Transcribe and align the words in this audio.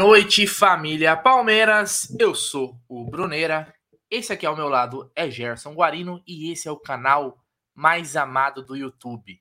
Noite, 0.00 0.46
família 0.46 1.14
Palmeiras. 1.14 2.08
Eu 2.18 2.34
sou 2.34 2.80
o 2.88 3.04
Bruneira. 3.04 3.70
Esse 4.10 4.32
aqui 4.32 4.46
ao 4.46 4.56
meu 4.56 4.66
lado 4.66 5.12
é 5.14 5.30
Gerson 5.30 5.74
Guarino 5.74 6.22
e 6.26 6.50
esse 6.50 6.66
é 6.66 6.70
o 6.72 6.80
canal 6.80 7.38
mais 7.74 8.16
amado 8.16 8.64
do 8.64 8.74
YouTube. 8.74 9.38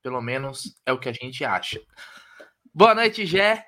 Pelo 0.00 0.22
menos 0.22 0.80
é 0.86 0.92
o 0.92 0.98
que 1.00 1.08
a 1.08 1.12
gente 1.12 1.44
acha. 1.44 1.80
Boa 2.72 2.94
noite, 2.94 3.26
Gé. 3.26 3.66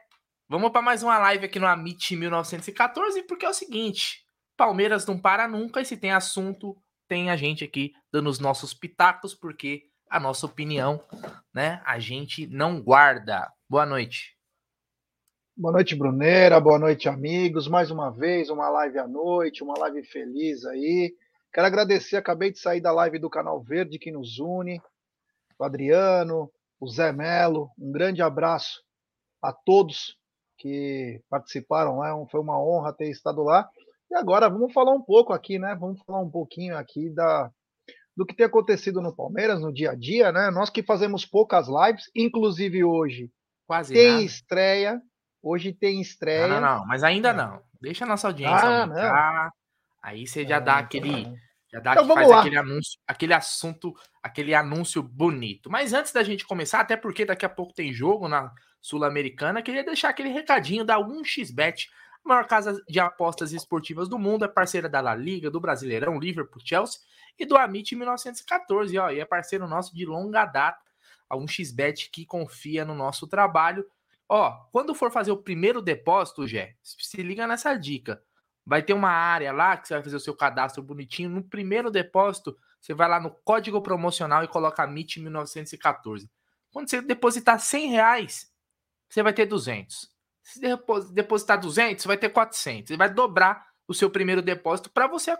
Vamos 0.49 0.71
para 0.71 0.81
mais 0.81 1.03
uma 1.03 1.19
live 1.19 1.47
aqui 1.47 1.59
no 1.59 1.67
Amit 1.67 2.15
1914, 2.15 3.25
porque 3.25 3.45
é 3.45 3.49
o 3.49 3.53
seguinte: 3.53 4.25
Palmeiras 4.57 5.05
não 5.07 5.19
para 5.19 5.49
nunca 5.49 5.81
e 5.81 5.85
se 5.85 5.97
tem 5.97 6.13
assunto, 6.13 6.81
tem 7.09 7.33
a 7.33 7.37
gente 7.37 7.65
aqui 7.65 7.93
dando 8.13 8.31
os 8.31 8.39
nossos 8.39 8.73
pitacos, 8.73 9.35
porque 9.35 9.91
a 10.09 10.21
nossa 10.21 10.47
opinião, 10.47 11.05
né, 11.53 11.83
a 11.85 11.99
gente 11.99 12.47
não 12.47 12.81
guarda. 12.81 13.53
Boa 13.69 13.85
noite. 13.85 14.38
Boa 15.61 15.73
noite, 15.73 15.97
Brunera. 15.97 16.61
Boa 16.61 16.79
noite, 16.79 17.09
amigos. 17.09 17.67
Mais 17.67 17.91
uma 17.91 18.13
vez, 18.13 18.49
uma 18.49 18.69
live 18.69 18.97
à 18.97 19.09
noite, 19.09 19.65
uma 19.65 19.77
live 19.77 20.05
feliz 20.05 20.65
aí. 20.65 21.13
Quero 21.53 21.67
agradecer, 21.67 22.17
acabei 22.17 22.53
de 22.53 22.61
sair 22.61 22.81
da 22.81 22.93
live 22.93 23.19
do 23.19 23.29
Canal 23.29 23.61
Verde 23.61 23.99
que 23.99 24.13
nos 24.13 24.39
une, 24.39 24.81
o 25.59 25.65
Adriano, 25.65 26.49
o 26.79 26.87
Zé 26.87 27.11
Melo. 27.11 27.73
Um 27.77 27.91
grande 27.91 28.23
abraço 28.23 28.85
a 29.43 29.53
todos 29.53 30.17
que 30.57 31.21
participaram 31.29 31.97
lá. 31.97 32.15
Foi 32.31 32.39
uma 32.39 32.63
honra 32.63 32.93
ter 32.93 33.11
estado 33.11 33.43
lá. 33.43 33.69
E 34.09 34.15
agora 34.15 34.49
vamos 34.49 34.73
falar 34.73 34.93
um 34.93 35.03
pouco 35.03 35.33
aqui, 35.33 35.59
né? 35.59 35.75
Vamos 35.75 36.01
falar 36.05 36.21
um 36.21 36.31
pouquinho 36.31 36.77
aqui 36.77 37.11
da, 37.11 37.51
do 38.17 38.25
que 38.25 38.37
tem 38.37 38.47
acontecido 38.47 39.03
no 39.03 39.13
Palmeiras 39.13 39.61
no 39.61 39.73
dia 39.73 39.91
a 39.91 39.97
dia, 39.97 40.31
né? 40.31 40.53
Nós 40.53 40.71
que 40.71 40.85
fazemos 40.85 41.27
poucas 41.27 41.67
lives, 41.67 42.09
inclusive 42.15 42.85
hoje. 42.85 43.29
Quase 43.67 43.93
tem 43.93 44.13
nada. 44.13 44.23
estreia 44.23 45.03
Hoje 45.43 45.73
tem 45.73 46.01
estreia. 46.01 46.49
Não, 46.49 46.61
não, 46.61 46.79
não, 46.79 46.87
mas 46.87 47.05
ainda 47.05 47.33
não. 47.33 47.63
Deixa 47.81 48.05
a 48.05 48.09
nossa 48.09 48.29
audiência 48.29 48.57
ah, 48.57 48.83
aumentar. 48.83 49.45
Não. 49.45 49.53
Aí 50.03 50.27
você 50.27 50.47
já 50.47 50.59
dá 50.59 50.79
aquele. 50.79 51.37
Já 51.71 51.81
dá 51.81 51.93
então, 51.93 52.07
faz 52.09 52.29
lá. 52.29 52.41
aquele 52.41 52.57
anúncio, 52.57 52.99
aquele 53.07 53.35
assunto, 53.35 53.95
aquele 54.23 54.55
anúncio 54.55 55.03
bonito. 55.03 55.71
Mas 55.71 55.93
antes 55.93 56.13
da 56.13 56.23
gente 56.23 56.47
começar, 56.47 56.81
até 56.81 56.97
porque 56.97 57.27
daqui 57.27 57.45
a 57.45 57.49
pouco 57.49 57.75
tem 57.75 57.93
jogo 57.93 58.27
na 58.27 58.53
Sul-Americana, 58.81 59.61
queria 59.61 59.85
deixar 59.85 60.09
aquele 60.09 60.31
recadinho 60.31 60.83
da 60.83 60.99
1xBet, 60.99 61.89
a 62.25 62.29
maior 62.29 62.47
casa 62.47 62.83
de 62.89 62.99
apostas 62.99 63.53
esportivas 63.53 64.09
do 64.09 64.19
mundo, 64.19 64.47
é 64.47 64.49
parceira 64.49 64.89
da 64.89 65.01
La 65.03 65.15
Liga, 65.15 65.51
do 65.51 65.61
Brasileirão, 65.61 66.19
Liverpool, 66.19 66.63
Chelsea 66.65 67.01
e 67.39 67.45
do 67.45 67.57
Amit 67.57 67.95
1914, 67.95 68.99
ó, 68.99 69.11
e 69.11 69.21
é 69.21 69.25
parceiro 69.27 69.69
nosso 69.69 69.95
de 69.95 70.07
longa 70.07 70.47
data, 70.47 70.81
a 71.29 71.37
1xBet 71.37 72.09
que 72.11 72.25
confia 72.25 72.83
no 72.83 72.95
nosso 72.95 73.27
trabalho 73.27 73.85
Ó, 74.29 74.51
quando 74.71 74.95
for 74.95 75.11
fazer 75.11 75.33
o 75.33 75.43
primeiro 75.43 75.81
depósito, 75.81 76.47
Gé, 76.47 76.77
se 76.83 77.23
liga 77.23 77.47
nessa 77.47 77.75
dica. 77.75 78.23
Vai 78.65 78.83
ter 78.83 78.93
uma 78.93 79.11
área 79.11 79.51
lá 79.53 79.77
que 79.77 79.89
você 79.89 79.95
vai 79.95 80.03
fazer 80.03 80.17
o 80.17 80.21
seu 80.21 80.37
cadastro 80.37 80.83
bonitinho. 80.83 81.31
No 81.31 81.43
primeiro 81.43 81.91
depósito, 81.91 82.55
você 82.79 82.93
vai 82.93 83.09
lá 83.09 83.19
no 83.19 83.31
código 83.31 83.81
promocional 83.81 84.45
e 84.45 84.49
coloca 84.49 84.85
MIT 84.85 85.21
1914. 85.21 86.31
Quando 86.71 86.91
você 86.91 87.01
depositar 87.01 87.59
100 87.59 87.91
reais, 87.91 88.53
você 89.09 89.23
vai 89.23 89.33
ter 89.33 89.47
200. 89.47 90.11
Se 90.43 90.61
depositar 91.13 91.59
200, 91.59 92.03
você 92.03 92.09
vai 92.09 92.19
ter 92.19 92.29
400. 92.29 92.89
Você 92.89 92.97
vai 92.97 93.09
dobrar 93.09 93.67
o 93.87 93.95
seu 93.95 94.11
primeiro 94.11 94.43
depósito 94.43 94.91
para 94.91 95.07
você 95.07 95.35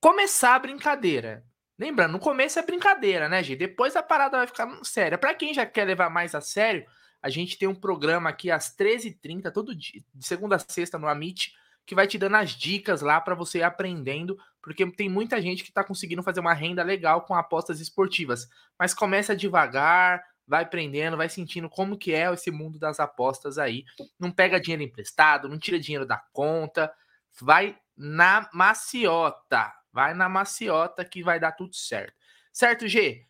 começar 0.00 0.54
a 0.54 0.58
brincadeira. 0.58 1.44
Lembrando, 1.78 2.12
no 2.12 2.18
começo 2.18 2.58
é 2.58 2.62
brincadeira, 2.62 3.28
né, 3.28 3.42
gente? 3.42 3.58
Depois 3.58 3.94
a 3.96 4.02
parada 4.02 4.38
vai 4.38 4.46
ficar 4.46 4.66
séria. 4.82 5.18
Para 5.18 5.34
quem 5.34 5.52
já 5.52 5.66
quer 5.66 5.84
levar 5.84 6.08
mais 6.08 6.34
a 6.34 6.40
sério, 6.40 6.86
a 7.22 7.28
gente 7.28 7.58
tem 7.58 7.68
um 7.68 7.74
programa 7.74 8.30
aqui 8.30 8.50
às 8.50 8.74
13h30, 8.74 9.52
todo 9.52 9.74
dia, 9.74 10.02
de 10.14 10.26
segunda 10.26 10.56
a 10.56 10.58
sexta 10.58 10.98
no 10.98 11.08
Amit, 11.08 11.54
que 11.84 11.94
vai 11.94 12.06
te 12.06 12.16
dando 12.16 12.36
as 12.36 12.50
dicas 12.50 13.02
lá 13.02 13.20
para 13.20 13.34
você 13.34 13.58
ir 13.58 13.62
aprendendo, 13.62 14.38
porque 14.62 14.88
tem 14.92 15.08
muita 15.08 15.40
gente 15.40 15.62
que 15.62 15.70
está 15.70 15.82
conseguindo 15.82 16.22
fazer 16.22 16.40
uma 16.40 16.54
renda 16.54 16.82
legal 16.82 17.22
com 17.22 17.34
apostas 17.34 17.80
esportivas. 17.80 18.48
Mas 18.78 18.94
começa 18.94 19.34
devagar, 19.34 20.22
vai 20.46 20.62
aprendendo, 20.62 21.16
vai 21.16 21.28
sentindo 21.28 21.68
como 21.68 21.98
que 21.98 22.14
é 22.14 22.32
esse 22.32 22.50
mundo 22.50 22.78
das 22.78 23.00
apostas 23.00 23.58
aí. 23.58 23.84
Não 24.18 24.30
pega 24.30 24.60
dinheiro 24.60 24.82
emprestado, 24.82 25.48
não 25.48 25.58
tira 25.58 25.78
dinheiro 25.78 26.06
da 26.06 26.18
conta, 26.32 26.92
vai 27.40 27.78
na 27.96 28.48
maciota, 28.52 29.72
vai 29.92 30.14
na 30.14 30.28
maciota 30.28 31.04
que 31.04 31.22
vai 31.22 31.38
dar 31.38 31.52
tudo 31.52 31.74
certo. 31.74 32.14
Certo, 32.52 32.88
G? 32.88 33.26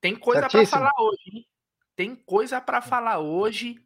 Tem 0.00 0.16
coisa 0.16 0.48
para 0.48 0.66
falar 0.66 0.92
hoje, 0.98 1.22
hein? 1.26 1.51
Tem 2.02 2.16
coisa 2.16 2.60
para 2.60 2.82
falar 2.82 3.20
hoje, 3.20 3.76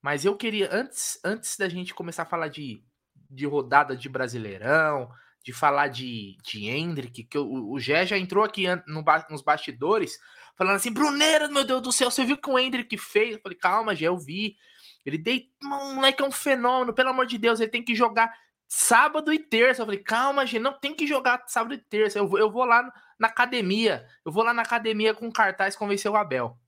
mas 0.00 0.24
eu 0.24 0.34
queria, 0.34 0.70
antes, 0.72 1.20
antes 1.22 1.54
da 1.58 1.68
gente 1.68 1.92
começar 1.92 2.22
a 2.22 2.26
falar 2.26 2.48
de, 2.48 2.82
de 3.30 3.44
rodada 3.44 3.94
de 3.94 4.08
Brasileirão, 4.08 5.10
de 5.44 5.52
falar 5.52 5.88
de, 5.88 6.38
de 6.42 6.66
Hendrick, 6.66 7.24
que 7.24 7.36
o, 7.36 7.70
o 7.70 7.78
Gé 7.78 8.06
já 8.06 8.16
entrou 8.16 8.42
aqui 8.42 8.64
no, 8.86 9.04
nos 9.28 9.42
bastidores, 9.42 10.18
falando 10.56 10.76
assim: 10.76 10.90
Bruneira, 10.90 11.46
meu 11.48 11.62
Deus 11.62 11.82
do 11.82 11.92
céu, 11.92 12.10
você 12.10 12.24
viu 12.24 12.36
o 12.36 12.40
que 12.40 12.48
o 12.48 12.58
Hendrick 12.58 12.96
fez? 12.96 13.34
Eu 13.34 13.40
falei: 13.42 13.58
calma, 13.58 13.94
Gé, 13.94 14.06
eu 14.06 14.16
vi. 14.16 14.56
Ele 15.04 15.18
deitou, 15.18 15.68
um 15.70 15.96
moleque 15.96 16.22
é 16.22 16.26
um 16.26 16.32
fenômeno, 16.32 16.94
pelo 16.94 17.10
amor 17.10 17.26
de 17.26 17.36
Deus, 17.36 17.60
ele 17.60 17.70
tem 17.70 17.84
que 17.84 17.94
jogar 17.94 18.32
sábado 18.66 19.30
e 19.30 19.38
terça. 19.38 19.82
Eu 19.82 19.86
falei, 19.86 20.02
calma, 20.02 20.46
gente, 20.46 20.62
não 20.62 20.72
tem 20.72 20.94
que 20.94 21.06
jogar 21.06 21.44
sábado 21.46 21.74
e 21.74 21.78
terça. 21.78 22.18
Eu 22.18 22.26
vou, 22.26 22.38
eu 22.38 22.50
vou 22.50 22.64
lá 22.64 22.90
na 23.18 23.28
academia. 23.28 24.06
Eu 24.24 24.32
vou 24.32 24.42
lá 24.42 24.54
na 24.54 24.62
academia 24.62 25.12
com 25.12 25.30
cartaz 25.30 25.76
convencer 25.76 26.10
o 26.10 26.16
Abel. 26.16 26.58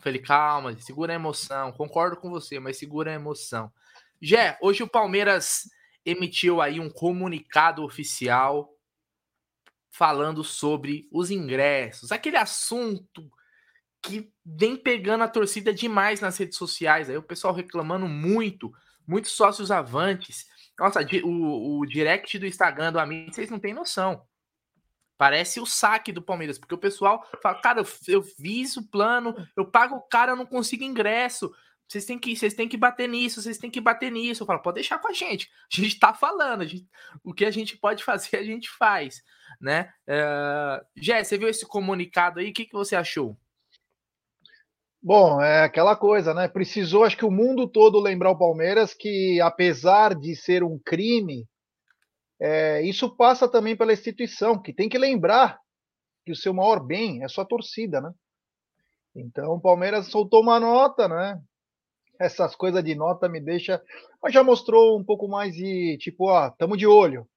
Falei, 0.00 0.20
calma, 0.20 0.76
segura 0.78 1.12
a 1.12 1.16
emoção. 1.16 1.72
Concordo 1.72 2.16
com 2.16 2.30
você, 2.30 2.60
mas 2.60 2.76
segura 2.76 3.10
a 3.10 3.14
emoção. 3.14 3.72
Jé, 4.20 4.58
hoje 4.60 4.82
o 4.82 4.88
Palmeiras 4.88 5.68
emitiu 6.04 6.60
aí 6.60 6.80
um 6.80 6.90
comunicado 6.90 7.84
oficial 7.84 8.72
falando 9.90 10.44
sobre 10.44 11.08
os 11.10 11.30
ingressos, 11.30 12.12
aquele 12.12 12.36
assunto 12.36 13.28
que 14.00 14.32
vem 14.44 14.76
pegando 14.76 15.24
a 15.24 15.28
torcida 15.28 15.74
demais 15.74 16.20
nas 16.20 16.38
redes 16.38 16.56
sociais. 16.56 17.10
Aí 17.10 17.16
o 17.16 17.22
pessoal 17.22 17.52
reclamando 17.52 18.06
muito, 18.06 18.72
muitos 19.06 19.32
sócios 19.32 19.70
avantes. 19.70 20.46
Nossa, 20.78 21.00
o, 21.24 21.80
o 21.80 21.86
direct 21.86 22.38
do 22.38 22.46
Instagram 22.46 22.92
do 22.92 23.00
Amigo, 23.00 23.32
vocês 23.32 23.50
não 23.50 23.58
têm 23.58 23.74
noção. 23.74 24.22
Parece 25.18 25.60
o 25.60 25.66
saque 25.66 26.12
do 26.12 26.22
Palmeiras, 26.22 26.58
porque 26.58 26.76
o 26.76 26.78
pessoal 26.78 27.28
fala, 27.42 27.60
cara, 27.60 27.84
eu, 28.06 28.22
fiz 28.22 28.76
o 28.76 28.88
plano, 28.88 29.34
eu 29.56 29.66
pago 29.66 29.96
o 29.96 30.02
cara, 30.02 30.32
eu 30.32 30.36
não 30.36 30.46
consigo 30.46 30.84
ingresso. 30.84 31.52
Vocês 31.88 32.04
têm 32.04 32.16
que, 32.16 32.36
vocês 32.36 32.54
têm 32.54 32.68
que 32.68 32.76
bater 32.76 33.08
nisso, 33.08 33.42
vocês 33.42 33.58
têm 33.58 33.70
que 33.70 33.80
bater 33.80 34.12
nisso. 34.12 34.42
Eu 34.42 34.46
falo, 34.46 34.62
pode 34.62 34.76
deixar 34.76 34.98
com 35.00 35.08
a 35.08 35.12
gente. 35.12 35.50
A 35.72 35.80
gente 35.80 35.98
tá 35.98 36.14
falando, 36.14 36.64
gente, 36.64 36.86
o 37.24 37.34
que 37.34 37.44
a 37.44 37.50
gente 37.50 37.76
pode 37.76 38.04
fazer, 38.04 38.36
a 38.36 38.44
gente 38.44 38.70
faz, 38.70 39.22
né? 39.60 39.92
Uh, 40.06 40.86
Jé, 40.94 41.24
você 41.24 41.36
viu 41.36 41.48
esse 41.48 41.66
comunicado 41.66 42.38
aí? 42.38 42.50
O 42.50 42.52
que, 42.52 42.66
que 42.66 42.74
você 42.74 42.94
achou? 42.94 43.36
Bom, 45.02 45.42
é 45.42 45.64
aquela 45.64 45.96
coisa, 45.96 46.32
né? 46.32 46.46
Precisou, 46.46 47.02
acho 47.02 47.16
que 47.16 47.24
o 47.24 47.30
mundo 47.30 47.68
todo 47.68 47.98
lembrar 47.98 48.30
o 48.30 48.38
Palmeiras 48.38 48.94
que, 48.94 49.40
apesar 49.40 50.14
de 50.14 50.36
ser 50.36 50.62
um 50.62 50.78
crime 50.78 51.44
é, 52.40 52.82
isso 52.82 53.14
passa 53.16 53.48
também 53.48 53.76
pela 53.76 53.92
instituição, 53.92 54.60
que 54.60 54.72
tem 54.72 54.88
que 54.88 54.98
lembrar 54.98 55.58
que 56.24 56.32
o 56.32 56.36
seu 56.36 56.54
maior 56.54 56.78
bem 56.78 57.22
é 57.24 57.28
sua 57.28 57.44
torcida, 57.44 58.00
né? 58.00 58.12
Então 59.14 59.54
o 59.54 59.60
Palmeiras 59.60 60.06
soltou 60.08 60.42
uma 60.42 60.60
nota, 60.60 61.08
né? 61.08 61.40
Essas 62.20 62.54
coisas 62.54 62.82
de 62.84 62.94
nota 62.94 63.28
me 63.28 63.40
deixa, 63.40 63.82
mas 64.22 64.32
já 64.32 64.42
mostrou 64.42 64.98
um 64.98 65.04
pouco 65.04 65.28
mais 65.28 65.54
de 65.54 65.96
tipo, 65.98 66.28
ó, 66.28 66.50
tamo 66.50 66.76
de 66.76 66.86
olho. 66.86 67.28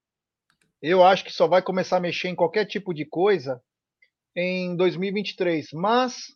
Eu 0.81 1.03
acho 1.03 1.23
que 1.23 1.31
só 1.31 1.47
vai 1.47 1.61
começar 1.61 1.97
a 1.97 2.01
mexer 2.01 2.29
em 2.29 2.35
qualquer 2.35 2.65
tipo 2.65 2.93
de 2.93 3.05
coisa 3.05 3.61
em 4.35 4.75
2023, 4.75 5.67
mas 5.73 6.35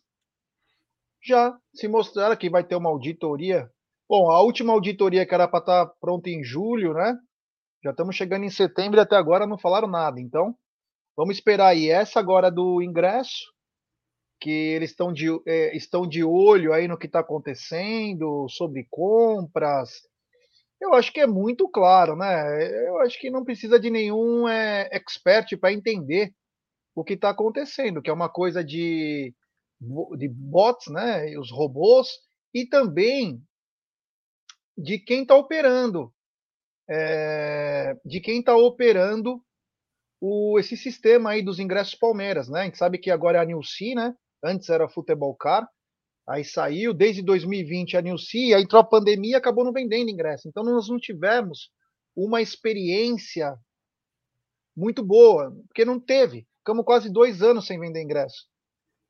já 1.22 1.56
se 1.74 1.88
mostraram 1.88 2.36
que 2.36 2.48
vai 2.48 2.62
ter 2.62 2.76
uma 2.76 2.90
auditoria. 2.90 3.68
Bom, 4.08 4.30
a 4.30 4.40
última 4.40 4.72
auditoria 4.72 5.26
que 5.26 5.34
era 5.34 5.48
para 5.48 5.58
estar 5.58 5.86
tá 5.86 5.92
pronta 6.00 6.30
em 6.30 6.44
julho, 6.44 6.94
né? 6.94 7.18
Já 7.82 7.90
estamos 7.90 8.16
chegando 8.16 8.44
em 8.44 8.50
setembro 8.50 8.98
e 8.98 9.02
até 9.02 9.16
agora 9.16 9.46
não 9.46 9.58
falaram 9.58 9.88
nada. 9.88 10.20
Então, 10.20 10.56
vamos 11.16 11.36
esperar 11.36 11.68
aí. 11.68 11.88
Essa 11.88 12.18
agora 12.18 12.50
do 12.50 12.82
ingresso, 12.82 13.52
que 14.40 14.50
eles 14.50 14.90
estão 14.90 15.12
de, 15.12 15.28
é, 15.46 15.76
estão 15.76 16.06
de 16.06 16.24
olho 16.24 16.72
aí 16.72 16.88
no 16.88 16.98
que 16.98 17.06
está 17.06 17.20
acontecendo, 17.20 18.48
sobre 18.48 18.86
compras. 18.90 19.90
Eu 20.80 20.94
acho 20.94 21.12
que 21.12 21.20
é 21.20 21.26
muito 21.26 21.68
claro, 21.68 22.16
né? 22.16 22.88
Eu 22.88 23.00
acho 23.00 23.18
que 23.18 23.30
não 23.30 23.44
precisa 23.44 23.78
de 23.80 23.90
nenhum 23.90 24.46
é, 24.46 24.88
expert 24.92 25.56
para 25.58 25.72
entender 25.72 26.34
o 26.94 27.04
que 27.04 27.14
está 27.14 27.30
acontecendo, 27.30 28.02
que 28.02 28.10
é 28.10 28.12
uma 28.12 28.28
coisa 28.28 28.64
de, 28.64 29.34
de 29.80 30.28
bots, 30.28 30.92
né? 30.92 31.38
Os 31.38 31.50
robôs, 31.50 32.08
e 32.52 32.66
também 32.66 33.42
de 34.76 34.98
quem 34.98 35.22
está 35.22 35.34
operando 35.34 36.12
é, 36.88 37.96
de 38.04 38.20
quem 38.20 38.40
está 38.40 38.56
operando 38.56 39.42
o, 40.20 40.58
esse 40.58 40.76
sistema 40.76 41.30
aí 41.30 41.42
dos 41.42 41.58
ingressos 41.58 41.94
Palmeiras, 41.94 42.48
né? 42.48 42.60
A 42.60 42.64
gente 42.64 42.78
sabe 42.78 42.98
que 42.98 43.10
agora 43.10 43.38
é 43.38 43.40
a 43.40 43.44
Nilce, 43.44 43.94
né? 43.94 44.14
Antes 44.42 44.68
era 44.68 44.88
Futebol 44.88 45.34
Car. 45.34 45.68
Aí 46.28 46.44
saiu, 46.44 46.92
desde 46.92 47.22
2020 47.22 47.96
a 47.96 48.02
Nilce, 48.02 48.52
aí 48.52 48.62
entrou 48.62 48.80
a 48.80 48.84
pandemia 48.84 49.38
acabou 49.38 49.64
não 49.64 49.72
vendendo 49.72 50.10
ingresso. 50.10 50.48
Então 50.48 50.64
nós 50.64 50.88
não 50.88 50.98
tivemos 50.98 51.70
uma 52.16 52.40
experiência 52.42 53.56
muito 54.76 55.04
boa, 55.04 55.54
porque 55.68 55.84
não 55.84 56.00
teve. 56.00 56.46
Ficamos 56.58 56.84
quase 56.84 57.10
dois 57.10 57.42
anos 57.42 57.66
sem 57.66 57.78
vender 57.78 58.02
ingresso. 58.02 58.46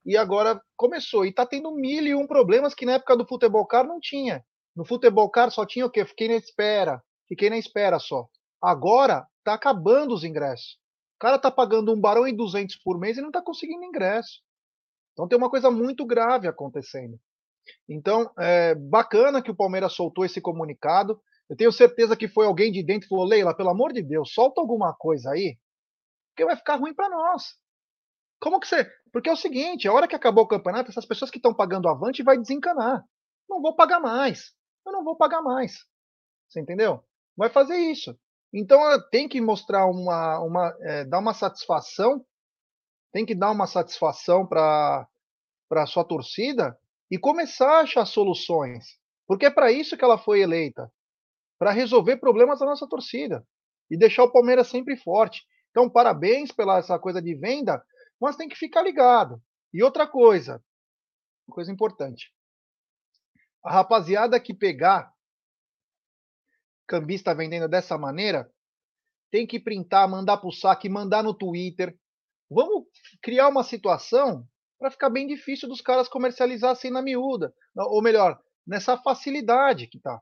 E 0.05 0.17
agora 0.17 0.61
começou. 0.77 1.25
E 1.25 1.31
está 1.31 1.47
tendo 1.47 1.75
mil 1.75 2.05
e 2.05 2.15
um 2.15 2.27
problemas 2.27 2.75
que 2.75 2.87
na 2.87 2.93
época 2.93 3.17
do 3.17 3.27
futebol 3.27 3.67
car 3.67 3.87
não 3.87 3.99
tinha. 3.99 4.45
No 4.75 4.85
futebol 4.85 5.29
car 5.31 5.51
só 5.51 5.65
tinha 5.65 5.87
o 5.87 5.91
quê? 5.91 6.05
Fiquei 6.05 6.29
na 6.29 6.35
espera. 6.35 7.03
Fiquei 7.29 7.51
na 7.51 7.59
espera 7.59 7.99
só. 7.99 8.29
Agora 8.61 9.27
está 9.39 9.55
acabando 9.55 10.15
os 10.15 10.25
ingressos. 10.25 10.79
O 11.17 11.19
cara 11.19 11.37
está 11.37 11.51
pagando 11.51 11.93
um 11.93 12.01
barão 12.01 12.27
e 12.27 12.37
200 12.37 12.77
por 12.77 12.99
mês 12.99 13.17
e 13.17 13.21
não 13.21 13.29
está 13.29 13.41
conseguindo 13.41 13.85
ingresso. 13.85 14.43
Então 15.13 15.27
tem 15.27 15.39
uma 15.39 15.51
coisa 15.51 15.71
muito 15.71 16.05
grave 16.05 16.47
acontecendo. 16.47 17.19
Então, 17.89 18.31
é 18.39 18.75
bacana 18.75 19.43
que 19.43 19.51
o 19.51 19.57
Palmeiras 19.57 19.93
soltou 19.93 20.25
esse 20.25 20.41
comunicado. 20.41 21.21
Eu 21.49 21.57
tenho 21.57 21.73
certeza 21.73 22.17
que 22.17 22.29
foi 22.29 22.47
alguém 22.47 22.71
de 22.71 22.83
dentro 22.83 23.03
que 23.03 23.09
falou: 23.09 23.25
Leila, 23.25 23.57
pelo 23.57 23.71
amor 23.71 23.93
de 23.93 24.03
Deus, 24.03 24.33
solta 24.33 24.61
alguma 24.61 24.95
coisa 24.95 25.31
aí, 25.31 25.59
porque 26.31 26.45
vai 26.45 26.57
ficar 26.57 26.77
ruim 26.77 26.95
para 26.95 27.09
nós. 27.09 27.57
Como 28.41 28.61
que 28.61 28.69
você. 28.69 28.89
Porque 29.13 29.29
é 29.29 29.33
o 29.33 29.37
seguinte: 29.37 29.89
a 29.89 29.93
hora 29.93 30.07
que 30.07 30.15
acabou 30.15 30.45
o 30.45 30.49
campeonato, 30.49 30.91
essas 30.91 31.07
pessoas 31.07 31.31
que 31.31 31.39
estão 31.39 31.55
pagando 31.55 31.89
avante 31.89 32.23
vai 32.23 32.37
desencanar. 32.37 33.05
Não 33.49 33.63
vou 33.63 33.75
pagar 33.75 34.01
mais. 34.01 34.53
Eu 34.85 34.93
não 34.93 35.05
vou 35.05 35.17
pagar 35.17 35.43
mais. 35.43 35.79
Você 36.49 36.61
entendeu? 36.61 37.03
Vai 37.37 37.51
fazer 37.51 37.77
isso. 37.77 38.19
Então 38.53 38.81
tem 39.11 39.29
que 39.29 39.41
mostrar 39.41 39.87
uma. 39.87 40.41
uma 40.41 40.77
é, 40.81 41.05
dar 41.05 41.19
uma 41.19 41.35
satisfação 41.35 42.25
tem 43.17 43.25
que 43.25 43.35
dar 43.35 43.51
uma 43.51 43.67
satisfação 43.67 44.47
para 44.47 45.09
a 45.71 45.87
sua 45.87 46.05
torcida 46.05 46.79
e 47.11 47.17
começar 47.17 47.79
a 47.79 47.81
achar 47.81 48.05
soluções. 48.05 48.99
Porque 49.27 49.47
é 49.47 49.51
para 49.51 49.73
isso 49.73 49.97
que 49.97 50.05
ela 50.05 50.19
foi 50.19 50.43
eleita 50.43 50.93
para 51.59 51.71
resolver 51.71 52.19
problemas 52.19 52.59
da 52.59 52.67
nossa 52.67 52.87
torcida 52.87 53.43
e 53.91 53.97
deixar 53.97 54.25
o 54.25 54.31
Palmeiras 54.31 54.69
sempre 54.69 54.99
forte. 54.99 55.47
Então, 55.71 55.89
parabéns 55.89 56.53
pela 56.53 56.77
essa 56.77 56.99
coisa 56.99 57.23
de 57.23 57.35
venda, 57.35 57.83
mas 58.21 58.37
tem 58.37 58.51
que 58.51 58.55
ficar 58.55 58.83
ligado. 58.83 59.43
E 59.73 59.83
outra 59.83 60.07
coisa, 60.07 60.63
coisa 61.49 61.73
importante. 61.73 62.31
A 63.65 63.73
rapaziada 63.73 64.39
que 64.39 64.53
pegar 64.53 65.11
cambista 66.87 67.35
vendendo 67.35 67.69
dessa 67.69 67.99
maneira, 67.99 68.51
tem 69.31 69.47
que 69.47 69.61
printar, 69.61 70.09
mandar 70.09 70.39
para 70.39 70.49
o 70.49 70.53
saque, 70.53 70.89
mandar 70.89 71.23
no 71.23 71.35
Twitter, 71.35 71.97
Vamos 72.51 72.85
criar 73.23 73.49
uma 73.49 73.65
situação 73.65 74.47
para 74.79 74.91
ficar 74.91 75.11
bem 75.11 75.27
difícil 75.27 75.69
dos 75.69 75.81
caras 75.81 76.09
comercializar 76.09 76.71
assim 76.71 76.91
na 76.91 77.03
miúda. 77.03 77.53
Ou 77.77 78.03
melhor, 78.03 78.41
nessa 78.67 78.97
facilidade 78.97 79.89
que 79.89 79.99
tá. 79.99 80.21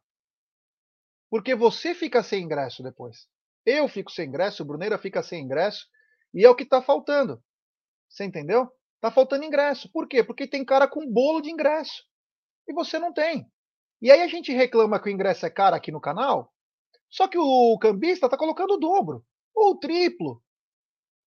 Porque 1.31 1.55
você 1.55 1.95
fica 1.95 2.23
sem 2.23 2.45
ingresso 2.45 2.83
depois. 2.83 3.29
Eu 3.67 3.89
fico 3.89 4.11
sem 4.11 4.29
ingresso, 4.29 4.63
o 4.63 4.67
Bruneira 4.67 4.99
fica 4.99 5.23
sem 5.23 5.43
ingresso, 5.43 5.87
e 6.33 6.45
é 6.45 6.51
o 6.51 6.55
que 6.55 6.65
está 6.65 6.83
faltando. 6.83 7.43
Você 8.09 8.25
entendeu? 8.25 8.71
Tá 9.01 9.11
faltando 9.11 9.45
ingresso. 9.45 9.91
Por 9.91 10.07
quê? 10.07 10.23
Porque 10.23 10.47
tem 10.47 10.65
cara 10.65 10.87
com 10.87 11.11
bolo 11.11 11.41
de 11.41 11.51
ingresso. 11.51 12.05
E 12.69 12.73
você 12.73 12.99
não 12.99 13.13
tem. 13.13 13.51
E 14.01 14.11
aí 14.11 14.23
a 14.23 14.29
gente 14.29 14.53
reclama 14.53 15.01
que 15.01 15.09
o 15.09 15.13
ingresso 15.13 15.45
é 15.45 15.51
caro 15.51 15.77
aqui 15.77 15.91
no 15.91 16.01
canal, 16.01 16.53
só 17.15 17.29
que 17.29 17.39
o 17.39 17.79
cambista 17.79 18.27
está 18.27 18.37
colocando 18.37 18.75
o 18.75 18.77
dobro, 18.77 19.25
ou 19.55 19.71
o 19.71 19.79
triplo, 19.79 20.43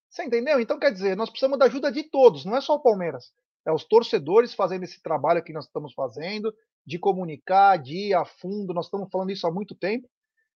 você 0.10 0.25
entendeu? 0.25 0.60
Então, 0.60 0.78
quer 0.78 0.92
dizer, 0.92 1.16
nós 1.16 1.30
precisamos 1.30 1.57
da 1.57 1.63
ajuda 1.63 1.89
de 1.89 2.04
todos, 2.04 2.44
não 2.44 2.57
é 2.57 2.62
só 2.62 2.75
o 2.75 2.81
Palmeiras. 2.81 3.31
É 3.66 3.72
os 3.72 3.86
torcedores 3.86 4.54
fazendo 4.54 4.84
esse 4.84 5.01
trabalho 5.01 5.42
que 5.42 5.54
nós 5.54 5.63
estamos 5.63 5.94
fazendo, 5.94 6.54
de 6.86 7.00
comunicar, 7.00 7.78
de 7.78 8.10
ir 8.10 8.13
a 8.13 8.25
fundo, 8.25 8.74
nós 8.74 8.88
estamos 8.88 9.10
falando 9.10 9.31
isso 9.31 9.48
há 9.48 9.51
muito 9.51 9.75
tempo. 9.75 10.10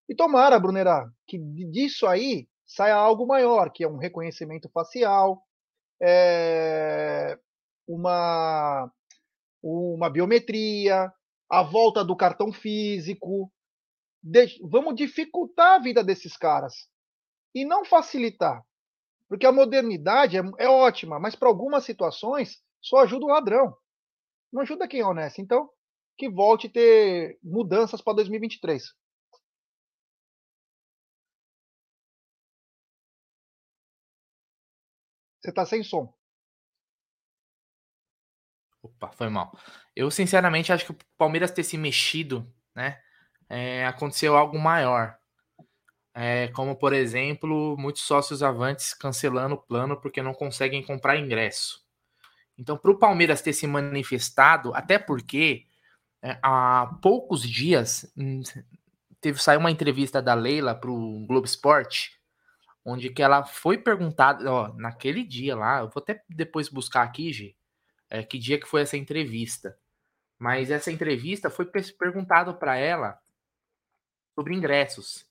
E 0.09 0.13
tomara, 0.13 0.59
Brunera, 0.59 1.09
que 1.25 1.37
disso 1.39 2.07
aí 2.07 2.49
saia 2.65 2.95
algo 2.95 3.25
maior, 3.25 3.71
que 3.71 3.85
é 3.85 3.87
um 3.87 3.97
reconhecimento 3.97 4.69
facial, 4.73 5.41
é 6.01 7.39
uma, 7.87 8.91
uma 9.63 10.09
biometria, 10.09 11.09
a 11.49 11.63
volta 11.63 12.03
do 12.03 12.17
cartão 12.17 12.51
físico. 12.51 13.49
Vamos 14.61 14.95
dificultar 14.95 15.75
a 15.75 15.79
vida 15.79 16.03
desses 16.03 16.37
caras 16.37 16.87
e 17.53 17.65
não 17.65 17.83
facilitar. 17.83 18.63
Porque 19.27 19.45
a 19.45 19.51
modernidade 19.51 20.37
é, 20.37 20.41
é 20.59 20.67
ótima, 20.67 21.19
mas 21.19 21.35
para 21.35 21.47
algumas 21.47 21.85
situações 21.85 22.61
só 22.81 22.99
ajuda 22.99 23.25
o 23.25 23.29
ladrão. 23.29 23.75
Não 24.51 24.61
ajuda 24.61 24.87
quem 24.87 24.99
é 24.99 25.05
honesto. 25.05 25.39
Então, 25.39 25.69
que 26.17 26.29
volte 26.29 26.67
a 26.67 26.71
ter 26.71 27.39
mudanças 27.41 28.01
para 28.01 28.15
2023. 28.15 28.93
Você 35.39 35.49
está 35.49 35.65
sem 35.65 35.83
som. 35.83 36.13
Opa, 38.83 39.11
foi 39.11 39.29
mal. 39.29 39.57
Eu, 39.95 40.11
sinceramente, 40.11 40.71
acho 40.71 40.85
que 40.85 40.91
o 40.91 40.97
Palmeiras 41.17 41.51
ter 41.51 41.63
se 41.63 41.77
mexido, 41.77 42.51
né? 42.75 43.01
É, 43.53 43.85
aconteceu 43.85 44.37
algo 44.37 44.57
maior. 44.57 45.17
É, 46.13 46.47
como, 46.49 46.73
por 46.73 46.93
exemplo, 46.93 47.75
muitos 47.77 48.03
sócios 48.03 48.41
avantes 48.41 48.93
cancelando 48.93 49.55
o 49.55 49.61
plano 49.61 49.99
porque 49.99 50.21
não 50.21 50.33
conseguem 50.33 50.81
comprar 50.81 51.17
ingresso. 51.17 51.83
Então, 52.57 52.77
para 52.77 52.91
o 52.91 52.97
Palmeiras 52.97 53.41
ter 53.41 53.51
se 53.51 53.67
manifestado, 53.67 54.73
até 54.73 54.97
porque 54.97 55.65
é, 56.21 56.39
há 56.41 56.97
poucos 57.01 57.41
dias 57.41 58.09
hum, 58.15 58.41
teve 59.19 59.37
saiu 59.41 59.59
uma 59.59 59.71
entrevista 59.71 60.21
da 60.21 60.33
Leila 60.33 60.73
para 60.73 60.89
o 60.89 61.25
Globo 61.25 61.45
Esporte, 61.45 62.17
onde 62.85 63.09
que 63.09 63.21
ela 63.21 63.43
foi 63.43 63.77
perguntada, 63.77 64.49
ó, 64.49 64.73
naquele 64.75 65.25
dia 65.25 65.57
lá, 65.57 65.79
eu 65.79 65.89
vou 65.89 66.01
até 66.01 66.23
depois 66.29 66.69
buscar 66.69 67.03
aqui, 67.03 67.33
G, 67.33 67.53
é, 68.09 68.23
que 68.23 68.39
dia 68.39 68.57
que 68.57 68.67
foi 68.67 68.81
essa 68.81 68.95
entrevista. 68.95 69.77
Mas 70.39 70.71
essa 70.71 70.89
entrevista 70.89 71.49
foi 71.49 71.65
perguntado 71.65 72.55
para 72.55 72.77
ela 72.77 73.19
sobre 74.35 74.55
ingressos. 74.55 75.25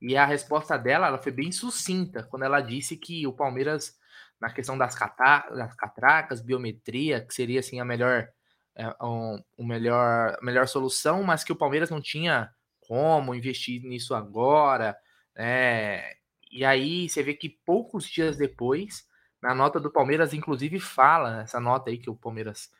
E 0.00 0.16
a 0.16 0.26
resposta 0.26 0.76
dela 0.76 1.06
ela 1.06 1.18
foi 1.18 1.32
bem 1.32 1.50
sucinta 1.50 2.22
quando 2.24 2.44
ela 2.44 2.60
disse 2.60 2.96
que 2.96 3.26
o 3.26 3.32
Palmeiras, 3.32 3.98
na 4.40 4.52
questão 4.52 4.76
das, 4.76 4.94
cata 4.94 5.48
das 5.54 5.74
catracas, 5.74 6.40
biometria, 6.40 7.20
que 7.20 7.34
seria 7.34 7.60
assim 7.60 7.80
a 7.80 7.84
melhor, 7.84 8.28
é, 8.74 8.94
um, 9.02 9.42
melhor, 9.58 10.38
melhor 10.42 10.68
solução, 10.68 11.22
mas 11.22 11.42
que 11.42 11.52
o 11.52 11.56
Palmeiras 11.56 11.90
não 11.90 12.00
tinha 12.00 12.50
como 12.80 13.34
investir 13.34 13.82
nisso 13.82 14.14
agora. 14.14 14.96
Né? 15.34 16.02
E 16.50 16.64
aí 16.64 17.08
você 17.08 17.22
vê 17.22 17.34
que 17.34 17.48
poucos 17.48 18.06
dias 18.08 18.36
depois, 18.36 19.06
na 19.40 19.54
nota 19.54 19.80
do 19.80 19.90
Palmeiras, 19.90 20.34
inclusive 20.34 20.78
fala, 20.78 21.42
essa 21.42 21.60
nota 21.60 21.90
aí 21.90 21.98
que 21.98 22.10
o 22.10 22.16
Palmeiras 22.16 22.70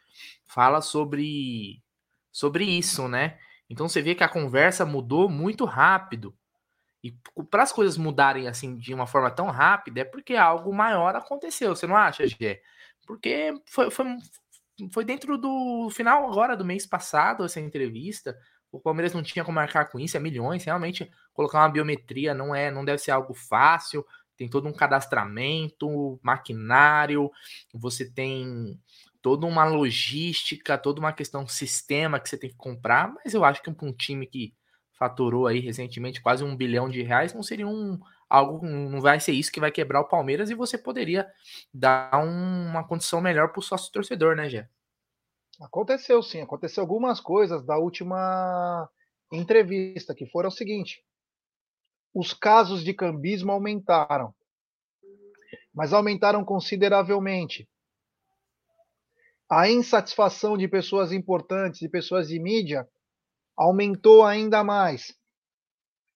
fala 0.47 0.81
sobre, 0.81 1.83
sobre 2.31 2.65
isso, 2.65 3.09
né? 3.09 3.39
Então 3.69 3.89
você 3.89 4.01
vê 4.01 4.15
que 4.15 4.25
a 4.25 4.29
conversa 4.29 4.85
mudou 4.85 5.29
muito 5.29 5.65
rápido. 5.65 6.35
E 7.03 7.15
para 7.51 7.63
as 7.63 7.73
coisas 7.73 7.97
mudarem 7.97 8.49
assim 8.49 8.77
de 8.77 8.93
uma 8.93 9.07
forma 9.07 9.31
tão 9.31 9.47
rápida, 9.47 10.01
é 10.01 10.05
porque 10.05 10.35
algo 10.35 10.73
maior 10.75 11.15
aconteceu, 11.15 11.75
você 11.75 11.87
não 11.87 11.97
acha, 11.97 12.27
Gê? 12.27 12.61
Porque 13.07 13.55
foi, 13.67 13.91
foi, 13.91 14.07
foi 14.93 15.05
dentro 15.05 15.39
do 15.39 15.89
final 15.91 16.29
agora 16.31 16.57
do 16.57 16.65
mês 16.65 16.87
passado 16.87 17.45
essa 17.45 17.61
entrevista. 17.61 18.37
O 18.73 18.81
Palmeiras 18.81 19.15
não 19.15 19.23
tinha 19.23 19.45
como 19.45 19.55
marcar 19.55 19.87
com 19.87 19.99
isso, 19.99 20.17
é 20.17 20.21
milhões. 20.21 20.65
Realmente, 20.65 21.11
colocar 21.33 21.61
uma 21.61 21.69
biometria 21.69 22.35
não 22.35 22.55
é, 22.55 22.71
não 22.71 22.85
deve 22.85 22.99
ser 22.99 23.13
algo 23.13 23.35
fácil. 23.35 24.05
Tem 24.37 24.49
todo 24.49 24.69
um 24.69 24.73
cadastramento, 24.73 26.19
maquinário, 26.23 27.31
você 27.73 28.11
tem 28.11 28.79
toda 29.27 29.45
uma 29.45 29.65
logística, 29.65 30.79
toda 30.79 31.01
uma 31.01 31.13
questão 31.13 31.49
sistema 31.49 32.21
que 32.21 32.29
você 32.29 32.39
tem 32.39 32.49
que 32.49 32.57
comprar. 32.57 33.13
Mas 33.13 33.35
eu 33.35 33.45
acho 33.45 33.61
que 33.61 33.69
um, 33.69 33.75
um 33.83 33.93
time 33.93 34.25
que 34.25 34.55
faturou 34.97 35.49
aí 35.49 35.59
recentemente 35.59 36.23
quase 36.23 36.45
um 36.45 36.57
bilhão 36.57 36.89
de 36.89 37.03
reais, 37.03 37.35
não 37.35 37.43
seria 37.43 37.67
um 37.67 37.99
algo, 38.31 38.65
não 38.65 39.01
vai 39.01 39.19
ser 39.19 39.33
isso 39.33 39.51
que 39.51 39.59
vai 39.59 39.73
quebrar 39.73 40.01
o 40.01 40.09
Palmeiras 40.09 40.49
e 40.49 40.55
você 40.55 40.79
poderia 40.79 41.29
dar 41.75 42.25
um, 42.25 42.69
uma 42.69 42.87
condição 42.87 43.21
melhor 43.21 43.49
para 43.49 43.59
o 43.59 43.63
sócio 43.63 43.91
torcedor, 43.91 44.37
né, 44.37 44.49
Gé? 44.49 44.69
Aconteceu 45.61 46.23
sim, 46.23 46.41
aconteceu 46.41 46.81
algumas 46.81 47.21
coisas 47.21 47.67
da 47.67 47.77
última 47.77 48.89
entrevista 49.33 50.15
que 50.15 50.27
foram 50.27 50.51
o 50.51 50.53
seguinte: 50.53 51.05
os 52.15 52.33
casos 52.33 52.85
de 52.85 52.95
cambismo 52.95 53.51
aumentaram, 53.51 54.33
mas 55.75 55.93
aumentaram 55.93 56.45
consideravelmente. 56.45 57.69
A 59.49 59.71
insatisfação 59.71 60.57
de 60.57 60.67
pessoas 60.67 61.13
importantes, 61.13 61.79
de 61.79 61.89
pessoas 61.89 62.29
de 62.29 62.39
mídia, 62.39 62.89
aumentou 63.57 64.25
ainda 64.25 64.65
mais. 64.65 65.17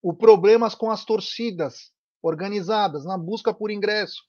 O 0.02 0.12
problemas 0.12 0.74
com 0.74 0.90
as 0.90 1.04
torcidas 1.04 1.92
organizadas 2.22 3.04
na 3.04 3.16
busca 3.16 3.54
por 3.54 3.70
ingresso, 3.70 4.22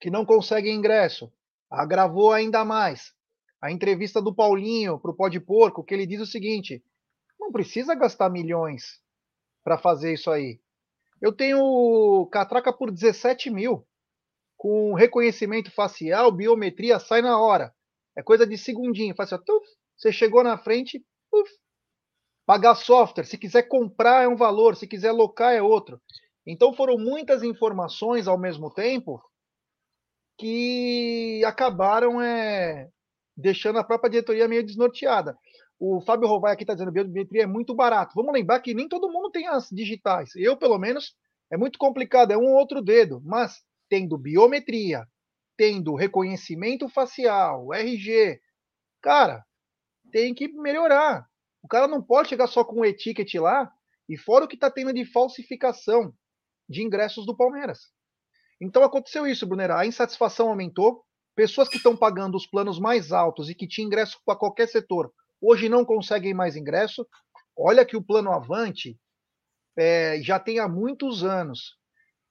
que 0.00 0.10
não 0.10 0.24
conseguem 0.24 0.76
ingresso, 0.76 1.32
agravou 1.70 2.32
ainda 2.32 2.64
mais. 2.64 3.14
a 3.60 3.72
entrevista 3.72 4.22
do 4.22 4.34
Paulinho 4.34 5.00
para 5.00 5.10
o 5.10 5.14
Pó 5.14 5.28
de 5.28 5.40
Porco, 5.40 5.82
que 5.82 5.92
ele 5.92 6.06
diz 6.06 6.20
o 6.20 6.26
seguinte: 6.26 6.84
não 7.38 7.50
precisa 7.50 7.94
gastar 7.94 8.30
milhões 8.30 9.00
para 9.64 9.78
fazer 9.78 10.12
isso 10.14 10.30
aí. 10.30 10.60
Eu 11.20 11.32
tenho 11.32 12.28
catraca 12.30 12.72
por 12.72 12.92
17 12.92 13.50
mil, 13.50 13.86
com 14.56 14.94
reconhecimento 14.94 15.70
facial, 15.70 16.32
biometria, 16.32 16.98
sai 16.98 17.22
na 17.22 17.38
hora. 17.38 17.72
É 18.16 18.22
coisa 18.22 18.46
de 18.46 18.56
segundinho. 18.56 19.14
Faz 19.14 19.32
assim, 19.32 19.44
você 19.96 20.12
chegou 20.12 20.42
na 20.42 20.56
frente, 20.56 21.04
pagar 22.46 22.74
software. 22.74 23.24
Se 23.24 23.36
quiser 23.36 23.64
comprar 23.64 24.24
é 24.24 24.28
um 24.28 24.36
valor, 24.36 24.76
se 24.76 24.86
quiser 24.86 25.12
locar 25.12 25.52
é 25.52 25.60
outro. 25.60 26.00
Então 26.46 26.72
foram 26.72 26.96
muitas 26.96 27.42
informações 27.42 28.28
ao 28.28 28.38
mesmo 28.38 28.72
tempo 28.72 29.20
que 30.38 31.42
acabaram 31.44 32.20
é, 32.20 32.88
deixando 33.36 33.78
a 33.78 33.84
própria 33.84 34.10
diretoria 34.10 34.48
meio 34.48 34.64
desnorteada. 34.64 35.36
O 35.78 36.00
Fábio 36.00 36.28
Rovai 36.28 36.52
aqui 36.52 36.62
está 36.62 36.72
dizendo 36.72 36.92
que 36.92 37.04
biometria 37.04 37.42
é 37.42 37.46
muito 37.46 37.74
barato. 37.74 38.12
Vamos 38.14 38.32
lembrar 38.32 38.60
que 38.60 38.74
nem 38.74 38.88
todo 38.88 39.10
mundo 39.10 39.30
tem 39.30 39.46
as 39.46 39.68
digitais. 39.70 40.30
Eu, 40.36 40.56
pelo 40.56 40.78
menos, 40.78 41.14
é 41.50 41.56
muito 41.56 41.78
complicado, 41.78 42.30
é 42.30 42.36
um 42.36 42.44
ou 42.44 42.58
outro 42.58 42.80
dedo. 42.80 43.20
Mas 43.24 43.62
tendo 43.88 44.18
biometria, 44.18 45.06
tendo 45.56 45.94
reconhecimento 45.94 46.88
facial, 46.88 47.72
RG, 47.72 48.40
cara, 49.02 49.44
tem 50.12 50.34
que 50.34 50.48
melhorar. 50.48 51.26
O 51.62 51.68
cara 51.68 51.88
não 51.88 52.02
pode 52.02 52.28
chegar 52.28 52.46
só 52.46 52.64
com 52.64 52.80
o 52.80 52.84
etiquet 52.84 53.38
lá, 53.38 53.70
e 54.08 54.16
fora 54.16 54.44
o 54.44 54.48
que 54.48 54.54
está 54.54 54.70
tendo 54.70 54.92
de 54.92 55.04
falsificação 55.04 56.14
de 56.68 56.82
ingressos 56.82 57.26
do 57.26 57.36
Palmeiras. 57.36 57.92
Então 58.60 58.82
aconteceu 58.82 59.26
isso, 59.26 59.46
Brunera. 59.46 59.78
A 59.78 59.86
insatisfação 59.86 60.48
aumentou. 60.48 61.04
Pessoas 61.34 61.68
que 61.68 61.76
estão 61.76 61.96
pagando 61.96 62.36
os 62.36 62.46
planos 62.46 62.78
mais 62.78 63.12
altos 63.12 63.50
e 63.50 63.54
que 63.54 63.68
tinham 63.68 63.86
ingresso 63.86 64.18
para 64.24 64.38
qualquer 64.38 64.68
setor 64.68 65.12
hoje 65.40 65.68
não 65.68 65.84
conseguem 65.84 66.32
mais 66.32 66.56
ingresso. 66.56 67.06
Olha 67.56 67.84
que 67.84 67.96
o 67.96 68.02
plano 68.02 68.32
Avante 68.32 68.98
é, 69.76 70.20
já 70.22 70.40
tem 70.40 70.58
há 70.58 70.68
muitos 70.68 71.22
anos 71.22 71.76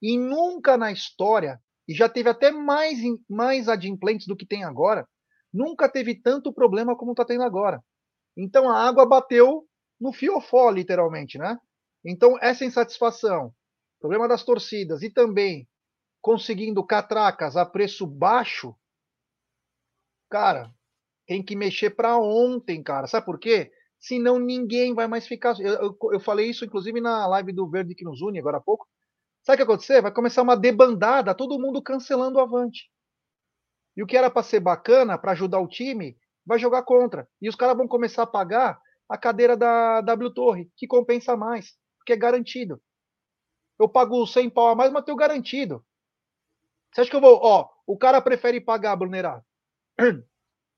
e 0.05 0.19
nunca 0.19 0.77
na 0.77 0.91
história, 0.91 1.59
e 1.87 1.93
já 1.95 2.07
teve 2.07 2.29
até 2.29 2.51
mais, 2.51 2.99
mais 3.27 3.67
adimplentes 3.67 4.27
do 4.27 4.35
que 4.35 4.45
tem 4.45 4.63
agora, 4.63 5.07
nunca 5.51 5.89
teve 5.89 6.13
tanto 6.13 6.53
problema 6.53 6.95
como 6.95 7.13
está 7.13 7.25
tendo 7.25 7.41
agora. 7.41 7.83
Então 8.37 8.69
a 8.69 8.87
água 8.87 9.03
bateu 9.03 9.67
no 9.99 10.13
fiofó, 10.13 10.69
literalmente, 10.69 11.39
né? 11.39 11.57
Então 12.05 12.37
essa 12.39 12.63
insatisfação, 12.63 13.51
problema 13.99 14.27
das 14.27 14.43
torcidas 14.43 15.01
e 15.01 15.09
também 15.09 15.67
conseguindo 16.21 16.85
catracas 16.85 17.57
a 17.57 17.65
preço 17.65 18.05
baixo, 18.05 18.75
cara, 20.29 20.71
tem 21.25 21.41
que 21.41 21.55
mexer 21.55 21.95
para 21.95 22.15
ontem, 22.19 22.83
cara. 22.83 23.07
Sabe 23.07 23.25
por 23.25 23.39
quê? 23.39 23.71
Senão 23.97 24.37
ninguém 24.37 24.93
vai 24.93 25.07
mais 25.07 25.25
ficar. 25.25 25.59
Eu, 25.59 25.73
eu, 25.73 25.97
eu, 26.13 26.19
falei 26.19 26.47
isso, 26.47 26.63
inclusive, 26.63 27.01
na 27.01 27.25
live 27.25 27.51
do 27.51 27.67
Verde 27.67 27.95
que 27.95 28.05
nos 28.05 28.21
une 28.21 28.37
agora 28.37 28.57
há 28.57 28.61
pouco. 28.61 28.87
Sabe 29.45 29.55
o 29.55 29.57
que 29.57 29.65
vai 29.65 29.75
acontecer? 29.75 30.01
Vai 30.01 30.11
começar 30.11 30.41
uma 30.41 30.57
debandada, 30.57 31.35
todo 31.35 31.59
mundo 31.59 31.81
cancelando 31.81 32.39
o 32.39 32.41
Avante. 32.41 32.89
E 33.95 34.01
o 34.01 34.07
que 34.07 34.17
era 34.17 34.31
para 34.31 34.41
ser 34.41 34.59
bacana, 34.59 35.19
para 35.19 35.33
ajudar 35.33 35.59
o 35.59 35.67
time, 35.67 36.17
vai 36.43 36.57
jogar 36.57 36.81
contra. 36.81 37.29
E 37.39 37.47
os 37.47 37.55
caras 37.55 37.77
vão 37.77 37.87
começar 37.87 38.23
a 38.23 38.27
pagar 38.27 38.81
a 39.07 39.15
cadeira 39.17 39.55
da 39.55 40.01
W 40.01 40.33
Torre, 40.33 40.71
que 40.75 40.87
compensa 40.87 41.37
mais, 41.37 41.77
porque 41.99 42.13
é 42.13 42.17
garantido. 42.17 42.81
Eu 43.79 43.87
pago 43.87 44.25
100 44.25 44.49
pau 44.49 44.69
a 44.69 44.75
mais, 44.75 44.91
mas 44.91 45.05
tenho 45.05 45.15
garantido. 45.15 45.85
Você 46.91 47.01
acha 47.01 47.09
que 47.09 47.15
eu 47.15 47.21
vou. 47.21 47.39
Ó, 47.39 47.69
o 47.85 47.99
cara 47.99 48.19
prefere 48.21 48.59
pagar, 48.59 48.95
Brunerá, 48.95 49.43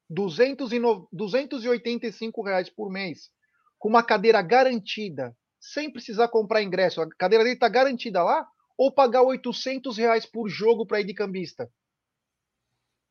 285 0.10 2.42
reais 2.44 2.70
por 2.70 2.92
mês, 2.92 3.32
com 3.80 3.88
uma 3.88 4.04
cadeira 4.04 4.42
garantida, 4.42 5.34
sem 5.58 5.90
precisar 5.90 6.28
comprar 6.28 6.62
ingresso, 6.62 7.02
a 7.02 7.08
cadeira 7.18 7.46
dele 7.46 7.56
está 7.56 7.70
garantida 7.70 8.22
lá, 8.24 8.46
ou 8.78 8.92
pagar 8.92 9.24
800 9.24 9.98
reais 9.98 10.26
por 10.26 10.48
jogo 10.48 10.86
para 10.86 11.02
ir 11.02 11.06
de 11.06 11.14
cambista? 11.14 11.70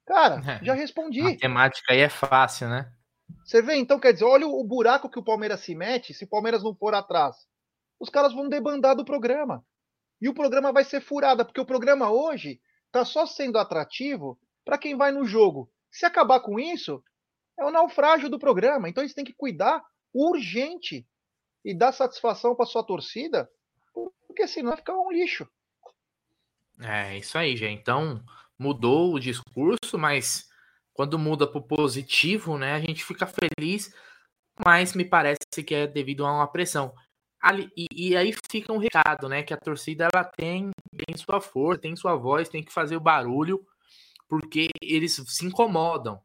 Cara, 0.07 0.41
é, 0.49 0.65
já 0.65 0.75
respondi. 0.75 1.21
A 1.21 1.25
matemática 1.25 1.93
aí 1.93 2.01
é 2.01 2.09
fácil, 2.09 2.69
né? 2.69 2.93
Você 3.45 3.61
vê, 3.61 3.75
então, 3.75 3.99
quer 3.99 4.13
dizer, 4.13 4.25
olha 4.25 4.47
o 4.47 4.63
buraco 4.63 5.11
que 5.11 5.19
o 5.19 5.25
Palmeiras 5.25 5.61
se 5.61 5.75
mete 5.75 6.15
se 6.15 6.25
o 6.25 6.29
Palmeiras 6.29 6.63
não 6.63 6.75
for 6.75 6.95
atrás. 6.95 7.37
Os 7.99 8.09
caras 8.09 8.33
vão 8.33 8.49
debandar 8.49 8.95
do 8.95 9.05
programa. 9.05 9.65
E 10.21 10.29
o 10.29 10.35
programa 10.35 10.73
vai 10.73 10.85
ser 10.85 11.01
furado, 11.01 11.45
porque 11.45 11.61
o 11.61 11.67
programa 11.67 12.11
hoje 12.11 12.61
está 12.87 13.05
só 13.05 13.27
sendo 13.27 13.59
atrativo 13.59 14.39
para 14.65 14.79
quem 14.79 14.97
vai 14.97 15.11
no 15.11 15.25
jogo 15.25 15.71
se 15.97 16.05
acabar 16.05 16.41
com 16.41 16.61
isso, 16.61 17.03
é 17.59 17.65
o 17.65 17.71
naufrágio 17.71 18.29
do 18.29 18.39
programa. 18.39 18.87
Então 18.87 19.03
eles 19.03 19.15
têm 19.15 19.25
que 19.25 19.33
cuidar 19.33 19.83
urgente 20.13 21.07
e 21.65 21.75
dar 21.75 21.93
satisfação 21.93 22.55
para 22.55 22.67
sua 22.67 22.85
torcida, 22.85 23.51
porque 24.27 24.47
senão 24.47 24.71
vai 24.71 24.77
ficar 24.77 24.93
um 24.99 25.11
lixo. 25.11 25.49
É, 26.81 27.17
isso 27.19 27.37
aí, 27.39 27.57
gente. 27.57 27.81
Então, 27.81 28.23
mudou 28.59 29.15
o 29.15 29.21
discurso, 29.21 29.99
mas 29.99 30.49
quando 30.93 31.19
muda 31.19 31.47
para 31.47 31.59
o 31.59 31.67
positivo, 31.67 32.59
né, 32.59 32.75
a 32.75 32.81
gente 32.81 33.05
fica 33.05 33.27
feliz, 33.27 33.93
mas 34.65 34.95
me 34.95 35.05
parece 35.05 35.63
que 35.65 35.75
é 35.75 35.87
devido 35.87 36.25
a 36.25 36.33
uma 36.33 36.49
pressão. 36.51 36.95
Ali, 37.41 37.71
e, 37.77 37.87
e, 38.11 38.17
aí 38.17 38.35
fica 38.51 38.73
um 38.73 38.79
recado, 38.79 39.29
né, 39.29 39.43
que 39.43 39.53
a 39.55 39.59
torcida 39.59 40.09
ela 40.13 40.25
tem, 40.25 40.71
tem 41.07 41.17
sua 41.17 41.41
força, 41.41 41.83
tem 41.83 41.95
sua 41.97 42.17
voz, 42.17 42.49
tem 42.49 42.65
que 42.65 42.73
fazer 42.73 42.97
o 42.97 43.01
barulho 43.01 43.65
porque 44.29 44.69
eles 44.81 45.15
se 45.27 45.47
incomodam. 45.47 46.21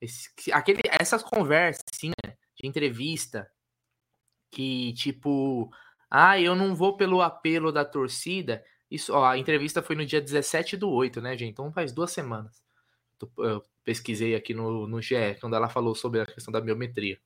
Esse, 0.00 0.30
aquele, 0.52 0.80
essas 1.00 1.22
conversas 1.22 1.84
assim, 1.92 2.10
né, 2.24 2.36
de 2.56 2.66
entrevista 2.66 3.48
que 4.50 4.92
tipo, 4.94 5.70
ah, 6.10 6.40
eu 6.40 6.54
não 6.54 6.74
vou 6.74 6.96
pelo 6.96 7.22
apelo 7.22 7.72
da 7.72 7.84
torcida. 7.84 8.64
Isso, 8.94 9.12
ó, 9.12 9.24
a 9.24 9.38
entrevista 9.38 9.82
foi 9.82 9.96
no 9.96 10.04
dia 10.04 10.20
17 10.20 10.76
do 10.76 10.90
8, 10.90 11.20
né, 11.20 11.36
gente? 11.36 11.52
Então 11.52 11.72
faz 11.72 11.92
duas 11.92 12.10
semanas. 12.10 12.62
Eu 13.38 13.64
pesquisei 13.84 14.34
aqui 14.34 14.54
no, 14.54 14.86
no 14.86 15.00
GE, 15.00 15.36
quando 15.40 15.56
ela 15.56 15.68
falou 15.68 15.94
sobre 15.94 16.20
a 16.20 16.26
questão 16.26 16.52
da 16.52 16.60
biometria. 16.60 17.18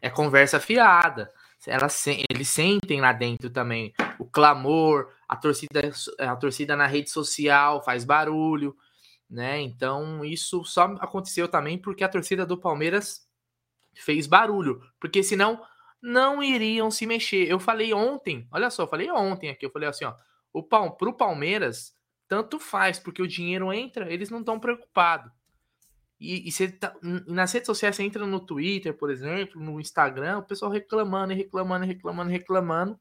É 0.00 0.08
conversa 0.08 0.58
fiada. 0.58 1.30
Elas, 1.66 2.06
eles 2.28 2.48
sentem 2.48 3.00
lá 3.00 3.12
dentro 3.12 3.48
também 3.48 3.94
o 4.18 4.24
clamor, 4.24 5.12
a 5.28 5.36
torcida, 5.36 5.92
a 6.18 6.34
torcida 6.36 6.76
na 6.76 6.86
rede 6.86 7.10
social 7.10 7.82
faz 7.84 8.04
barulho 8.04 8.76
né? 9.32 9.62
Então 9.62 10.22
isso 10.22 10.62
só 10.62 10.84
aconteceu 11.00 11.48
também 11.48 11.78
porque 11.78 12.04
a 12.04 12.08
torcida 12.08 12.44
do 12.44 12.58
Palmeiras 12.58 13.26
fez 13.94 14.26
barulho, 14.26 14.82
porque 15.00 15.22
senão 15.22 15.62
não 16.02 16.42
iriam 16.42 16.90
se 16.90 17.06
mexer. 17.06 17.48
Eu 17.48 17.58
falei 17.58 17.94
ontem, 17.94 18.46
olha 18.52 18.68
só, 18.68 18.82
eu 18.82 18.86
falei 18.86 19.10
ontem 19.10 19.48
aqui, 19.48 19.64
eu 19.64 19.70
falei 19.70 19.88
assim, 19.88 20.04
ó, 20.04 20.14
o 20.52 20.62
pro 20.62 21.12
Palmeiras 21.12 21.96
tanto 22.28 22.58
faz, 22.58 22.98
porque 22.98 23.22
o 23.22 23.28
dinheiro 23.28 23.72
entra, 23.72 24.12
eles 24.12 24.30
não 24.30 24.40
estão 24.40 24.58
preocupados. 24.58 25.30
E, 26.18 26.48
e 26.48 26.68
tá, 26.72 26.94
nas 27.26 27.52
redes 27.52 27.66
sociais, 27.66 27.96
você 27.96 28.04
entra 28.04 28.24
no 28.24 28.40
Twitter, 28.40 28.94
por 28.94 29.10
exemplo, 29.10 29.60
no 29.60 29.80
Instagram, 29.80 30.38
o 30.38 30.42
pessoal 30.42 30.70
reclamando, 30.70 31.34
reclamando, 31.34 31.84
reclamando, 31.84 32.30
reclamando. 32.30 33.00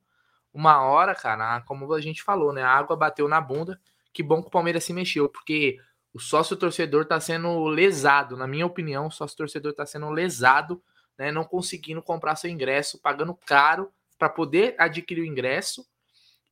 Uma 0.54 0.82
hora, 0.82 1.16
cara, 1.16 1.62
como 1.62 1.94
a 1.94 2.02
gente 2.02 2.24
falou, 2.24 2.52
né? 2.52 2.64
A 2.64 2.70
água 2.70 2.96
bateu 2.98 3.28
na 3.28 3.40
bunda. 3.40 3.80
Que 4.12 4.22
bom 4.22 4.42
que 4.42 4.48
o 4.48 4.52
Palmeiras 4.52 4.84
se 4.84 4.92
mexeu, 4.92 5.30
porque 5.30 5.78
o 6.14 6.20
sócio 6.20 6.58
torcedor 6.58 7.04
está 7.04 7.20
sendo 7.20 7.66
lesado, 7.68 8.36
na 8.36 8.48
minha 8.48 8.66
opinião, 8.66 9.08
o 9.08 9.12
sócio 9.12 9.38
torcedor 9.38 9.72
está 9.72 9.86
sendo 9.86 10.10
lesado, 10.10 10.84
né, 11.18 11.32
não 11.32 11.46
conseguindo 11.46 12.02
comprar 12.02 12.36
seu 12.36 12.50
ingresso, 12.50 13.00
pagando 13.00 13.34
caro 13.34 13.90
para 14.18 14.28
poder 14.28 14.76
adquirir 14.78 15.22
o 15.22 15.26
ingresso 15.26 15.86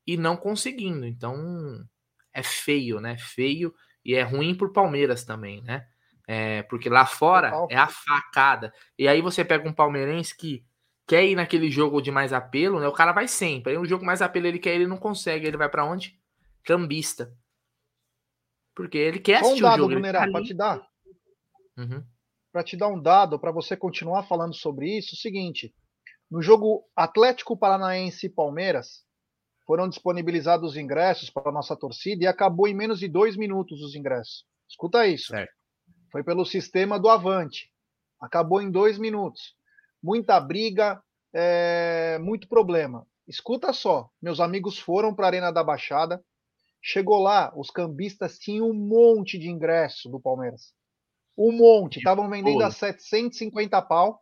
e 0.06 0.18
não 0.18 0.36
conseguindo. 0.36 1.06
Então 1.06 1.84
é 2.34 2.44
feio, 2.44 3.00
né? 3.00 3.18
Feio 3.18 3.74
e 4.04 4.16
é 4.16 4.24
ruim 4.24 4.56
para 4.56 4.68
o 4.68 4.74
Palmeiras 4.74 5.24
também, 5.24 5.62
né? 5.62 5.88
É, 6.28 6.62
porque 6.64 6.90
lá 6.90 7.06
fora 7.06 7.52
é 7.70 7.76
a 7.76 7.88
facada. 7.88 8.74
E 8.98 9.08
aí 9.08 9.22
você 9.22 9.44
pega 9.44 9.68
um 9.68 9.74
palmeirense 9.74 10.36
que 10.38 10.64
quer 11.08 11.26
ir 11.26 11.36
naquele 11.36 11.72
jogo 11.72 12.02
de 12.02 12.12
mais 12.12 12.32
apelo, 12.32 12.80
né? 12.80 12.88
O 12.88 12.94
cara 12.94 13.12
vai 13.12 13.28
sempre. 13.28 13.72
Aí 13.72 13.80
o 13.80 13.86
jogo 13.86 14.06
mais 14.06 14.22
apelo 14.22 14.46
ele 14.46 14.60
quer, 14.60 14.76
ele 14.76 14.86
não 14.86 14.98
consegue. 14.98 15.48
Ele 15.48 15.58
vai 15.58 15.68
para 15.68 15.86
onde? 15.86 16.20
Cambista. 16.64 17.36
Porque 18.76 18.98
ele 18.98 19.20
quer 19.20 19.38
assistir 19.38 19.64
um 19.64 19.68
dado, 19.68 19.74
o 19.74 19.78
jogo. 19.78 19.90
Brunerá, 19.90 20.26
tá 20.26 20.32
para 20.32 20.44
te 20.44 20.54
dar. 20.54 20.88
Uhum. 21.76 22.04
Para 22.52 22.64
te 22.64 22.78
dar 22.78 22.88
um 22.90 23.02
dado, 23.02 23.40
para 23.40 23.52
você 23.52 23.76
continuar 23.76 24.24
falando 24.24 24.54
sobre 24.54 24.98
isso, 24.98 25.16
o 25.16 25.18
seguinte: 25.18 25.74
no 26.30 26.44
jogo 26.44 26.84
Atlético 26.96 27.58
Paranaense 27.58 28.28
e 28.28 28.30
Palmeiras, 28.30 29.04
foram 29.70 29.88
disponibilizados 29.88 30.72
os 30.72 30.78
ingressos 30.78 31.30
para 31.30 31.50
a 31.50 31.52
nossa 31.52 31.76
torcida 31.76 32.24
e 32.24 32.28
acabou 32.28 32.68
em 32.68 32.74
menos 32.74 32.98
de 32.98 33.08
dois 33.08 33.38
minutos 33.38 33.84
os 33.84 33.94
ingressos. 33.94 34.44
Escuta 34.68 35.06
isso. 35.06 35.28
Certo. 35.28 35.54
Foi 36.12 36.24
pelo 36.24 36.44
sistema 36.44 37.00
do 37.00 37.08
Avante. 37.08 37.72
Acabou 38.20 38.64
em 38.64 38.72
dois 38.72 38.98
minutos. 38.98 39.56
Muita 40.02 40.40
briga, 40.40 41.00
é, 41.32 42.18
muito 42.20 42.48
problema. 42.48 43.06
Escuta 43.28 43.72
só, 43.72 44.10
meus 44.20 44.40
amigos 44.40 44.80
foram 44.80 45.14
para 45.14 45.28
a 45.28 45.30
Arena 45.30 45.52
da 45.52 45.64
Baixada, 45.64 46.20
Chegou 46.82 47.20
lá, 47.20 47.52
os 47.56 47.70
cambistas 47.70 48.40
tinham 48.40 48.70
um 48.70 48.74
monte 48.74 49.38
de 49.38 49.50
ingresso 49.50 50.10
do 50.10 50.20
Palmeiras. 50.20 50.74
Um 51.38 51.52
monte. 51.52 51.98
Estavam 51.98 52.28
vendendo 52.28 52.64
a 52.64 52.72
750 52.72 53.80
pau. 53.84 54.20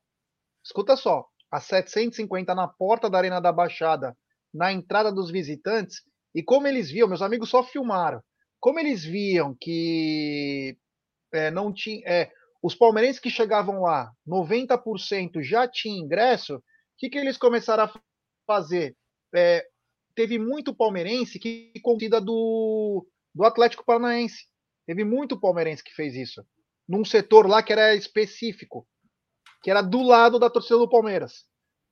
Escuta 0.62 0.98
só. 0.98 1.26
A 1.50 1.62
750 1.62 2.54
na 2.54 2.68
porta 2.68 3.10
da 3.10 3.18
Arena 3.18 3.40
da 3.40 3.52
Baixada, 3.52 4.18
na 4.54 4.72
entrada 4.72 5.12
dos 5.12 5.32
visitantes. 5.32 6.02
E 6.34 6.44
como 6.44 6.68
eles 6.68 6.90
viam, 6.90 7.08
meus 7.08 7.22
amigos 7.22 7.50
só 7.50 7.64
filmaram. 7.64 8.22
Como 8.60 8.80
eles 8.80 9.04
viam 9.04 9.56
que 9.60 10.78
é, 11.32 11.52
não 11.52 11.74
tinha. 11.74 12.02
É, 12.06 12.32
os 12.62 12.76
palmeirenses 12.76 13.20
que 13.20 13.30
chegavam 13.30 13.82
lá, 13.82 14.12
90% 14.28 15.42
já 15.42 15.68
tinha 15.68 16.00
ingresso, 16.00 16.56
o 16.56 16.62
que, 16.98 17.10
que 17.10 17.18
eles 17.18 17.38
começaram 17.38 17.84
a 17.84 17.94
fazer? 18.46 18.96
É, 19.34 19.66
teve 20.16 20.40
muito 20.40 20.76
palmeirense 20.76 21.38
que 21.38 21.72
convida 21.84 22.20
do, 22.20 23.06
do 23.34 23.46
Atlético 23.46 23.86
Paranaense. 23.86 24.48
Teve 24.86 25.04
muito 25.04 25.40
palmeirense 25.40 25.84
que 25.84 25.94
fez 25.94 26.16
isso. 26.16 26.44
Num 26.88 27.06
setor 27.06 27.48
lá 27.48 27.62
que 27.62 27.72
era 27.72 27.94
específico, 27.96 28.88
que 29.62 29.70
era 29.70 29.82
do 29.82 30.02
lado 30.02 30.40
da 30.40 30.50
torcida 30.50 30.78
do 30.78 30.90
Palmeiras, 30.90 31.46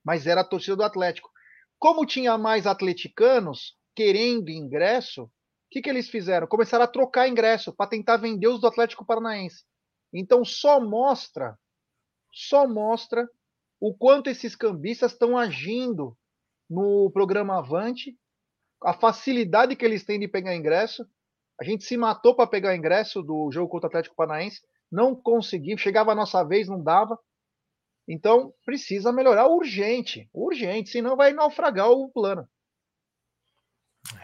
mas 0.04 0.26
era 0.26 0.40
a 0.40 0.44
torcida 0.44 0.76
do 0.76 0.82
Atlético. 0.82 1.30
Como 1.78 2.06
tinha 2.06 2.38
mais 2.38 2.66
atleticanos 2.66 3.76
querendo 3.94 4.50
ingresso, 4.50 5.24
o 5.24 5.30
que, 5.70 5.82
que 5.82 5.90
eles 5.90 6.08
fizeram? 6.08 6.46
Começaram 6.46 6.84
a 6.84 6.88
trocar 6.88 7.28
ingresso 7.28 7.72
para 7.72 7.90
tentar 7.90 8.16
vender 8.16 8.48
os 8.48 8.60
do 8.60 8.66
Atlético 8.66 9.04
Paranaense. 9.04 9.64
Então 10.12 10.44
só 10.44 10.80
mostra, 10.80 11.58
só 12.32 12.66
mostra 12.66 13.28
o 13.80 13.94
quanto 13.94 14.30
esses 14.30 14.54
cambistas 14.54 15.12
estão 15.12 15.36
agindo 15.36 16.16
no 16.68 17.10
programa 17.10 17.58
Avante, 17.58 18.16
a 18.82 18.92
facilidade 18.92 19.76
que 19.76 19.84
eles 19.84 20.04
têm 20.04 20.18
de 20.18 20.28
pegar 20.28 20.54
ingresso. 20.54 21.06
A 21.60 21.64
gente 21.64 21.84
se 21.84 21.96
matou 21.96 22.34
para 22.34 22.46
pegar 22.46 22.76
ingresso 22.76 23.22
do 23.22 23.50
jogo 23.50 23.68
contra 23.68 23.86
o 23.86 23.90
Atlético 23.90 24.16
Paranaense, 24.16 24.62
não 24.90 25.14
conseguiu, 25.14 25.76
chegava 25.76 26.12
a 26.12 26.14
nossa 26.14 26.42
vez, 26.44 26.68
não 26.68 26.82
dava. 26.82 27.18
Então 28.06 28.54
precisa 28.64 29.12
melhorar 29.12 29.48
urgente, 29.48 30.28
urgente, 30.32 30.90
senão 30.90 31.16
vai 31.16 31.32
naufragar 31.32 31.90
o 31.90 32.08
plano. 32.08 32.48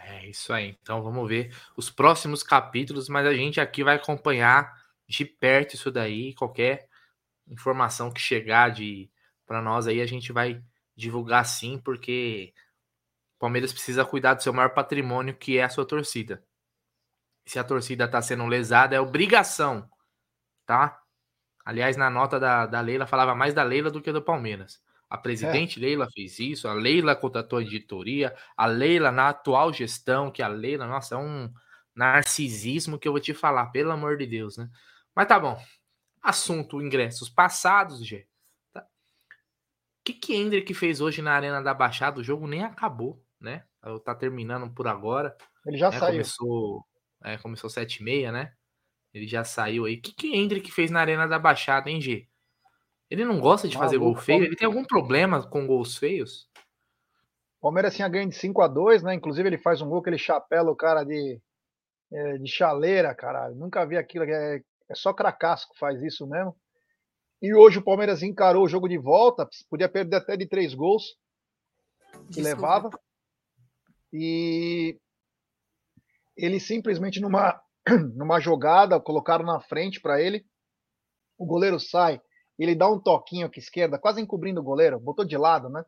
É 0.05 0.27
isso 0.27 0.53
aí. 0.53 0.77
Então 0.81 1.01
vamos 1.01 1.27
ver 1.27 1.53
os 1.75 1.89
próximos 1.89 2.41
capítulos, 2.41 3.09
mas 3.09 3.25
a 3.25 3.33
gente 3.33 3.59
aqui 3.59 3.83
vai 3.83 3.95
acompanhar 3.95 4.81
de 5.07 5.25
perto 5.25 5.75
isso 5.75 5.91
daí, 5.91 6.33
qualquer 6.33 6.87
informação 7.47 8.11
que 8.11 8.21
chegar 8.21 8.69
de 8.69 9.11
para 9.45 9.61
nós 9.61 9.87
aí 9.87 10.01
a 10.01 10.05
gente 10.05 10.31
vai 10.31 10.63
divulgar 10.95 11.45
sim, 11.45 11.77
porque 11.77 12.53
o 13.35 13.39
Palmeiras 13.39 13.73
precisa 13.73 14.05
cuidar 14.05 14.35
do 14.35 14.43
seu 14.43 14.53
maior 14.53 14.69
patrimônio, 14.69 15.35
que 15.35 15.57
é 15.57 15.63
a 15.63 15.69
sua 15.69 15.85
torcida. 15.85 16.43
Se 17.45 17.59
a 17.59 17.63
torcida 17.63 18.05
está 18.05 18.21
sendo 18.21 18.45
lesada, 18.45 18.95
é 18.95 19.01
obrigação, 19.01 19.89
tá? 20.65 21.02
Aliás, 21.65 21.95
na 21.95 22.09
nota 22.09 22.39
da, 22.39 22.65
da 22.65 22.81
Leila, 22.81 23.07
falava 23.07 23.33
mais 23.33 23.53
da 23.53 23.63
Leila 23.63 23.89
do 23.89 24.01
que 24.01 24.11
do 24.11 24.21
Palmeiras. 24.21 24.81
A 25.09 25.17
presidente 25.17 25.79
é. 25.79 25.81
Leila 25.81 26.07
fez 26.11 26.39
isso, 26.39 26.67
a 26.67 26.73
Leila 26.73 27.15
contratou 27.15 27.59
a 27.59 27.61
editoria, 27.61 28.35
a 28.57 28.65
Leila 28.65 29.11
na 29.11 29.29
atual 29.29 29.71
gestão, 29.71 30.31
que 30.31 30.41
a 30.41 30.47
Leila, 30.47 30.87
nossa, 30.87 31.15
é 31.15 31.17
um 31.17 31.53
narcisismo 31.95 32.97
que 32.97 33.07
eu 33.07 33.11
vou 33.11 33.21
te 33.21 33.33
falar, 33.33 33.67
pelo 33.67 33.91
amor 33.91 34.17
de 34.17 34.25
Deus, 34.25 34.57
né? 34.57 34.69
Mas 35.15 35.27
tá 35.27 35.39
bom. 35.39 35.61
Assunto 36.21 36.81
ingressos 36.81 37.29
passados, 37.29 38.05
G. 38.05 38.27
Tá. 38.71 38.81
O 38.81 38.85
que 40.03 40.13
que 40.13 40.35
Hendrick 40.35 40.73
fez 40.73 40.99
hoje 40.99 41.21
na 41.21 41.33
Arena 41.33 41.61
da 41.61 41.73
Baixada? 41.73 42.19
O 42.19 42.23
jogo 42.23 42.47
nem 42.47 42.63
acabou, 42.63 43.23
né? 43.39 43.65
Tá 44.03 44.15
terminando 44.15 44.73
por 44.73 44.87
agora. 44.87 45.37
Ele 45.65 45.77
já 45.77 45.91
né? 45.91 45.99
saiu. 45.99 46.11
Começou, 46.13 46.87
é, 47.23 47.37
começou 47.37 47.69
7 47.69 47.97
e 47.97 48.03
meia, 48.03 48.31
né? 48.31 48.53
Ele 49.13 49.27
já 49.27 49.43
saiu 49.43 49.85
aí. 49.85 49.95
O 49.95 50.01
que 50.01 50.13
que 50.13 50.35
Hendrick 50.35 50.71
fez 50.71 50.89
na 50.89 50.99
Arena 50.99 51.27
da 51.27 51.37
Baixada, 51.37 51.89
hein, 51.89 52.01
G? 52.01 52.27
Ele 53.09 53.23
não 53.23 53.39
gosta 53.39 53.67
de 53.67 53.77
fazer 53.77 53.99
gol 53.99 54.15
feio? 54.15 54.43
Ele 54.43 54.55
tem 54.55 54.65
algum 54.65 54.83
problema 54.83 55.47
com 55.47 55.67
gols 55.67 55.97
feios? 55.97 56.49
Palmeiras 57.61 57.95
tinha 57.95 58.09
ganho 58.09 58.27
de 58.27 58.35
5 58.35 58.61
a 58.61 58.67
2 58.67 59.03
né? 59.03 59.13
Inclusive 59.13 59.47
ele 59.47 59.57
faz 59.57 59.81
um 59.81 59.87
gol 59.87 60.01
que 60.01 60.09
ele 60.09 60.17
chapela 60.17 60.71
o 60.71 60.75
cara 60.75 61.03
de, 61.03 61.39
é, 62.11 62.37
de 62.39 62.51
chaleira, 62.51 63.13
caralho. 63.13 63.55
Nunca 63.55 63.85
vi 63.85 63.97
aquilo. 63.97 64.25
É, 64.25 64.63
é 64.89 64.95
só 64.95 65.13
que 65.13 65.23
faz 65.77 66.01
isso 66.01 66.25
mesmo. 66.25 66.55
E 67.41 67.53
hoje 67.53 67.77
o 67.77 67.83
Palmeiras 67.83 68.23
encarou 68.23 68.63
o 68.63 68.69
jogo 68.69 68.87
de 68.87 68.97
volta, 68.97 69.47
podia 69.69 69.89
perder 69.89 70.15
até 70.15 70.35
de 70.35 70.47
três 70.47 70.73
gols 70.73 71.17
que 72.31 72.41
Desculpa. 72.41 72.49
levava. 72.49 72.89
E 74.11 74.97
ele 76.35 76.59
simplesmente 76.59 77.19
numa, 77.19 77.61
numa 78.15 78.39
jogada, 78.39 78.99
colocaram 78.99 79.45
na 79.45 79.59
frente 79.61 79.99
para 79.99 80.21
ele. 80.21 80.45
O 81.37 81.45
goleiro 81.45 81.79
sai, 81.79 82.21
ele 82.57 82.75
dá 82.75 82.89
um 82.89 82.99
toquinho 82.99 83.47
aqui 83.47 83.59
esquerda, 83.59 83.99
quase 83.99 84.21
encobrindo 84.21 84.61
o 84.61 84.63
goleiro, 84.63 84.99
botou 84.99 85.25
de 85.25 85.37
lado, 85.37 85.69
né? 85.69 85.83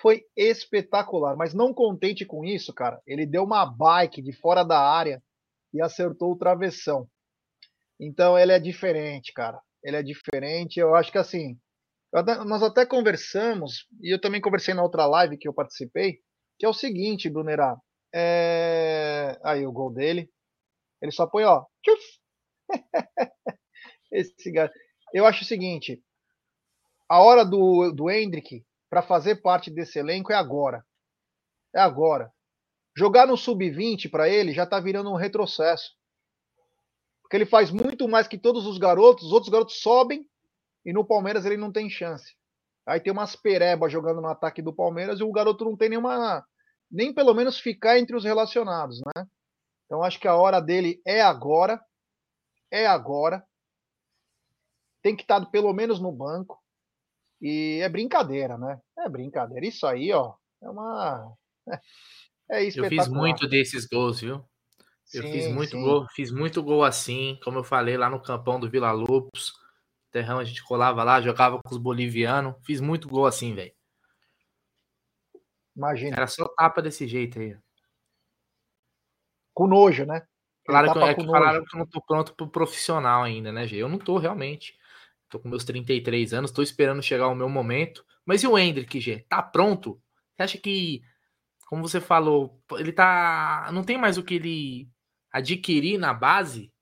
Foi 0.00 0.24
espetacular, 0.36 1.36
mas 1.36 1.54
não 1.54 1.72
contente 1.72 2.24
com 2.24 2.44
isso, 2.44 2.74
cara, 2.74 3.00
ele 3.06 3.24
deu 3.24 3.44
uma 3.44 3.64
bike 3.64 4.20
de 4.20 4.32
fora 4.32 4.64
da 4.64 4.80
área 4.80 5.22
e 5.72 5.80
acertou 5.80 6.32
o 6.32 6.36
travessão. 6.36 7.08
Então 8.00 8.36
ele 8.36 8.52
é 8.52 8.58
diferente, 8.58 9.32
cara. 9.32 9.60
Ele 9.82 9.96
é 9.96 10.02
diferente. 10.02 10.78
Eu 10.78 10.94
acho 10.94 11.10
que 11.10 11.18
assim, 11.18 11.56
nós 12.46 12.62
até 12.62 12.84
conversamos, 12.84 13.86
e 14.00 14.12
eu 14.12 14.20
também 14.20 14.40
conversei 14.40 14.74
na 14.74 14.82
outra 14.82 15.06
live 15.06 15.38
que 15.38 15.48
eu 15.48 15.54
participei, 15.54 16.18
que 16.58 16.66
é 16.66 16.68
o 16.68 16.74
seguinte, 16.74 17.30
Brunerá. 17.30 17.76
É... 18.14 19.38
Aí 19.44 19.66
o 19.66 19.72
gol 19.72 19.92
dele. 19.92 20.28
Ele 21.02 21.12
só 21.12 21.26
põe, 21.26 21.44
ó. 21.44 21.66
Esse 24.10 24.52
cara. 24.52 24.72
Eu 25.12 25.26
acho 25.26 25.42
o 25.42 25.46
seguinte: 25.46 26.02
a 27.08 27.20
hora 27.20 27.44
do, 27.44 27.90
do 27.92 28.08
Hendrick 28.08 28.64
para 28.88 29.02
fazer 29.02 29.42
parte 29.42 29.70
desse 29.70 29.98
elenco 29.98 30.32
é 30.32 30.36
agora. 30.36 30.86
É 31.74 31.80
agora. 31.80 32.32
Jogar 32.96 33.26
no 33.26 33.36
sub-20 33.36 34.10
para 34.10 34.28
ele 34.28 34.52
já 34.52 34.66
tá 34.66 34.78
virando 34.78 35.10
um 35.10 35.16
retrocesso 35.16 35.96
que 37.32 37.36
ele 37.36 37.46
faz 37.46 37.70
muito 37.70 38.06
mais 38.06 38.28
que 38.28 38.36
todos 38.36 38.66
os 38.66 38.76
garotos, 38.76 39.24
os 39.24 39.32
outros 39.32 39.50
garotos 39.50 39.80
sobem 39.80 40.28
e 40.84 40.92
no 40.92 41.02
Palmeiras 41.02 41.46
ele 41.46 41.56
não 41.56 41.72
tem 41.72 41.88
chance. 41.88 42.36
Aí 42.86 43.00
tem 43.00 43.10
umas 43.10 43.34
perebas 43.34 43.90
jogando 43.90 44.20
no 44.20 44.28
ataque 44.28 44.60
do 44.60 44.70
Palmeiras 44.70 45.18
e 45.18 45.22
o 45.22 45.32
garoto 45.32 45.64
não 45.64 45.74
tem 45.74 45.88
nenhuma. 45.88 46.44
nem 46.90 47.10
pelo 47.14 47.32
menos 47.32 47.58
ficar 47.58 47.98
entre 47.98 48.14
os 48.14 48.24
relacionados, 48.24 49.00
né? 49.16 49.26
Então 49.92 50.02
acho 50.02 50.18
que 50.18 50.26
a 50.26 50.34
hora 50.34 50.58
dele 50.58 51.02
é 51.06 51.20
agora. 51.20 51.78
É 52.70 52.86
agora. 52.86 53.44
Tem 55.02 55.14
que 55.14 55.20
estar 55.20 55.44
pelo 55.50 55.70
menos 55.74 56.00
no 56.00 56.10
banco. 56.10 56.58
E 57.42 57.78
é 57.82 57.90
brincadeira, 57.90 58.56
né? 58.56 58.80
É 59.00 59.06
brincadeira. 59.06 59.66
Isso 59.66 59.86
aí, 59.86 60.10
ó, 60.10 60.32
é 60.62 60.70
uma. 60.70 61.36
É, 62.50 62.64
é 62.64 62.68
Eu 62.68 62.88
fiz 62.88 63.06
muito 63.06 63.46
desses 63.46 63.86
gols, 63.86 64.20
viu? 64.20 64.42
Eu 65.12 65.22
sim, 65.24 65.32
fiz 65.32 65.48
muito 65.48 65.72
sim. 65.72 65.82
gol, 65.82 66.06
fiz 66.14 66.30
muito 66.30 66.62
gol 66.62 66.84
assim, 66.84 67.38
como 67.44 67.58
eu 67.58 67.64
falei 67.64 67.98
lá 67.98 68.08
no 68.08 68.22
campão 68.22 68.58
do 68.58 68.70
Vila 68.70 68.92
Lobos. 68.92 69.52
Terrão 70.10 70.38
a 70.38 70.44
gente 70.44 70.64
colava 70.64 71.04
lá, 71.04 71.20
jogava 71.20 71.60
com 71.62 71.70
os 71.70 71.78
bolivianos. 71.78 72.54
Fiz 72.64 72.80
muito 72.80 73.08
gol 73.08 73.26
assim, 73.26 73.54
velho. 73.54 73.72
Imagina. 75.76 76.16
Era 76.16 76.26
só 76.26 76.48
tapa 76.48 76.80
desse 76.80 77.06
jeito 77.06 77.38
aí. 77.38 77.54
Com 79.54 79.66
nojo, 79.66 80.04
né? 80.04 80.22
Claro 80.64 80.92
que, 80.92 80.98
é 80.98 81.14
que 81.14 81.26
falaram 81.26 81.64
que 81.64 81.74
eu 81.74 81.78
não 81.78 81.86
tô 81.86 82.00
pronto 82.00 82.34
pro 82.34 82.48
profissional 82.48 83.22
ainda, 83.22 83.50
né, 83.50 83.66
Gê? 83.66 83.76
Eu 83.76 83.88
não 83.88 83.98
tô 83.98 84.16
realmente. 84.18 84.74
Tô 85.28 85.40
com 85.40 85.48
meus 85.48 85.64
33 85.64 86.32
anos, 86.32 86.50
tô 86.50 86.62
esperando 86.62 87.02
chegar 87.02 87.28
o 87.28 87.34
meu 87.34 87.48
momento. 87.48 88.04
Mas 88.24 88.42
e 88.42 88.46
o 88.46 88.56
Hendrick, 88.56 89.00
Gê? 89.00 89.24
Tá 89.28 89.42
pronto? 89.42 90.00
Você 90.36 90.42
acha 90.42 90.58
que, 90.58 91.02
como 91.66 91.82
você 91.82 92.00
falou, 92.00 92.60
ele 92.72 92.92
tá. 92.92 93.68
Não 93.72 93.82
tem 93.82 93.98
mais 93.98 94.18
o 94.18 94.22
que 94.22 94.34
ele 94.34 94.88
adquirir 95.32 95.98
na 95.98 96.12
base, 96.12 96.72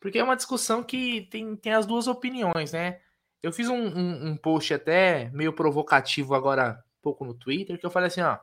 porque 0.00 0.18
é 0.18 0.24
uma 0.24 0.36
discussão 0.36 0.82
que 0.82 1.28
tem, 1.30 1.54
tem 1.56 1.74
as 1.74 1.86
duas 1.86 2.06
opiniões, 2.06 2.72
né? 2.72 3.00
Eu 3.42 3.52
fiz 3.52 3.68
um, 3.68 3.76
um, 3.76 4.28
um 4.30 4.36
post 4.36 4.72
até 4.74 5.30
meio 5.30 5.52
provocativo 5.52 6.34
agora, 6.34 6.82
um 6.98 7.02
pouco 7.02 7.24
no 7.24 7.34
Twitter, 7.34 7.78
que 7.78 7.86
eu 7.86 7.90
falei 7.90 8.08
assim, 8.08 8.22
ó, 8.22 8.38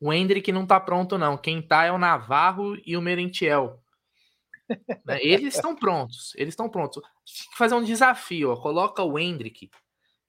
o 0.00 0.12
Hendrick 0.12 0.50
não 0.52 0.66
tá 0.66 0.78
pronto 0.78 1.16
não, 1.16 1.36
quem 1.36 1.62
tá 1.62 1.84
é 1.84 1.92
o 1.92 1.98
Navarro 1.98 2.76
e 2.84 2.96
o 2.96 3.02
Merentiel. 3.02 3.82
né? 5.04 5.18
Eles 5.22 5.54
estão 5.54 5.74
prontos, 5.74 6.34
eles 6.36 6.52
estão 6.52 6.68
prontos. 6.68 7.02
Tem 7.02 7.50
que 7.50 7.56
fazer 7.56 7.74
um 7.74 7.84
desafio, 7.84 8.50
ó, 8.50 8.56
coloca 8.56 9.02
o 9.02 9.18
Hendrick, 9.18 9.70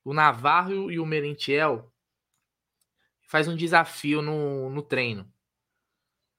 o 0.03 0.13
Navarro 0.13 0.91
e 0.91 0.99
o 0.99 1.05
Merentiel, 1.05 1.91
faz 3.27 3.47
um 3.47 3.55
desafio 3.55 4.21
no, 4.21 4.69
no 4.69 4.81
treino 4.81 5.29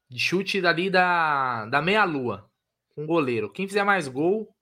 de 0.08 0.18
chute 0.18 0.60
dali 0.60 0.88
da, 0.88 1.66
da 1.66 1.82
meia-lua, 1.82 2.50
com 2.94 3.06
goleiro. 3.06 3.50
Quem 3.52 3.66
fizer 3.66 3.84
mais 3.84 4.08
gol, 4.08 4.54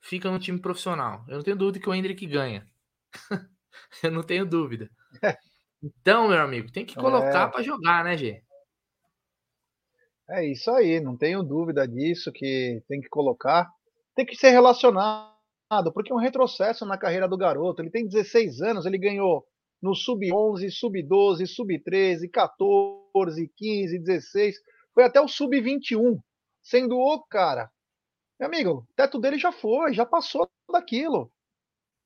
fica 0.00 0.30
no 0.30 0.38
time 0.38 0.58
profissional. 0.58 1.24
Eu 1.26 1.36
não 1.36 1.42
tenho 1.42 1.56
dúvida 1.56 1.80
que 1.80 1.88
o 1.88 1.94
Hendrick 1.94 2.26
ganha. 2.26 2.68
eu 4.02 4.10
não 4.10 4.22
tenho 4.22 4.44
dúvida. 4.44 4.90
Então, 5.84 6.28
meu 6.28 6.40
amigo, 6.40 6.72
tem 6.72 6.86
que 6.86 6.94
colocar 6.94 7.48
é... 7.48 7.50
para 7.50 7.62
jogar, 7.62 8.02
né, 8.04 8.16
Gê? 8.16 8.42
É 10.30 10.42
isso 10.42 10.70
aí, 10.70 10.98
não 10.98 11.14
tenho 11.14 11.42
dúvida 11.42 11.86
disso, 11.86 12.32
que 12.32 12.82
tem 12.88 13.02
que 13.02 13.08
colocar. 13.10 13.70
Tem 14.14 14.24
que 14.24 14.34
ser 14.34 14.48
relacionado, 14.48 15.92
porque 15.92 16.10
é 16.10 16.14
um 16.14 16.18
retrocesso 16.18 16.86
na 16.86 16.96
carreira 16.96 17.28
do 17.28 17.36
garoto. 17.36 17.82
Ele 17.82 17.90
tem 17.90 18.08
16 18.08 18.62
anos, 18.62 18.86
ele 18.86 18.96
ganhou 18.96 19.46
no 19.82 19.94
sub-11, 19.94 20.70
sub-12, 20.70 21.46
sub-13, 21.46 22.30
14, 22.30 23.52
15, 23.54 23.98
16, 23.98 24.56
foi 24.94 25.04
até 25.04 25.20
o 25.20 25.28
sub-21, 25.28 26.18
sendo 26.62 26.96
o 26.98 27.22
cara. 27.24 27.70
Meu 28.40 28.48
amigo, 28.48 28.70
o 28.70 28.94
teto 28.96 29.18
dele 29.18 29.38
já 29.38 29.52
foi, 29.52 29.92
já 29.92 30.06
passou 30.06 30.48
daquilo. 30.72 31.30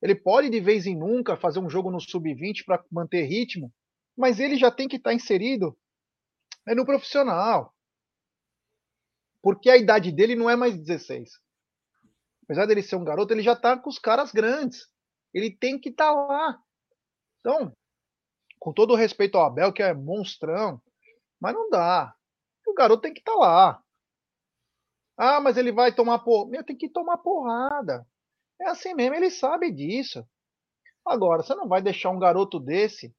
Ele 0.00 0.14
pode 0.14 0.48
de 0.48 0.61
vez 0.61 0.87
em 0.87 0.96
nunca 0.96 1.37
fazer 1.37 1.58
um 1.58 1.68
jogo 1.68 1.90
no 1.90 2.00
sub-20 2.00 2.64
para 2.64 2.84
manter 2.90 3.22
ritmo, 3.24 3.72
mas 4.16 4.38
ele 4.38 4.56
já 4.56 4.70
tem 4.70 4.88
que 4.88 4.96
estar 4.96 5.11
tá 5.11 5.14
inserido 5.14 5.76
é 6.66 6.74
no 6.74 6.84
profissional. 6.84 7.74
Porque 9.42 9.70
a 9.70 9.76
idade 9.76 10.12
dele 10.12 10.37
não 10.37 10.50
é 10.50 10.56
mais 10.56 10.76
16. 10.76 11.30
Apesar 12.44 12.66
dele 12.66 12.82
ser 12.82 12.96
um 12.96 13.04
garoto, 13.04 13.32
ele 13.32 13.42
já 13.42 13.54
está 13.54 13.76
com 13.78 13.88
os 13.88 13.98
caras 13.98 14.32
grandes. 14.32 14.87
Ele 15.32 15.50
tem 15.50 15.78
que 15.78 15.88
estar 15.88 16.06
tá 16.06 16.12
lá. 16.12 16.62
Então, 17.40 17.74
com 18.58 18.72
todo 18.72 18.92
o 18.92 18.96
respeito 18.96 19.38
ao 19.38 19.46
Abel, 19.46 19.72
que 19.72 19.82
é 19.82 19.94
monstrão, 19.94 20.80
mas 21.40 21.54
não 21.54 21.70
dá. 21.70 22.14
O 22.66 22.74
garoto 22.74 23.02
tem 23.02 23.14
que 23.14 23.20
estar 23.20 23.32
tá 23.32 23.38
lá. 23.38 23.82
Ah, 25.16 25.40
mas 25.40 25.56
ele 25.56 25.72
vai 25.72 25.94
tomar 25.94 26.18
porrada. 26.20 26.50
Meu, 26.50 26.64
tem 26.64 26.76
que 26.76 26.88
tomar 26.88 27.18
porrada. 27.18 28.06
É 28.60 28.68
assim 28.68 28.94
mesmo, 28.94 29.14
ele 29.14 29.30
sabe 29.30 29.70
disso. 29.70 30.24
Agora, 31.06 31.42
você 31.42 31.54
não 31.54 31.68
vai 31.68 31.80
deixar 31.80 32.10
um 32.10 32.18
garoto 32.18 32.60
desse, 32.60 33.14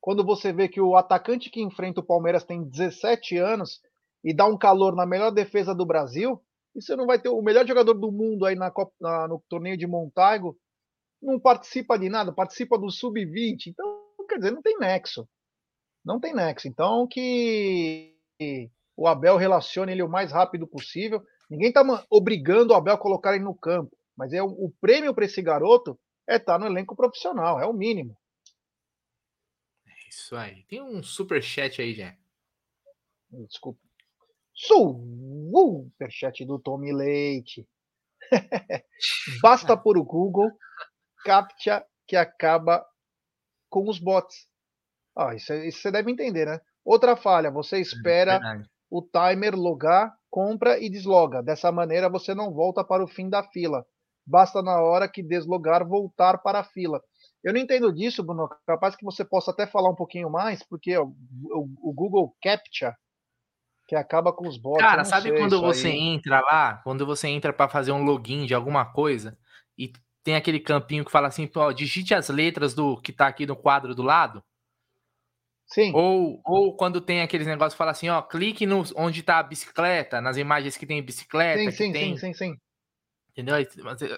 quando 0.00 0.24
você 0.24 0.52
vê 0.52 0.68
que 0.68 0.80
o 0.80 0.96
atacante 0.96 1.50
que 1.50 1.62
enfrenta 1.62 2.00
o 2.00 2.04
Palmeiras 2.04 2.44
tem 2.44 2.64
17 2.64 3.36
anos 3.36 3.80
e 4.24 4.34
dá 4.34 4.46
um 4.46 4.58
calor 4.58 4.96
na 4.96 5.06
melhor 5.06 5.30
defesa 5.30 5.74
do 5.74 5.86
Brasil, 5.86 6.42
e 6.74 6.82
você 6.82 6.96
não 6.96 7.06
vai 7.06 7.20
ter 7.20 7.28
o 7.28 7.42
melhor 7.42 7.66
jogador 7.66 7.94
do 7.94 8.10
mundo 8.10 8.46
aí 8.46 8.54
na, 8.54 8.70
Copa, 8.70 8.92
na 9.00 9.28
no 9.28 9.42
torneio 9.48 9.76
de 9.76 9.86
Montago, 9.86 10.58
não 11.22 11.38
participa 11.38 11.98
de 11.98 12.08
nada, 12.08 12.32
participa 12.32 12.78
do 12.78 12.90
sub-20. 12.90 13.68
Então, 13.68 14.02
quer 14.28 14.38
dizer, 14.38 14.50
não 14.50 14.62
tem 14.62 14.78
nexo. 14.78 15.28
Não 16.04 16.18
tem 16.18 16.34
nexo. 16.34 16.66
Então, 16.66 17.06
que 17.06 18.16
o 18.96 19.06
Abel 19.06 19.36
relacione 19.36 19.92
ele 19.92 20.02
o 20.02 20.08
mais 20.08 20.32
rápido 20.32 20.66
possível. 20.66 21.22
Ninguém 21.48 21.68
está 21.68 21.82
obrigando 22.10 22.72
o 22.72 22.76
Abel 22.76 22.94
a 22.94 22.98
colocar 22.98 23.34
ele 23.34 23.44
no 23.44 23.54
campo, 23.54 23.96
mas 24.16 24.32
é 24.32 24.42
o, 24.42 24.46
o 24.46 24.72
prêmio 24.80 25.14
para 25.14 25.24
esse 25.24 25.40
garoto 25.42 25.98
é 26.28 26.36
estar 26.36 26.54
tá 26.54 26.58
no 26.58 26.66
elenco 26.66 26.94
profissional, 26.96 27.60
é 27.60 27.66
o 27.66 27.72
mínimo. 27.72 28.16
É 29.86 30.08
isso 30.08 30.36
aí. 30.36 30.64
Tem 30.64 30.82
um 30.82 31.02
super 31.02 31.42
chat 31.42 31.80
aí, 31.80 31.94
já. 31.94 32.16
Desculpa. 33.30 33.80
Superchat 34.54 36.44
do 36.44 36.58
Tommy 36.58 36.92
Leite. 36.92 37.66
Basta 39.42 39.76
por 39.76 39.96
o 39.98 40.04
Google 40.04 40.50
CAPTCHA 41.24 41.86
que 42.06 42.16
acaba 42.16 42.86
com 43.70 43.88
os 43.88 43.98
bots. 43.98 44.46
Ah, 45.16 45.34
isso, 45.34 45.52
isso, 45.54 45.80
você 45.80 45.90
deve 45.90 46.10
entender, 46.10 46.46
né? 46.46 46.60
Outra 46.84 47.16
falha, 47.16 47.50
você 47.50 47.80
espera 47.80 48.34
é 48.34 48.64
o 48.90 49.02
timer 49.02 49.54
logar, 49.54 50.14
compra 50.30 50.78
e 50.78 50.90
desloga. 50.90 51.42
Dessa 51.42 51.72
maneira 51.72 52.08
você 52.08 52.34
não 52.34 52.52
volta 52.52 52.84
para 52.84 53.02
o 53.02 53.08
fim 53.08 53.28
da 53.28 53.42
fila. 53.42 53.86
Basta 54.26 54.62
na 54.62 54.80
hora 54.80 55.08
que 55.08 55.22
deslogar 55.22 55.86
voltar 55.86 56.38
para 56.38 56.60
a 56.60 56.64
fila. 56.64 57.02
Eu 57.42 57.52
não 57.52 57.60
entendo 57.60 57.92
disso, 57.92 58.22
Bruno. 58.22 58.48
Capaz 58.66 58.94
que 58.94 59.04
você 59.04 59.24
possa 59.24 59.50
até 59.50 59.66
falar 59.66 59.90
um 59.90 59.96
pouquinho 59.96 60.30
mais, 60.30 60.62
porque 60.62 60.96
o, 60.96 61.14
o, 61.44 61.90
o 61.90 61.92
Google 61.92 62.34
CAPTCHA 62.40 62.96
que 63.92 63.96
acaba 63.96 64.32
com 64.32 64.48
os 64.48 64.56
bots. 64.56 64.80
Cara, 64.80 65.04
sabe 65.04 65.36
quando 65.36 65.60
você 65.60 65.88
aí. 65.88 65.98
entra 65.98 66.40
lá, 66.40 66.80
quando 66.82 67.04
você 67.04 67.28
entra 67.28 67.52
para 67.52 67.68
fazer 67.68 67.92
um 67.92 68.04
login 68.04 68.46
de 68.46 68.54
alguma 68.54 68.86
coisa 68.86 69.36
e 69.76 69.92
tem 70.24 70.34
aquele 70.34 70.60
campinho 70.60 71.04
que 71.04 71.10
fala 71.10 71.28
assim, 71.28 71.50
ó, 71.54 71.72
digite 71.72 72.14
as 72.14 72.28
letras 72.28 72.74
do 72.74 72.96
que 73.00 73.12
tá 73.12 73.26
aqui 73.26 73.44
no 73.44 73.54
quadro 73.54 73.94
do 73.94 74.02
lado? 74.02 74.42
Sim. 75.66 75.92
Ou, 75.94 76.40
ou 76.44 76.76
quando 76.76 77.00
tem 77.00 77.22
aqueles 77.22 77.46
negócios 77.46 77.74
que 77.74 77.78
fala 77.78 77.90
assim, 77.90 78.08
ó, 78.08 78.22
clique 78.22 78.66
no, 78.66 78.82
onde 78.96 79.22
tá 79.22 79.38
a 79.38 79.42
bicicleta, 79.42 80.20
nas 80.20 80.36
imagens 80.36 80.76
que 80.76 80.86
tem 80.86 81.02
bicicleta. 81.02 81.58
Sim, 81.58 81.70
sim, 81.70 81.92
tem, 81.92 82.16
sim, 82.16 82.32
sim, 82.32 82.34
sim. 82.34 82.56
Entendeu? 83.32 83.56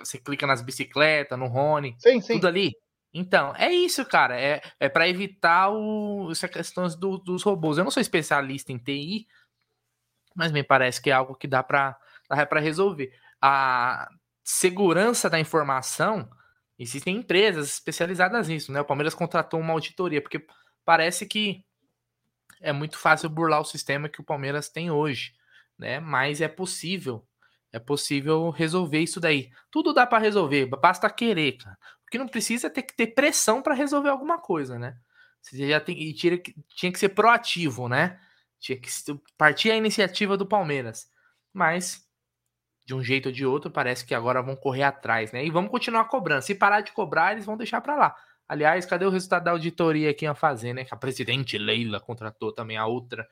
Você, 0.01 0.19
clica 0.19 0.47
nas 0.47 0.61
bicicletas, 0.61 1.39
no 1.39 1.47
Rony, 1.47 1.95
sim, 1.99 2.21
sim. 2.21 2.35
tudo 2.35 2.49
ali. 2.49 2.73
Então, 3.13 3.55
é 3.57 3.73
isso, 3.73 4.05
cara. 4.05 4.39
É, 4.39 4.61
é 4.81 4.89
para 4.89 5.09
evitar 5.09 5.71
o, 5.71 6.29
essa 6.33 6.49
questão 6.49 6.89
do, 6.99 7.19
dos 7.19 7.45
robôs. 7.45 7.79
Eu 7.79 7.85
não 7.85 7.91
sou 7.93 8.01
especialista 8.01 8.73
em 8.73 8.79
TI, 8.79 9.29
mas 10.35 10.51
me 10.51 10.65
parece 10.65 11.01
que 11.01 11.11
é 11.11 11.13
algo 11.13 11.37
que 11.37 11.47
dá 11.47 11.63
para 11.63 11.97
resolver. 12.61 13.13
A 13.41 14.09
segurança 14.43 15.31
da 15.31 15.39
informação, 15.39 16.29
existem 16.79 17.17
empresas 17.17 17.69
especializadas 17.69 18.49
nisso, 18.49 18.73
né? 18.73 18.81
O 18.81 18.85
Palmeiras 18.85 19.15
contratou 19.15 19.61
uma 19.61 19.73
auditoria, 19.73 20.21
porque 20.21 20.45
parece 20.85 21.25
que 21.25 21.65
é 22.61 22.73
muito 22.73 22.99
fácil 22.99 23.29
burlar 23.29 23.61
o 23.61 23.65
sistema 23.65 24.09
que 24.09 24.21
o 24.21 24.25
Palmeiras 24.25 24.69
tem 24.69 24.91
hoje, 24.91 25.35
né? 25.79 26.01
Mas 26.01 26.41
é 26.41 26.49
possível, 26.49 27.25
é 27.75 27.79
possível 27.81 28.51
resolver 28.51 29.01
isso 29.01 29.19
daí. 29.19 29.51
Tudo 29.69 29.93
dá 29.93 30.07
para 30.07 30.23
resolver, 30.23 30.67
basta 30.67 31.11
querer, 31.11 31.57
cara. 31.57 31.77
O 32.07 32.11
que 32.11 32.17
não 32.17 32.29
precisa 32.29 32.69
é 32.69 32.71
ter 32.71 32.83
que 32.83 32.95
ter 32.95 33.09
pressão 33.09 33.61
para 33.61 33.75
resolver 33.75 34.11
alguma 34.11 34.39
coisa, 34.39 34.79
né? 34.79 34.97
Você 35.43 35.69
já 35.69 35.81
tem 35.81 36.01
e 36.01 36.15
tira, 36.15 36.41
tinha 36.69 36.93
que 36.93 36.99
ser 37.01 37.09
proativo, 37.09 37.89
né? 37.89 38.21
Tinha 38.61 38.79
que 38.79 38.89
partir 39.37 39.73
a 39.73 39.77
iniciativa 39.77 40.37
do 40.37 40.47
Palmeiras. 40.47 41.11
Mas, 41.53 42.09
de 42.87 42.95
um 42.95 43.03
jeito 43.03 43.27
ou 43.27 43.33
de 43.33 43.45
outro, 43.45 43.73
parece 43.73 44.07
que 44.07 44.15
agora 44.15 44.41
vão 44.41 44.55
correr 44.55 44.85
atrás, 44.85 45.33
né? 45.33 45.45
E 45.45 45.51
vamos 45.51 45.73
continuar 45.73 46.05
cobrando. 46.05 46.43
Se 46.43 46.55
parar 46.55 46.81
de 46.81 46.93
cobrar, 46.93 47.33
eles 47.33 47.45
vão 47.45 47.57
deixar 47.57 47.81
para 47.81 47.97
lá. 47.97 48.17
Aliás, 48.49 48.87
cadê 48.87 49.05
o 49.05 49.11
resultado 49.11 49.43
da 49.43 49.51
auditoria 49.51 50.15
que 50.15 50.27
ia 50.27 50.35
fazer, 50.35 50.75
né? 50.75 50.85
Que 50.85 50.95
a 50.95 50.97
presidente 50.97 51.59
Leila 51.59 51.99
contratou 51.99 52.53
também 52.53 52.77
a 52.77 52.87
outra 52.87 53.29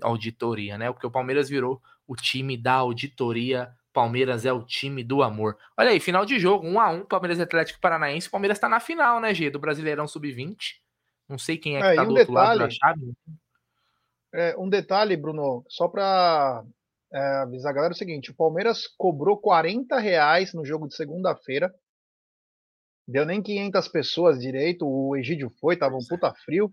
auditoria, 0.00 0.78
né? 0.78 0.92
Porque 0.92 1.06
o 1.08 1.10
Palmeiras 1.10 1.48
virou 1.48 1.82
o 2.06 2.14
time 2.14 2.56
da 2.56 2.74
auditoria. 2.74 3.74
Palmeiras 3.92 4.46
é 4.46 4.52
o 4.52 4.64
time 4.64 5.02
do 5.02 5.22
amor. 5.22 5.56
Olha 5.76 5.90
aí, 5.90 6.00
final 6.00 6.24
de 6.24 6.38
jogo, 6.38 6.66
1 6.66 6.70
um 6.70 6.80
a 6.80 6.90
1 6.90 6.96
um, 6.96 7.04
Palmeiras 7.04 7.40
Atlético 7.40 7.80
Paranaense. 7.80 8.28
O 8.28 8.30
Palmeiras 8.30 8.58
tá 8.58 8.68
na 8.68 8.80
final, 8.80 9.20
né, 9.20 9.34
G? 9.34 9.50
Do 9.50 9.58
Brasileirão 9.58 10.06
Sub-20. 10.06 10.56
Não 11.28 11.38
sei 11.38 11.56
quem 11.56 11.76
é 11.76 11.80
que 11.80 11.86
é, 11.86 11.94
tá 11.94 12.04
do 12.04 12.10
um 12.10 12.18
outro 12.18 12.26
detalhe, 12.26 12.48
lado 12.48 12.58
da 12.58 12.70
chave. 12.70 13.12
É, 14.32 14.56
um 14.56 14.68
detalhe, 14.68 15.16
Bruno, 15.16 15.64
só 15.68 15.88
para 15.88 16.64
é, 17.12 17.18
avisar 17.42 17.70
a 17.70 17.74
galera 17.74 17.92
é 17.92 17.96
o 17.96 17.98
seguinte: 17.98 18.30
o 18.30 18.34
Palmeiras 18.34 18.86
cobrou 18.86 19.36
40 19.36 19.98
reais 19.98 20.52
no 20.54 20.64
jogo 20.64 20.88
de 20.88 20.94
segunda-feira. 20.94 21.74
Deu 23.06 23.26
nem 23.26 23.42
500 23.42 23.88
pessoas 23.88 24.38
direito. 24.38 24.86
O 24.86 25.16
Egídio 25.16 25.50
foi, 25.60 25.76
tava 25.76 25.96
um 25.96 26.06
puta 26.08 26.32
frio. 26.44 26.70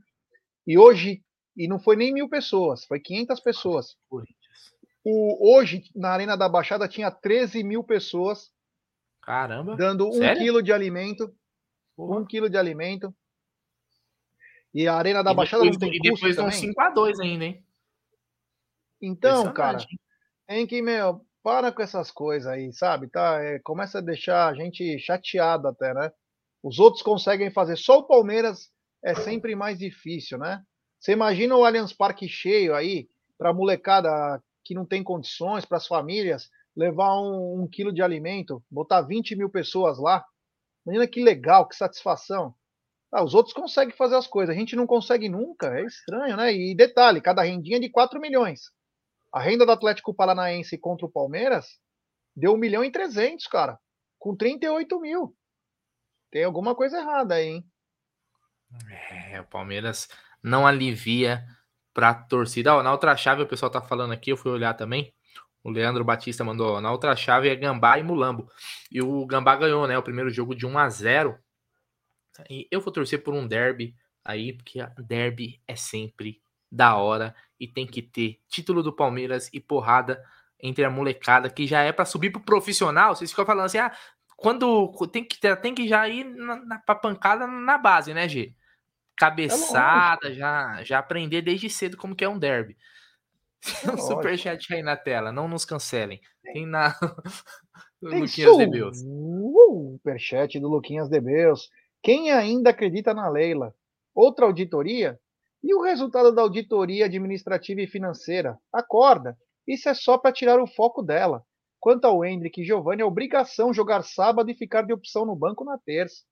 E 0.67 0.77
hoje, 0.77 1.23
e 1.55 1.67
não 1.67 1.79
foi 1.79 1.95
nem 1.95 2.13
mil 2.13 2.29
pessoas, 2.29 2.85
foi 2.85 2.99
500 2.99 3.39
pessoas. 3.39 3.97
O, 5.09 5.55
hoje, 5.55 5.89
na 5.95 6.09
Arena 6.09 6.35
da 6.35 6.49
Baixada, 6.49 6.85
tinha 6.85 7.09
13 7.09 7.63
mil 7.63 7.81
pessoas. 7.81 8.51
Caramba! 9.21 9.77
Dando 9.77 10.05
um 10.05 10.35
quilo 10.35 10.61
de 10.61 10.73
alimento. 10.73 11.33
Porra. 11.95 12.19
Um 12.19 12.25
quilo 12.25 12.49
de 12.49 12.57
alimento. 12.57 13.15
E 14.73 14.85
a 14.85 14.95
Arena 14.95 15.23
da 15.23 15.31
e 15.31 15.35
Baixada 15.35 15.63
depois, 15.63 15.79
não 15.79 15.89
tem 15.89 15.97
E 15.97 16.01
depois 16.01 16.37
um 16.37 16.47
5x2 16.49 17.23
ainda, 17.23 17.45
hein? 17.45 17.65
Então, 19.01 19.53
cara, 19.53 19.77
tem 20.45 20.67
que, 20.67 20.81
meu, 20.81 21.25
para 21.41 21.71
com 21.71 21.81
essas 21.81 22.11
coisas 22.11 22.51
aí, 22.51 22.73
sabe? 22.73 23.07
Tá, 23.07 23.41
é, 23.41 23.59
começa 23.59 23.99
a 23.99 24.01
deixar 24.01 24.49
a 24.49 24.53
gente 24.53 24.99
chateado 24.99 25.69
até, 25.69 25.93
né? 25.93 26.11
Os 26.61 26.79
outros 26.79 27.01
conseguem 27.01 27.49
fazer, 27.49 27.77
só 27.77 27.99
o 27.99 28.07
Palmeiras 28.07 28.69
é 29.01 29.15
sempre 29.15 29.55
mais 29.55 29.79
difícil, 29.79 30.37
né? 30.37 30.61
Você 30.99 31.13
imagina 31.13 31.55
o 31.55 31.63
Allianz 31.63 31.93
Parque 31.93 32.27
cheio 32.27 32.75
aí, 32.75 33.07
para 33.37 33.53
molecada 33.53 34.43
que 34.67 34.75
não 34.75 34.85
tem 34.85 35.01
condições, 35.01 35.63
para 35.63 35.77
as 35.77 35.87
famílias, 35.87 36.49
levar 36.75 37.15
um, 37.21 37.61
um, 37.61 37.67
quilo 37.67 37.93
de 37.93 38.01
alimento, 38.01 38.61
botar 38.69 39.01
20 39.01 39.35
mil 39.37 39.49
pessoas 39.49 39.97
lá. 39.97 40.25
Imagina 40.85 41.07
que 41.07 41.23
legal, 41.23 41.65
que 41.67 41.75
satisfação. 41.75 42.53
Ah, 43.09 43.23
os 43.23 43.33
outros 43.33 43.53
conseguem 43.53 43.95
fazer 43.95 44.17
as 44.17 44.27
coisas, 44.27 44.53
a 44.53 44.59
gente 44.59 44.75
não 44.75 44.85
consegue 44.85 45.29
nunca, 45.29 45.79
é 45.79 45.85
estranho, 45.85 46.35
né? 46.35 46.53
E 46.53 46.75
detalhe, 46.75 47.21
cada 47.21 47.41
rendinha 47.41 47.77
é 47.77 47.79
de 47.79 47.89
4 47.89 48.19
milhões. 48.19 48.69
A 49.31 49.39
renda 49.39 49.65
do 49.65 49.71
Atlético 49.71 50.13
Paranaense 50.13 50.77
contra 50.77 51.05
o 51.05 51.11
Palmeiras 51.11 51.79
deu 52.35 52.53
1 52.53 52.57
milhão 52.57 52.83
e 52.83 52.91
300, 52.91 53.47
cara, 53.47 53.79
com 54.19 54.35
38 54.35 54.99
mil. 54.99 55.33
Tem 56.29 56.43
alguma 56.43 56.75
coisa 56.75 56.97
errada 56.97 57.35
aí, 57.35 57.47
hein? 57.47 57.65
É, 59.31 59.39
o 59.39 59.45
Palmeiras 59.45 60.09
não 60.43 60.67
alivia 60.67 61.45
pra 61.97 62.13
torcida. 62.13 62.75
Ó, 62.75 62.83
na 62.83 62.91
outra 62.91 63.17
chave, 63.17 63.41
o 63.41 63.47
pessoal 63.47 63.71
tá 63.71 63.81
falando 63.81 64.11
aqui, 64.13 64.31
eu 64.31 64.37
fui 64.37 64.51
olhar 64.51 64.75
também. 64.75 65.11
O 65.63 65.71
Leandro 65.71 66.03
Batista 66.03 66.43
mandou, 66.43 66.75
ó, 66.75 66.79
na 66.79 66.91
outra 66.91 67.15
chave 67.15 67.49
é 67.49 67.55
Gambá 67.55 67.97
e 67.97 68.03
Mulambo. 68.03 68.47
E 68.91 69.01
o 69.01 69.25
Gambá 69.25 69.55
ganhou, 69.55 69.87
né? 69.87 69.97
O 69.97 70.03
primeiro 70.03 70.29
jogo 70.29 70.53
de 70.53 70.63
1 70.63 70.77
a 70.77 70.87
0 70.89 71.35
e 72.47 72.67
eu 72.69 72.79
vou 72.81 72.93
torcer 72.93 73.23
por 73.23 73.33
um 73.33 73.47
derby 73.47 73.95
aí, 74.23 74.53
porque 74.53 74.77
derby 74.99 75.59
é 75.67 75.75
sempre 75.75 76.39
da 76.71 76.95
hora 76.97 77.33
e 77.59 77.67
tem 77.67 77.87
que 77.87 78.03
ter 78.03 78.39
título 78.47 78.83
do 78.83 78.93
Palmeiras 78.93 79.49
e 79.51 79.59
porrada 79.59 80.23
entre 80.61 80.85
a 80.85 80.91
molecada 80.91 81.49
que 81.49 81.65
já 81.65 81.81
é 81.81 81.91
para 81.91 82.05
subir 82.05 82.29
pro 82.29 82.41
profissional. 82.41 83.15
Vocês 83.15 83.31
ficam 83.31 83.43
falando 83.43 83.65
assim: 83.65 83.79
"Ah, 83.79 83.91
quando 84.35 84.93
tem 85.11 85.23
que, 85.23 85.39
tem 85.55 85.73
que 85.73 85.87
já 85.87 86.07
ir 86.07 86.25
na, 86.25 86.57
na, 86.57 86.77
pra 86.77 86.93
pancada 86.93 87.47
na 87.47 87.79
base, 87.79 88.13
né, 88.13 88.29
G? 88.29 88.53
Cabeçada, 89.17 90.29
é 90.29 90.33
já, 90.33 90.83
já 90.83 90.99
aprender 90.99 91.41
desde 91.41 91.69
cedo 91.69 91.97
como 91.97 92.15
que 92.15 92.23
é 92.23 92.29
um 92.29 92.39
derby. 92.39 92.77
É 93.85 93.91
um 93.91 93.97
superchat 93.97 94.73
aí 94.73 94.83
na 94.83 94.95
tela, 94.95 95.31
não 95.31 95.47
nos 95.47 95.65
cancelem. 95.65 96.21
Tem 96.43 96.65
na. 96.65 96.95
Luquinhas 98.01 98.57
Debeus. 98.57 98.99
Superchat 98.99 100.59
do 100.59 100.69
Luquinhas 100.69 101.09
Debeus. 101.09 101.67
Quem 102.01 102.31
ainda 102.31 102.69
acredita 102.69 103.13
na 103.13 103.27
Leila? 103.27 103.73
Outra 104.13 104.45
auditoria? 104.45 105.19
E 105.63 105.73
o 105.73 105.81
resultado 105.81 106.33
da 106.33 106.43
auditoria 106.43 107.05
administrativa 107.05 107.81
e 107.81 107.87
financeira? 107.87 108.57
Acorda. 108.71 109.35
Isso 109.67 109.89
é 109.89 109.93
só 109.93 110.17
para 110.17 110.31
tirar 110.31 110.61
o 110.61 110.67
foco 110.67 111.01
dela. 111.01 111.43
Quanto 111.79 112.05
ao 112.05 112.23
Hendrick 112.23 112.61
e 112.61 112.65
Giovanni, 112.65 113.01
é 113.01 113.05
obrigação 113.05 113.73
jogar 113.73 114.03
sábado 114.03 114.49
e 114.49 114.55
ficar 114.55 114.83
de 114.83 114.93
opção 114.93 115.25
no 115.25 115.35
banco 115.35 115.65
na 115.65 115.77
terça. 115.77 116.23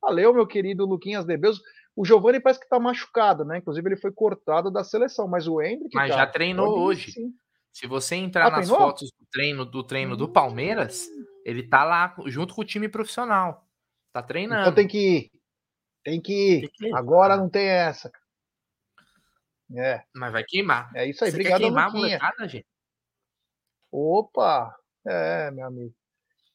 Valeu, 0.00 0.32
meu 0.34 0.46
querido 0.46 0.86
Luquinhas 0.86 1.24
Debeus. 1.24 1.60
O 1.96 2.04
Giovanni 2.04 2.40
parece 2.40 2.58
que 2.58 2.66
está 2.66 2.78
machucado, 2.80 3.44
né? 3.44 3.58
Inclusive, 3.58 3.88
ele 3.88 3.96
foi 3.96 4.10
cortado 4.10 4.70
da 4.70 4.82
seleção, 4.82 5.28
mas 5.28 5.46
o 5.46 5.62
Hendrick. 5.62 5.94
Mas 5.94 6.10
cara, 6.10 6.24
já 6.24 6.26
treinou 6.26 6.80
hoje. 6.80 7.12
Sim. 7.12 7.32
Se 7.72 7.86
você 7.86 8.16
entrar 8.16 8.46
ah, 8.46 8.50
nas 8.50 8.66
treinou? 8.66 8.78
fotos 8.78 9.10
do 9.10 9.26
treino 9.30 9.64
do 9.64 9.82
treino 9.84 10.16
do 10.16 10.28
Palmeiras, 10.28 11.06
ele 11.44 11.62
tá 11.62 11.84
lá 11.84 12.14
junto 12.26 12.54
com 12.54 12.62
o 12.62 12.64
time 12.64 12.88
profissional. 12.88 13.68
Tá 14.12 14.22
treinando. 14.22 14.62
Então 14.62 14.74
tem 14.74 14.88
que 14.88 14.98
ir. 14.98 15.32
Tem 16.02 16.20
que 16.20 16.32
ir. 16.32 16.60
Tem 16.62 16.70
que 16.70 16.86
ir. 16.88 16.94
Agora 16.94 17.36
não 17.36 17.48
tem 17.48 17.66
essa. 17.66 18.10
É. 19.76 20.02
Mas 20.14 20.32
vai 20.32 20.44
queimar. 20.44 20.90
É 20.94 21.06
isso 21.06 21.24
aí. 21.24 21.30
Você 21.30 21.36
Obrigado, 21.36 21.60
quer 21.60 21.64
queimar 21.64 21.88
a 21.88 21.90
molecada, 21.90 22.48
gente? 22.48 22.66
Opa! 23.90 24.74
É, 25.06 25.50
meu 25.50 25.66
amigo. 25.66 25.94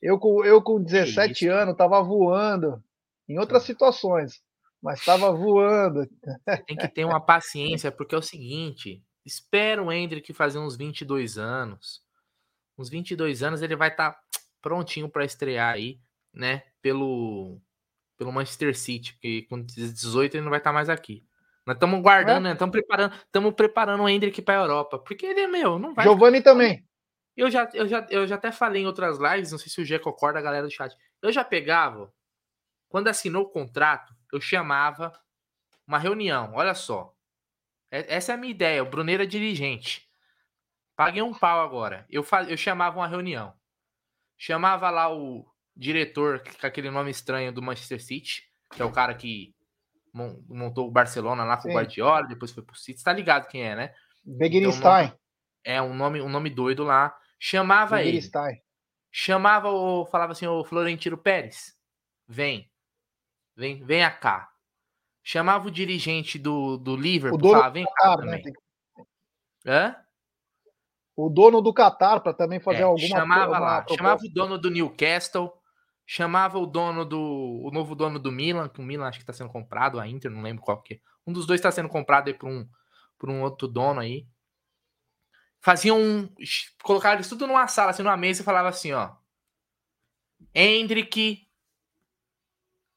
Eu 0.01 0.19
com, 0.19 0.43
eu 0.43 0.61
com 0.61 0.81
17 0.81 1.47
anos 1.47 1.75
tava 1.75 2.01
voando 2.01 2.81
em 3.27 3.37
outras 3.37 3.63
situações 3.63 4.41
mas 4.81 4.99
estava 4.99 5.31
voando. 5.31 6.07
Tem 6.65 6.77
que 6.77 6.87
ter 6.87 7.05
uma 7.05 7.19
paciência, 7.19 7.91
porque 7.91 8.15
é 8.15 8.17
o 8.17 8.21
seguinte: 8.21 9.03
espera 9.25 9.83
o 9.83 9.91
Hendrick 9.91 10.33
fazer 10.33 10.59
uns 10.59 10.75
22 10.75 11.37
anos. 11.37 12.01
Uns 12.77 12.89
22 12.89 13.43
anos 13.43 13.61
ele 13.61 13.75
vai 13.75 13.89
estar 13.89 14.11
tá 14.11 14.21
prontinho 14.61 15.09
para 15.09 15.25
estrear 15.25 15.73
aí, 15.73 15.99
né? 16.33 16.63
Pelo, 16.81 17.59
pelo 18.17 18.31
Manchester 18.31 18.77
City, 18.77 19.13
porque 19.13 19.43
com 19.49 19.61
18 19.61 20.35
ele 20.35 20.43
não 20.43 20.49
vai 20.49 20.59
estar 20.59 20.69
tá 20.69 20.73
mais 20.73 20.89
aqui. 20.89 21.25
Nós 21.65 21.75
estamos 21.75 22.01
guardando, 22.01 22.45
é. 22.45 22.49
né? 22.49 22.53
Estamos 22.53 22.71
preparando, 22.71 23.13
estamos 23.13 23.53
preparando 23.53 24.03
o 24.03 24.09
Hendrick 24.09 24.41
para 24.41 24.59
a 24.59 24.63
Europa, 24.63 24.97
porque 24.99 25.25
ele 25.25 25.41
é 25.41 25.47
meu, 25.47 25.77
não 25.77 25.93
vai. 25.93 26.05
Giovanni 26.05 26.41
também. 26.41 26.83
Eu 27.35 27.49
já, 27.49 27.69
eu, 27.73 27.87
já, 27.87 28.05
eu 28.09 28.27
já 28.27 28.35
até 28.35 28.51
falei 28.51 28.81
em 28.81 28.87
outras 28.87 29.17
lives, 29.17 29.51
não 29.51 29.59
sei 29.59 29.69
se 29.69 29.79
o 29.79 29.85
Gê 29.85 29.99
concorda, 29.99 30.39
a 30.39 30.41
galera 30.41 30.65
do 30.65 30.71
chat. 30.71 30.95
Eu 31.21 31.31
já 31.31 31.43
pegava, 31.43 32.11
quando 32.89 33.07
assinou 33.07 33.43
o 33.43 33.49
contrato, 33.49 34.13
eu 34.31 34.41
chamava 34.41 35.13
uma 35.87 35.97
reunião. 35.97 36.51
Olha 36.53 36.73
só. 36.73 37.13
Essa 37.91 38.33
é 38.33 38.35
a 38.35 38.37
minha 38.37 38.51
ideia. 38.51 38.83
O 38.83 38.89
Bruneiro 38.89 39.23
é 39.23 39.25
dirigente. 39.25 40.07
Paguei 40.95 41.21
um 41.21 41.33
pau 41.33 41.61
agora. 41.61 42.05
Eu, 42.09 42.25
eu 42.47 42.57
chamava 42.57 42.99
uma 42.99 43.07
reunião. 43.07 43.53
Chamava 44.37 44.89
lá 44.89 45.11
o 45.11 45.45
diretor 45.75 46.43
com 46.59 46.67
aquele 46.67 46.91
nome 46.91 47.09
estranho 47.09 47.51
do 47.51 47.61
Manchester 47.61 48.01
City, 48.03 48.43
que 48.73 48.81
é 48.81 48.85
o 48.85 48.91
cara 48.91 49.15
que 49.15 49.55
montou 50.13 50.87
o 50.87 50.91
Barcelona 50.91 51.43
lá 51.43 51.57
com 51.57 51.69
o 51.69 51.73
Guardiola, 51.73 52.27
depois 52.27 52.51
foi 52.51 52.63
pro 52.63 52.75
City. 52.75 53.03
Tá 53.03 53.13
ligado 53.13 53.47
quem 53.47 53.63
é, 53.63 53.75
né? 53.75 53.93
Beginstein. 54.23 55.05
Então, 55.05 55.19
é 55.63 55.81
um 55.81 55.93
nome, 55.93 56.21
um 56.21 56.29
nome 56.29 56.49
doido 56.49 56.83
lá. 56.83 57.15
Chamava 57.39 58.03
ele. 58.03 58.19
Chamava 59.11 59.69
o. 59.69 60.05
Falava 60.05 60.33
assim, 60.33 60.47
o 60.47 60.63
Florentino 60.63 61.17
Pérez. 61.17 61.75
Vem. 62.27 62.69
Vem, 63.59 63.83
venha 63.83 64.09
cá. 64.09 64.49
Chamava 65.21 65.67
o 65.67 65.71
dirigente 65.71 66.39
do, 66.39 66.77
do 66.77 66.95
Liverpool, 66.95 67.51
falava, 67.51 67.71
vem 67.71 67.83
cá 67.83 67.91
Qatar, 67.91 68.25
né? 68.25 68.37
também. 68.37 68.53
Né? 69.65 69.75
Hã? 69.75 69.95
O 71.13 71.29
dono 71.29 71.61
do 71.61 71.73
Qatar 71.73 72.21
para 72.21 72.33
também 72.33 72.61
fazer 72.61 72.79
é, 72.79 72.83
alguma 72.83 73.07
chamava 73.09 73.59
lá, 73.59 73.85
chamava 73.89 74.21
o 74.23 74.29
dono 74.29 74.57
do 74.57 74.71
Newcastle, 74.71 75.51
chamava 76.05 76.57
o 76.57 76.65
dono 76.65 77.03
do 77.03 77.19
o 77.19 77.69
novo 77.71 77.95
dono 77.95 78.17
do 78.17 78.31
Milan, 78.31 78.69
que 78.69 78.79
o 78.79 78.83
Milan 78.83 79.09
acho 79.09 79.17
que 79.19 79.23
está 79.23 79.33
sendo 79.33 79.49
comprado, 79.49 79.99
a 79.99 80.07
Inter, 80.07 80.31
não 80.31 80.41
lembro 80.41 80.63
qual 80.63 80.81
que 80.81 80.93
é. 80.93 80.99
Um 81.27 81.33
dos 81.33 81.45
dois 81.45 81.59
está 81.59 81.69
sendo 81.69 81.89
comprado 81.89 82.29
aí 82.29 82.33
por 82.33 82.47
um 82.47 82.65
por 83.17 83.29
um 83.29 83.41
outro 83.41 83.67
dono 83.67 83.99
aí. 83.99 84.25
Faziam 85.59 85.99
um, 85.99 86.33
colocaram 86.81 87.17
eles 87.17 87.27
tudo 87.27 87.45
numa 87.45 87.67
sala, 87.67 87.91
assim, 87.91 88.03
numa 88.03 88.15
mesa 88.15 88.41
e 88.41 88.45
falava 88.45 88.69
assim, 88.69 88.93
ó. 88.93 89.17
Hendrick, 90.55 91.48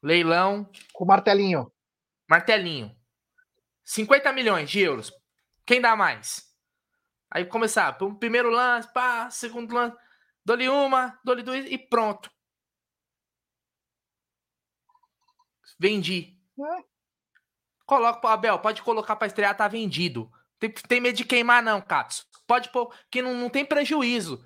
Leilão. 0.03 0.69
Com 0.93 1.05
martelinho. 1.05 1.73
Martelinho. 2.29 2.95
50 3.85 4.33
milhões 4.33 4.71
de 4.71 4.81
euros. 4.81 5.13
Quem 5.65 5.81
dá 5.81 5.95
mais? 5.95 6.51
Aí 7.31 7.45
começar. 7.45 7.93
Primeiro 8.19 8.51
lance, 8.51 8.93
pá, 8.93 9.31
segundo 9.31 9.75
lance. 9.75 9.97
Dou-lhe 10.45 10.69
uma, 10.69 11.19
dou-lhe 11.25 11.43
duas 11.43 11.65
e 11.67 11.79
pronto. 11.79 12.31
Vendi. 15.79 16.39
É. 16.59 16.85
Coloca, 17.87 18.29
Abel, 18.29 18.59
pode 18.59 18.83
colocar 18.83 19.17
para 19.17 19.27
estrear, 19.27 19.57
tá 19.57 19.69
vendido. 19.69 20.31
Tem, 20.59 20.71
tem 20.71 21.01
medo 21.01 21.17
de 21.17 21.25
queimar, 21.25 21.63
não, 21.63 21.81
Katsu. 21.81 22.25
Pode 22.47 22.71
pôr, 22.71 22.95
que 23.11 23.23
não, 23.23 23.35
não 23.35 23.51
tem 23.51 23.65
prejuízo. 23.65 24.45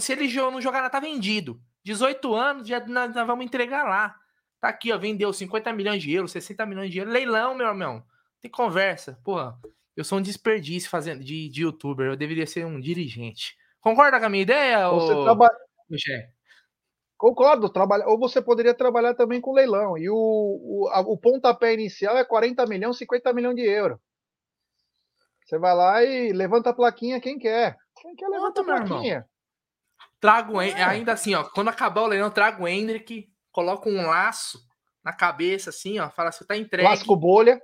Se 0.00 0.12
ele 0.12 0.32
não 0.32 0.60
jogar, 0.60 0.88
tá 0.90 1.00
vendido. 1.00 1.60
18 1.84 2.34
anos, 2.34 2.68
já 2.68 2.80
nós, 2.86 3.14
nós 3.14 3.26
vamos 3.26 3.44
entregar 3.44 3.84
lá. 3.84 4.21
Tá 4.62 4.68
aqui, 4.68 4.92
ó, 4.92 4.96
vendeu 4.96 5.32
50 5.32 5.72
milhões 5.72 6.00
de 6.00 6.12
euros, 6.12 6.30
60 6.30 6.64
milhões 6.66 6.88
de 6.88 6.98
euros. 6.98 7.12
Leilão, 7.12 7.52
meu 7.52 7.66
irmão. 7.66 8.00
Tem 8.40 8.48
conversa. 8.48 9.18
Porra, 9.24 9.58
eu 9.96 10.04
sou 10.04 10.18
um 10.20 10.22
desperdício 10.22 10.88
fazendo 10.88 11.24
de, 11.24 11.48
de 11.48 11.62
youtuber. 11.62 12.06
Eu 12.06 12.16
deveria 12.16 12.46
ser 12.46 12.64
um 12.64 12.80
dirigente. 12.80 13.56
Concorda 13.80 14.20
com 14.20 14.26
a 14.26 14.28
minha 14.28 14.44
ideia? 14.44 14.88
Você 14.90 15.14
ou... 15.14 15.24
trabalha. 15.24 15.58
Concordo, 17.16 17.68
trabalha... 17.70 18.06
ou 18.06 18.16
você 18.16 18.40
poderia 18.40 18.72
trabalhar 18.72 19.14
também 19.14 19.40
com 19.40 19.52
leilão. 19.52 19.98
E 19.98 20.08
o, 20.08 20.14
o, 20.14 20.88
a, 20.92 21.00
o 21.00 21.18
pontapé 21.18 21.74
inicial 21.74 22.16
é 22.16 22.24
40 22.24 22.64
milhões, 22.66 22.96
50 22.98 23.32
milhões 23.32 23.56
de 23.56 23.62
euros. 23.62 23.98
Você 25.44 25.58
vai 25.58 25.74
lá 25.74 26.04
e 26.04 26.32
levanta 26.32 26.70
a 26.70 26.72
plaquinha 26.72 27.20
quem 27.20 27.36
quer. 27.36 27.76
Quem 28.00 28.14
quer 28.14 28.28
levanta 28.28 28.60
a 28.60 28.64
plaquinha. 28.64 29.14
Irmão. 29.14 29.28
Trago 30.20 30.60
é. 30.60 30.84
ainda 30.84 31.14
assim, 31.14 31.34
ó. 31.34 31.42
Quando 31.42 31.66
acabar 31.66 32.02
o 32.02 32.06
leilão, 32.06 32.30
trago 32.30 32.62
o 32.62 32.68
Hendrick 32.68 33.31
coloca 33.52 33.88
um 33.88 34.06
laço 34.06 34.66
na 35.04 35.12
cabeça, 35.12 35.70
assim, 35.70 35.98
ó, 35.98 36.10
fala 36.10 36.30
assim, 36.30 36.44
tá 36.44 36.56
entregue. 36.56 36.88
Lasco 36.88 37.14
bolha. 37.14 37.60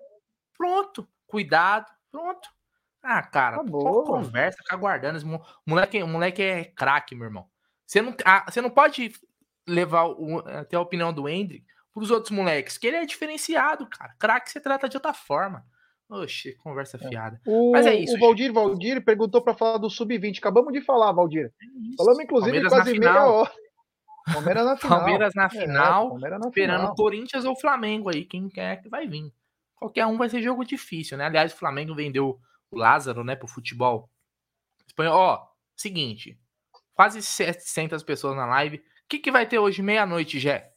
Pronto, 0.57 1.09
cuidado, 1.27 1.87
pronto. 2.11 2.48
Ah, 3.03 3.22
cara, 3.22 3.59
tá 3.59 3.70
conversa, 3.70 4.59
fica 4.59 4.74
aguardando. 4.74 5.40
Moleque, 5.64 6.03
moleque 6.03 6.42
é 6.42 6.64
craque, 6.64 7.14
meu 7.14 7.27
irmão. 7.27 7.48
Você 7.87 8.03
não, 8.03 8.14
ah, 8.24 8.44
você 8.48 8.61
não 8.61 8.70
pode 8.70 9.12
levar 9.66 10.07
o, 10.07 10.38
até 10.40 10.77
a 10.77 10.81
opinião 10.81 11.12
do 11.12 11.29
Hendrick 11.29 11.64
pros 11.94 12.11
outros 12.11 12.31
moleques, 12.31 12.79
que 12.79 12.87
ele 12.87 12.96
é 12.96 13.07
diferenciado, 13.07 13.87
cara. 13.88 14.14
Craque 14.18 14.51
você 14.51 14.61
trata 14.61 14.88
de 14.88 14.96
outra 14.96 15.12
forma. 15.12 15.64
Oxe, 16.09 16.55
conversa 16.57 16.96
é. 16.96 17.09
fiada. 17.09 17.40
O, 17.46 17.72
Mas 17.72 17.87
é 17.87 17.94
isso. 17.94 18.16
O 18.16 18.20
Valdir, 18.20 18.53
Valdir 18.53 19.05
perguntou 19.05 19.42
para 19.42 19.55
falar 19.55 19.79
do 19.79 19.90
Sub-20. 19.90 20.38
Acabamos 20.38 20.72
de 20.72 20.81
falar, 20.81 21.12
Valdir. 21.12 21.46
É 21.46 21.96
Falamos, 21.96 22.24
inclusive, 22.24 22.61
Palmeiras 22.62 22.72
quase 22.72 22.98
meia 22.98 23.27
hora. 23.27 23.53
Palmeiras 24.32 24.64
na 24.64 24.76
final. 24.76 24.98
Palmeiras 24.98 25.34
na 25.34 25.50
final, 25.50 26.06
é, 26.06 26.08
Palmeiras 26.08 26.40
na 26.40 26.48
esperando 26.48 26.80
final. 26.80 26.94
Corinthians 26.94 27.44
ou 27.44 27.58
Flamengo 27.58 28.10
aí, 28.10 28.24
quem 28.24 28.48
quer 28.48 28.80
que 28.82 28.88
vai 28.88 29.06
vir. 29.06 29.32
Qualquer 29.76 30.06
um 30.06 30.16
vai 30.16 30.28
ser 30.28 30.42
jogo 30.42 30.64
difícil, 30.64 31.16
né? 31.16 31.26
Aliás, 31.26 31.52
o 31.52 31.56
Flamengo 31.56 31.94
vendeu 31.94 32.40
o 32.70 32.76
Lázaro, 32.76 33.24
né, 33.24 33.36
pro 33.36 33.46
futebol 33.46 34.10
espanhol. 34.86 35.14
Ó, 35.16 35.48
seguinte, 35.76 36.38
quase 36.94 37.22
700 37.22 38.02
pessoas 38.02 38.36
na 38.36 38.46
live. 38.46 38.78
O 38.78 38.82
que, 39.08 39.18
que 39.18 39.30
vai 39.30 39.46
ter 39.46 39.58
hoje 39.58 39.82
meia-noite, 39.82 40.38
Jé? 40.38 40.72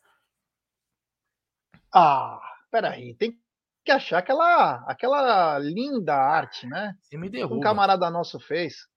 Ah, 1.93 2.39
peraí, 2.69 3.15
tem 3.15 3.37
que 3.83 3.91
achar 3.91 4.19
aquela, 4.19 4.75
aquela 4.87 5.57
linda 5.59 6.15
arte, 6.15 6.67
né? 6.67 6.95
Você 7.01 7.17
me 7.17 7.29
derruba. 7.29 7.55
Um 7.55 7.59
camarada 7.59 8.09
nosso 8.09 8.39
fez. 8.39 8.87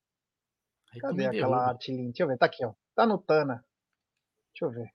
Cadê 1.00 1.26
aquela 1.26 1.68
arte 1.68 1.90
linda? 1.90 2.08
Deixa 2.08 2.22
eu 2.22 2.28
ver, 2.28 2.38
tá 2.38 2.46
aqui, 2.46 2.64
ó. 2.64 2.72
Tá 2.94 3.06
no 3.06 3.18
Tana. 3.18 3.64
Deixa 4.54 4.66
eu 4.66 4.70
ver. 4.70 4.88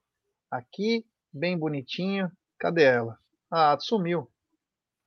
Aqui, 0.50 1.06
bem 1.34 1.58
bonitinho. 1.58 2.32
Cadê 2.58 2.84
ela? 2.84 3.20
Ah, 3.52 3.78
sumiu. 3.78 4.32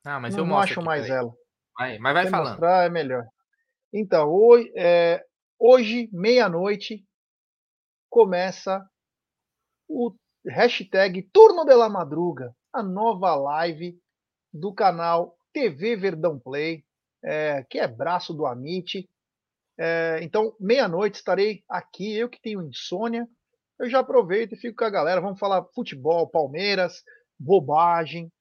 Ah, 0.04 0.20
mas 0.20 0.36
não 0.36 0.44
eu 0.44 0.46
mostro 0.46 0.72
acho 0.72 0.80
aqui, 0.80 0.86
mais 0.86 1.08
ela. 1.08 1.34
Vai, 1.78 1.98
mas 1.98 2.12
vai 2.12 2.28
falando. 2.28 2.48
Mostrar 2.50 2.84
é 2.84 2.90
melhor. 2.90 3.26
Então, 3.90 4.28
hoje, 4.28 4.70
é, 4.76 5.24
hoje 5.58 6.10
meia-noite, 6.12 7.02
começa 8.10 8.86
o 9.88 10.14
hashtag 10.46 11.22
Turno 11.32 11.64
de 11.64 11.74
la 11.74 11.88
Madruga, 11.88 12.54
a 12.74 12.82
nova 12.82 13.34
live 13.34 13.98
do 14.52 14.74
canal 14.74 15.38
TV 15.50 15.96
Verdão 15.96 16.38
Play, 16.38 16.84
é, 17.24 17.64
que 17.70 17.78
é 17.78 17.88
braço 17.88 18.34
do 18.34 18.44
Amit. 18.44 19.08
É, 19.78 20.18
então, 20.20 20.54
meia-noite 20.60 21.16
estarei 21.16 21.64
aqui, 21.66 22.14
eu 22.14 22.28
que 22.28 22.40
tenho 22.40 22.62
insônia, 22.62 23.26
eu 23.82 23.90
já 23.90 23.98
aproveito 23.98 24.52
e 24.52 24.56
fico 24.56 24.76
com 24.76 24.84
a 24.84 24.90
galera. 24.90 25.20
Vamos 25.20 25.40
falar 25.40 25.64
futebol, 25.74 26.28
Palmeiras, 26.28 27.02
bobagem. 27.38 28.32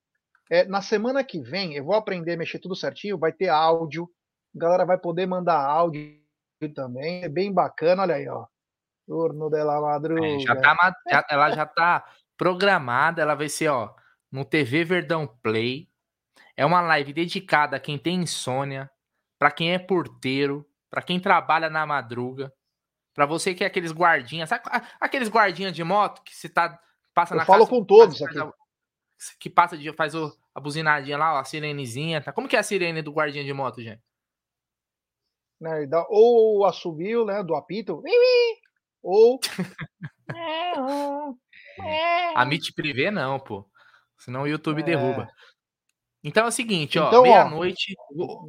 É, 0.52 0.66
na 0.66 0.82
semana 0.82 1.24
que 1.24 1.40
vem, 1.40 1.74
eu 1.74 1.84
vou 1.84 1.96
aprender 1.96 2.34
a 2.34 2.38
mexer 2.38 2.60
tudo 2.60 2.76
certinho, 2.76 3.18
vai 3.18 3.32
ter 3.32 3.50
áudio. 3.50 4.08
A 4.56 4.60
galera 4.60 4.86
vai 4.86 5.00
poder 5.00 5.26
mandar 5.26 5.60
áudio 5.60 6.22
também. 6.76 7.24
É 7.24 7.30
bem 7.30 7.52
bacana, 7.52 8.04
olha 8.04 8.16
aí, 8.16 8.28
ó. 8.30 8.46
Turno 9.08 9.50
dela 9.50 9.82
madruga. 9.82 10.28
É, 10.28 10.40
já 10.40 10.56
tá, 10.56 10.96
já, 11.10 11.26
ela 11.28 11.50
já 11.52 11.66
tá 11.66 12.06
programada, 12.38 13.22
ela 13.22 13.34
vai 13.34 13.50
ser, 13.50 13.70
ó, 13.70 13.96
no 14.32 14.46
TV 14.46 14.84
Verdão 14.84 15.26
Play. 15.42 15.90
É 16.56 16.64
uma 16.64 16.82
live 16.82 17.14
dedicada 17.14 17.78
a 17.78 17.80
quem 17.80 17.98
tem 17.98 18.22
insônia, 18.22 18.92
para 19.40 19.50
quem 19.50 19.74
é 19.74 19.80
porteiro, 19.80 20.64
para 20.88 21.02
quem 21.02 21.20
trabalha 21.20 21.68
na 21.68 21.84
madruga, 21.84 22.54
para 23.14 23.26
você 23.26 23.54
que 23.54 23.64
é 23.64 23.68
aqueles 23.68 23.92
guardinhas, 23.92 24.50
sabe 24.50 24.64
aqueles 25.00 25.30
guardinhas 25.30 25.74
de 25.74 25.84
moto 25.84 26.22
que 26.24 26.36
se 26.36 26.50
tá 26.50 26.80
passa 27.14 27.34
Eu 27.34 27.40
na 27.40 27.46
falo 27.46 27.66
casa, 27.66 27.70
com 27.70 27.84
todos 27.84 28.22
aqui. 28.22 28.40
A, 28.40 28.52
que 29.40 29.50
passa 29.50 29.78
de 29.78 29.92
faz 29.94 30.16
o, 30.16 30.36
a 30.54 30.60
buzinadinha 30.60 31.18
lá, 31.18 31.36
ó, 31.36 31.40
a 31.40 31.44
sirenezinha, 31.44 32.22
tá? 32.22 32.32
Como 32.32 32.48
que 32.48 32.56
é 32.56 32.60
a 32.60 32.64
sirene 32.64 33.02
do 33.02 33.12
guardinha 33.12 33.44
de 33.44 33.54
moto, 33.54 33.82
gente? 33.82 34.02
Né, 35.60 35.88
ou 36.10 36.66
assobio, 36.66 37.24
né, 37.24 37.44
do 37.44 37.54
apito, 37.54 38.02
ou 39.04 39.40
a 42.36 42.44
MIT 42.44 42.74
Privé 42.74 43.12
não, 43.12 43.40
pô. 43.40 43.70
Senão 44.18 44.44
o 44.44 44.48
YouTube 44.48 44.82
é... 44.82 44.86
derruba. 44.86 45.28
Então 46.24 46.46
é 46.46 46.48
o 46.48 46.52
seguinte, 46.52 47.00
então, 47.00 47.20
ó, 47.20 47.24
meia-noite, 47.24 47.96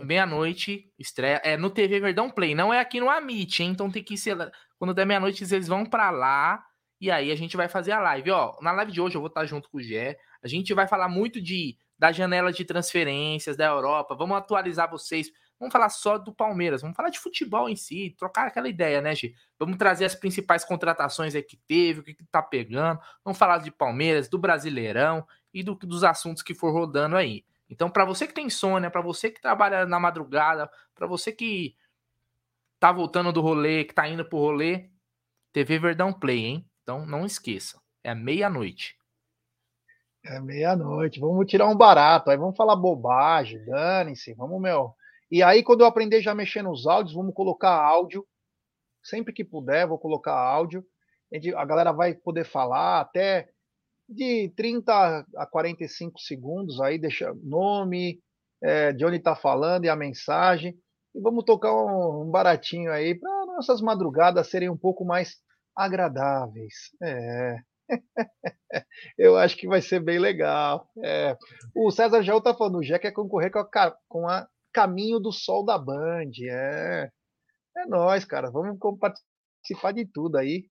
meia-noite, 0.05 0.93
estreia, 0.99 1.41
é 1.43 1.57
no 1.57 1.71
TV 1.71 2.01
Verdão 2.01 2.31
Play, 2.31 2.55
não 2.55 2.73
é 2.73 2.79
aqui 2.79 3.01
no 3.01 3.09
Amit, 3.09 3.63
hein? 3.63 3.71
Então 3.71 3.91
tem 3.91 4.05
que 4.05 4.17
ser, 4.19 4.37
quando 4.79 4.93
der 4.93 5.07
meia-noite 5.07 5.43
eles 5.43 5.69
vão 5.69 5.87
para 5.87 6.11
lá 6.11 6.63
e 7.01 7.11
aí 7.11 7.33
a 7.33 7.37
gente 7.37 7.57
vai 7.57 7.69
fazer 7.69 7.93
a 7.93 8.01
live, 8.01 8.31
ó. 8.31 8.59
Na 8.61 8.73
live 8.73 8.93
de 8.93 9.01
hoje 9.01 9.17
eu 9.17 9.23
vou 9.23 9.29
estar 9.29 9.47
junto 9.47 9.71
com 9.71 9.79
o 9.79 9.83
Gé, 9.83 10.19
a 10.43 10.49
gente 10.49 10.75
vai 10.75 10.87
falar 10.87 11.09
muito 11.09 11.41
de 11.41 11.79
da 11.99 12.13
janela 12.13 12.53
de 12.53 12.65
transferências 12.65 13.57
da 13.57 13.67
Europa, 13.67 14.15
vamos 14.17 14.37
atualizar 14.37 14.91
vocês, 14.91 15.31
vamos 15.59 15.73
falar 15.73 15.89
só 15.89 16.19
do 16.19 16.35
Palmeiras, 16.35 16.83
vamos 16.83 16.97
falar 16.97 17.11
de 17.11 17.19
futebol 17.21 17.69
em 17.69 17.77
si, 17.77 18.15
trocar 18.19 18.49
aquela 18.49 18.69
ideia, 18.69 19.01
né, 19.01 19.15
Gê? 19.15 19.33
Vamos 19.59 19.79
trazer 19.79 20.05
as 20.05 20.15
principais 20.15 20.65
contratações 20.65 21.35
aí 21.35 21.43
que 21.43 21.57
teve, 21.57 22.01
o 22.01 22.03
que, 22.03 22.13
que 22.13 22.25
tá 22.25 22.43
pegando, 22.43 23.01
vamos 23.25 23.39
falar 23.39 23.59
de 23.59 23.71
Palmeiras, 23.71 24.29
do 24.29 24.37
Brasileirão 24.37 25.25
e 25.55 25.63
do, 25.63 25.75
dos 25.77 26.03
assuntos 26.03 26.43
que 26.43 26.55
for 26.55 26.73
rodando 26.73 27.17
aí. 27.17 27.45
Então, 27.73 27.89
para 27.89 28.05
você 28.05 28.27
que 28.27 28.35
tem 28.35 28.49
insônia, 28.49 28.91
para 28.91 29.01
você 29.01 29.31
que 29.31 29.41
trabalha 29.41 29.87
na 29.87 29.99
madrugada, 29.99 30.71
para 30.95 31.07
você 31.07 31.33
que 31.33 31.75
tá 32.79 32.93
voltando 32.93 33.33
do 33.33 33.41
rolê, 33.41 33.83
que 33.83 33.95
tá 33.95 34.07
indo 34.07 34.27
pro 34.27 34.37
rolê, 34.37 34.91
TV 35.55 35.79
Verdão 35.79 36.13
Play, 36.13 36.45
hein? 36.45 36.71
Então, 36.83 37.07
não 37.07 37.25
esqueça. 37.25 37.81
É 38.05 38.15
meia-noite. 38.15 38.95
É 40.23 40.39
meia-noite. 40.39 41.19
Vamos 41.19 41.47
tirar 41.47 41.67
um 41.67 41.75
barato. 41.75 42.31
Aí 42.31 42.37
vamos 42.37 42.59
falar 42.59 42.77
bobagem, 42.77 43.65
dane-se. 43.65 44.35
Vamos, 44.35 44.61
meu. 44.61 44.95
E 45.31 45.43
aí, 45.43 45.63
quando 45.63 45.81
eu 45.81 45.87
aprender 45.87 46.21
já 46.21 46.35
mexer 46.35 46.61
nos 46.61 46.87
áudios, 46.87 47.15
vamos 47.15 47.35
colocar 47.35 47.73
áudio. 47.73 48.29
Sempre 49.03 49.33
que 49.33 49.43
puder, 49.43 49.87
vou 49.87 49.99
colocar 49.99 50.35
áudio. 50.35 50.85
A 51.57 51.65
galera 51.65 51.91
vai 51.91 52.13
poder 52.13 52.45
falar 52.45 53.01
até 53.01 53.49
de 54.09 54.53
30 54.57 55.27
a 55.37 55.47
45 55.47 56.21
segundos 56.21 56.81
aí, 56.81 56.99
deixa 56.99 57.33
nome, 57.43 58.21
é, 58.63 58.93
de 58.93 59.05
onde 59.05 59.17
está 59.17 59.35
falando 59.35 59.85
e 59.85 59.89
a 59.89 59.97
mensagem. 59.97 60.77
E 61.15 61.21
vamos 61.21 61.45
tocar 61.45 61.73
um, 61.73 62.23
um 62.23 62.31
baratinho 62.31 62.91
aí 62.91 63.15
para 63.15 63.47
nossas 63.47 63.81
madrugadas 63.81 64.49
serem 64.49 64.71
um 64.71 64.77
pouco 64.77 65.05
mais 65.05 65.37
agradáveis. 65.77 66.91
É. 67.03 67.57
Eu 69.19 69.37
acho 69.37 69.57
que 69.57 69.67
vai 69.67 69.83
ser 69.83 70.01
bem 70.01 70.19
legal. 70.19 70.89
É. 71.05 71.37
O 71.75 71.91
César 71.91 72.23
Jaú 72.23 72.41
tá 72.41 72.55
falando, 72.55 72.79
o 72.79 72.83
Jé 72.83 72.99
quer 72.99 73.13
concorrer 73.13 73.51
com 73.51 73.59
a, 73.59 73.97
com 74.09 74.29
a 74.29 74.49
Caminho 74.73 75.19
do 75.19 75.33
Sol 75.33 75.65
da 75.65 75.79
Band. 75.79 76.31
É, 76.49 77.11
é 77.77 77.87
nós, 77.87 78.25
cara. 78.25 78.51
Vamos 78.51 78.79
participar 78.99 79.93
de 79.93 80.07
tudo 80.07 80.39
aí. 80.39 80.67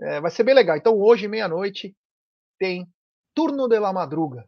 É, 0.00 0.20
vai 0.20 0.30
ser 0.30 0.44
bem 0.44 0.54
legal. 0.54 0.76
Então, 0.76 0.96
hoje, 0.96 1.28
meia-noite, 1.28 1.96
tem 2.58 2.86
Turno 3.34 3.68
de 3.68 3.78
la 3.78 3.92
Madruga. 3.92 4.44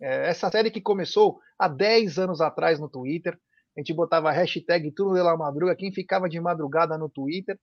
É, 0.00 0.28
essa 0.28 0.50
série 0.50 0.70
que 0.70 0.80
começou 0.80 1.40
há 1.58 1.68
10 1.68 2.18
anos 2.18 2.40
atrás 2.40 2.78
no 2.78 2.88
Twitter. 2.88 3.38
A 3.76 3.80
gente 3.80 3.92
botava 3.94 4.30
a 4.30 4.32
hashtag 4.32 4.90
Turno 4.92 5.14
de 5.14 5.22
la 5.22 5.36
Madruga, 5.36 5.76
quem 5.76 5.92
ficava 5.92 6.28
de 6.28 6.40
madrugada 6.40 6.96
no 6.96 7.08
Twitter. 7.08 7.58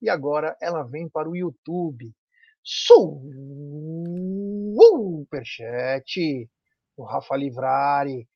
E 0.00 0.08
agora 0.08 0.56
ela 0.60 0.82
vem 0.82 1.08
para 1.08 1.28
o 1.28 1.36
YouTube. 1.36 2.12
Superchat. 4.74 6.48
O 6.96 7.04
Rafa 7.04 7.36
Livrari. 7.36 8.28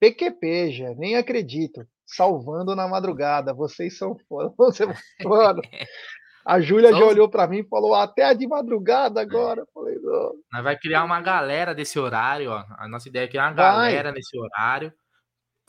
PQP, 0.00 0.70
já, 0.72 0.94
nem 0.94 1.16
acredito. 1.16 1.86
Salvando 2.06 2.74
na 2.74 2.88
madrugada. 2.88 3.52
Vocês 3.52 3.98
são 3.98 4.16
foda. 4.28 4.54
Você, 4.56 4.86
mano, 5.24 5.60
A 6.44 6.60
Júlia 6.60 6.92
já 6.92 7.04
olhou 7.04 7.28
para 7.28 7.46
mim 7.46 7.58
e 7.58 7.68
falou: 7.68 7.94
até 7.94 8.24
a 8.24 8.32
de 8.32 8.46
madrugada 8.46 9.20
agora. 9.20 9.66
falei, 9.74 9.98
não. 9.98 10.34
Nós 10.52 10.64
vai 10.64 10.78
criar 10.78 11.04
uma 11.04 11.20
galera 11.20 11.74
desse 11.74 11.98
horário, 11.98 12.50
ó. 12.50 12.64
A 12.78 12.88
nossa 12.88 13.08
ideia 13.08 13.24
é 13.24 13.28
criar 13.28 13.48
uma 13.48 13.54
vai. 13.54 13.92
galera 13.92 14.12
nesse 14.12 14.38
horário. 14.38 14.92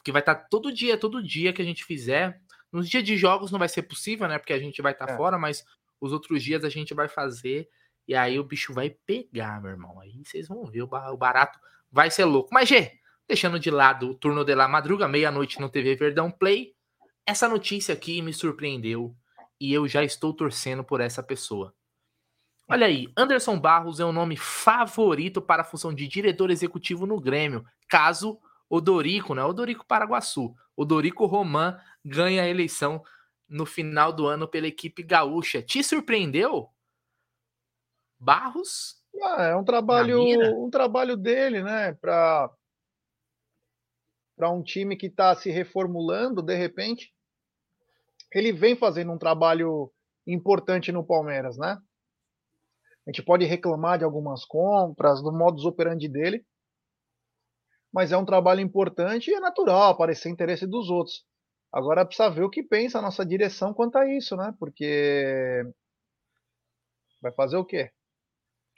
Que 0.04 0.12
vai 0.12 0.22
estar 0.22 0.36
tá 0.36 0.48
todo 0.50 0.72
dia, 0.72 0.98
todo 0.98 1.22
dia 1.22 1.52
que 1.52 1.62
a 1.62 1.66
gente 1.66 1.84
fizer. 1.84 2.40
Nos 2.72 2.88
dias 2.88 3.04
de 3.04 3.18
jogos 3.18 3.52
não 3.52 3.60
vai 3.60 3.68
ser 3.68 3.84
possível, 3.84 4.28
né? 4.28 4.38
Porque 4.38 4.54
a 4.54 4.60
gente 4.60 4.82
vai 4.82 4.94
estar 4.94 5.08
tá 5.08 5.14
é. 5.14 5.18
fora, 5.18 5.38
mas 5.38 5.66
os 6.00 6.14
outros 6.14 6.42
dias 6.42 6.64
a 6.64 6.70
gente 6.70 6.94
vai 6.94 7.10
fazer. 7.10 7.68
E 8.08 8.16
aí 8.16 8.40
o 8.40 8.44
bicho 8.44 8.74
vai 8.74 8.90
pegar, 8.90 9.62
meu 9.62 9.72
irmão. 9.72 10.00
Aí 10.00 10.22
vocês 10.24 10.48
vão 10.48 10.66
ver, 10.66 10.84
o 10.84 11.18
barato 11.18 11.60
vai 11.92 12.10
ser 12.10 12.26
louco. 12.26 12.50
Mas, 12.52 12.70
Gê, 12.70 12.94
deixando 13.28 13.60
de 13.60 13.70
lado 13.70 14.10
o 14.10 14.16
turno 14.16 14.46
de 14.46 14.56
la 14.56 14.68
madruga, 14.68 15.08
meia-noite 15.08 15.60
no 15.60 15.70
TV 15.70 15.96
Verdão 15.96 16.32
Play, 16.32 16.74
essa 17.26 17.48
notícia 17.48 17.94
aqui 17.94 18.22
me 18.22 18.34
surpreendeu 18.34 19.16
e 19.60 19.74
eu 19.74 19.88
já 19.88 20.04
estou 20.04 20.34
torcendo 20.34 20.84
por 20.84 21.02
essa 21.02 21.22
pessoa. 21.22 21.74
Olha 22.68 22.86
aí, 22.86 23.12
Anderson 23.18 23.60
Barros 23.60 24.00
é 24.00 24.06
o 24.06 24.12
nome 24.12 24.38
favorito 24.38 25.42
para 25.42 25.64
a 25.64 25.66
função 25.66 25.94
de 25.94 26.08
diretor 26.08 26.52
executivo 26.52 27.08
no 27.08 27.20
Grêmio, 27.20 27.66
caso 27.88 28.40
Odorico, 28.70 29.34
né? 29.34 29.44
Odorico 29.44 29.86
Paraguaçu, 29.86 30.56
Odorico 30.76 31.26
Roman 31.26 31.80
ganha 32.06 32.44
a 32.44 32.48
eleição 32.48 33.04
no 33.48 33.66
final 33.66 34.14
do 34.14 34.28
ano 34.28 34.48
pela 34.48 34.68
equipe 34.68 35.02
gaúcha. 35.02 35.64
Te 35.64 35.84
surpreendeu? 35.84 36.70
Barros? 38.20 39.00
Ah, 39.24 39.44
é 39.46 39.56
um 39.56 39.64
trabalho, 39.64 40.22
um 40.64 40.70
trabalho 40.70 41.18
dele, 41.18 41.64
né? 41.64 41.94
Para 41.94 42.52
para 44.38 44.50
um 44.52 44.64
time 44.64 44.96
que 44.96 45.08
está 45.08 45.36
se 45.36 45.52
reformulando, 45.52 46.42
de 46.42 46.56
repente, 46.56 47.14
ele 48.34 48.52
vem 48.52 48.76
fazendo 48.76 49.12
um 49.12 49.18
trabalho 49.18 49.92
importante 50.28 50.92
no 50.92 51.06
Palmeiras, 51.06 51.58
né? 51.58 51.78
A 53.08 53.12
gente 53.12 53.24
pode 53.24 53.46
reclamar 53.46 53.98
de 53.98 54.04
algumas 54.04 54.46
compras, 54.46 55.22
do 55.22 55.32
modus 55.32 55.66
operandi 55.66 56.08
dele, 56.08 56.46
mas 57.92 58.12
é 58.12 58.18
um 58.18 58.26
trabalho 58.26 58.62
importante 58.62 59.32
e 59.32 59.34
é 59.34 59.40
natural 59.40 59.92
aparecer 59.92 60.30
interesse 60.30 60.68
dos 60.68 60.90
outros. 60.90 61.26
Agora 61.72 62.06
precisa 62.06 62.30
ver 62.30 62.44
o 62.44 62.50
que 62.50 62.64
pensa 62.64 63.00
a 63.00 63.02
nossa 63.02 63.26
direção 63.26 63.74
quanto 63.74 63.98
a 63.98 64.08
isso, 64.08 64.36
né? 64.36 64.54
Porque 64.60 65.64
vai 67.22 67.32
fazer 67.34 67.58
o 67.58 67.66
quê? 67.66 67.92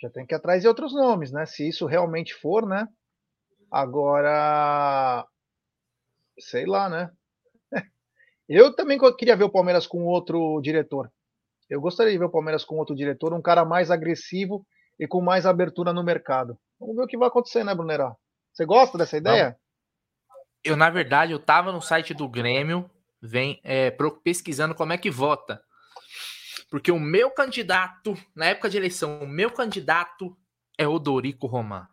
Já 0.02 0.10
tem 0.10 0.26
que 0.26 0.34
ir 0.34 0.38
atrás 0.38 0.62
de 0.62 0.68
outros 0.68 0.93
nomes, 0.93 1.32
né? 1.32 1.45
Se 1.45 1.68
isso 1.68 1.86
realmente 1.86 2.34
for, 2.34 2.66
né? 2.66 2.88
Agora, 3.72 5.26
sei 6.39 6.66
lá, 6.66 6.89
né? 6.89 7.12
Eu 8.54 8.76
também 8.76 8.99
queria 9.18 9.38
ver 9.38 9.45
o 9.45 9.49
Palmeiras 9.49 9.88
com 9.88 10.04
outro 10.04 10.60
diretor. 10.62 11.10
Eu 11.70 11.80
gostaria 11.80 12.12
de 12.12 12.18
ver 12.18 12.26
o 12.26 12.30
Palmeiras 12.30 12.66
com 12.66 12.76
outro 12.76 12.93
diretor, 12.93 13.34
um 13.34 13.41
cara 13.41 13.64
mais 13.64 13.89
agressivo 13.89 14.68
e 14.99 15.08
com 15.08 15.22
mais 15.22 15.45
abertura 15.45 15.93
no 15.93 16.04
mercado. 16.04 16.60
Vamos 16.78 16.97
ver 16.97 17.04
o 17.04 17.08
que 17.08 17.18
vai 17.18 17.30
acontecer, 17.30 17.64
né, 17.64 17.74
Brunerá? 17.74 18.14
Você 18.52 18.66
gosta 18.66 18.97
dessa 18.97 19.16
ideia? 19.16 19.58
Eu, 20.66 20.76
na 20.76 20.89
verdade, 20.89 21.32
eu 21.32 21.39
tava 21.39 21.72
no 21.72 21.82
site 21.82 22.14
do 22.14 22.28
Grêmio, 22.28 22.91
vem 23.22 23.62
é, 23.64 23.89
pesquisando 24.22 24.76
como 24.76 24.91
é 24.91 24.97
que 24.97 25.10
vota. 25.10 25.64
Porque 26.70 26.91
o 26.91 26.99
meu 26.99 27.32
candidato, 27.32 28.18
na 28.36 28.47
época 28.47 28.70
de 28.70 28.76
eleição, 28.76 29.24
o 29.24 29.28
meu 29.28 29.49
candidato 29.49 30.38
é 30.78 30.86
Odorico 30.86 31.47
Roman. 31.47 31.88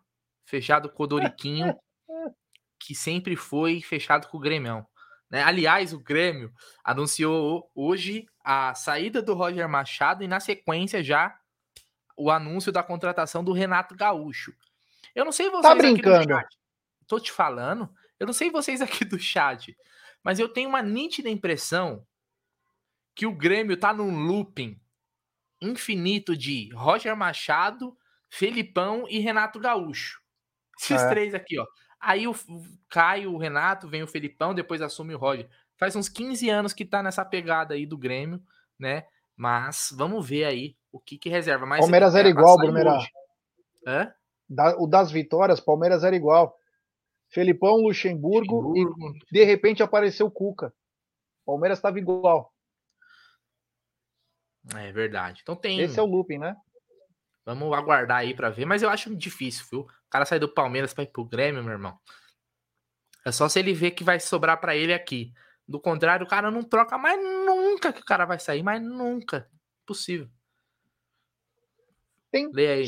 Fechado 0.45 0.89
com 0.89 1.03
o 1.03 1.07
Doriquinho, 1.07 1.73
que 2.77 2.93
sempre 2.93 3.37
foi 3.37 3.79
fechado 3.79 4.27
com 4.27 4.37
o 4.37 4.41
Grêmio. 4.41 4.85
Né? 5.29 5.43
Aliás, 5.43 5.93
o 5.93 5.99
Grêmio 5.99 6.51
anunciou 6.83 7.69
hoje 7.75 8.25
a 8.43 8.73
saída 8.73 9.21
do 9.21 9.33
Roger 9.33 9.67
Machado 9.69 10.23
e, 10.23 10.27
na 10.27 10.39
sequência, 10.39 11.03
já 11.03 11.37
o 12.17 12.31
anúncio 12.31 12.71
da 12.71 12.83
contratação 12.83 13.43
do 13.43 13.53
Renato 13.53 13.95
Gaúcho. 13.95 14.53
Eu 15.15 15.23
não 15.23 15.31
sei 15.31 15.49
vocês 15.49 15.61
tá 15.61 15.75
brincando. 15.75 16.17
aqui 16.17 16.27
do 16.27 16.33
chat. 16.33 16.57
Tô 17.07 17.19
te 17.19 17.31
falando. 17.31 17.89
Eu 18.19 18.27
não 18.27 18.33
sei 18.33 18.49
vocês 18.49 18.81
aqui 18.81 19.05
do 19.05 19.17
chat, 19.17 19.77
mas 20.23 20.39
eu 20.39 20.49
tenho 20.49 20.69
uma 20.69 20.81
nítida 20.81 21.29
impressão 21.29 22.05
que 23.15 23.25
o 23.25 23.33
Grêmio 23.33 23.77
tá 23.77 23.93
num 23.93 24.25
looping 24.25 24.79
infinito 25.61 26.35
de 26.35 26.69
Roger 26.73 27.15
Machado, 27.15 27.97
Felipão 28.29 29.05
e 29.09 29.19
Renato 29.19 29.59
Gaúcho. 29.59 30.21
Esses 30.81 31.01
é. 31.01 31.09
três 31.09 31.33
aqui, 31.33 31.59
ó. 31.59 31.65
Aí 31.99 32.27
o 32.27 32.33
Caio, 32.89 33.33
o 33.33 33.37
Renato, 33.37 33.87
vem 33.87 34.03
o 34.03 34.07
Felipão, 34.07 34.53
depois 34.53 34.81
assume 34.81 35.13
o 35.13 35.17
Roger. 35.17 35.49
Faz 35.77 35.95
uns 35.95 36.07
15 36.07 36.49
anos 36.49 36.73
que 36.73 36.85
tá 36.85 37.03
nessa 37.03 37.25
pegada 37.25 37.73
aí 37.73 37.85
do 37.85 37.97
Grêmio, 37.97 38.41
né? 38.77 39.05
Mas 39.35 39.93
vamos 39.95 40.27
ver 40.27 40.45
aí 40.45 40.75
o 40.91 40.99
que 40.99 41.17
que 41.17 41.29
reserva. 41.29 41.65
Mas 41.65 41.79
Palmeiras 41.79 42.15
era 42.15 42.27
igual, 42.27 42.57
Brunerá. 42.57 42.99
Hã? 43.85 44.13
Da, 44.49 44.75
o 44.77 44.87
das 44.87 45.11
vitórias, 45.11 45.59
Palmeiras 45.59 46.03
era 46.03 46.15
igual. 46.15 46.57
Felipão, 47.29 47.77
Luxemburgo, 47.77 48.59
Luxemburgo. 48.61 49.15
e 49.15 49.33
de 49.33 49.43
repente 49.43 49.83
apareceu 49.83 50.25
o 50.25 50.31
Cuca. 50.31 50.73
Palmeiras 51.45 51.77
estava 51.77 51.99
igual. 51.99 52.53
É 54.75 54.91
verdade. 54.91 55.41
Então 55.41 55.55
tem. 55.55 55.79
Esse 55.79 55.99
é 55.99 56.01
o 56.01 56.05
looping, 56.05 56.37
né? 56.37 56.55
Vamos 57.45 57.75
aguardar 57.75 58.17
aí 58.17 58.33
para 58.33 58.49
ver, 58.49 58.65
mas 58.65 58.83
eu 58.83 58.89
acho 58.89 59.15
difícil, 59.15 59.65
viu? 59.71 59.81
O 59.81 60.09
cara 60.09 60.25
sai 60.25 60.39
do 60.39 60.47
Palmeiras 60.47 60.93
para 60.93 61.03
ir 61.03 61.07
pro 61.07 61.25
Grêmio, 61.25 61.63
meu 61.63 61.73
irmão. 61.73 61.97
É 63.25 63.31
só 63.31 63.49
se 63.49 63.59
ele 63.59 63.73
ver 63.73 63.91
que 63.91 64.03
vai 64.03 64.19
sobrar 64.19 64.59
para 64.59 64.75
ele 64.75 64.93
aqui. 64.93 65.33
Do 65.67 65.79
contrário, 65.79 66.25
o 66.25 66.29
cara 66.29 66.49
não 66.49 66.63
troca 66.63 66.97
mais 66.97 67.21
nunca 67.21 67.93
que 67.93 68.01
o 68.01 68.05
cara 68.05 68.25
vai 68.25 68.39
sair, 68.39 68.63
mas 68.63 68.81
nunca. 68.81 69.49
Impossível. 69.83 70.27
Tem 72.31 72.49
Lê 72.51 72.67
aí. 72.67 72.85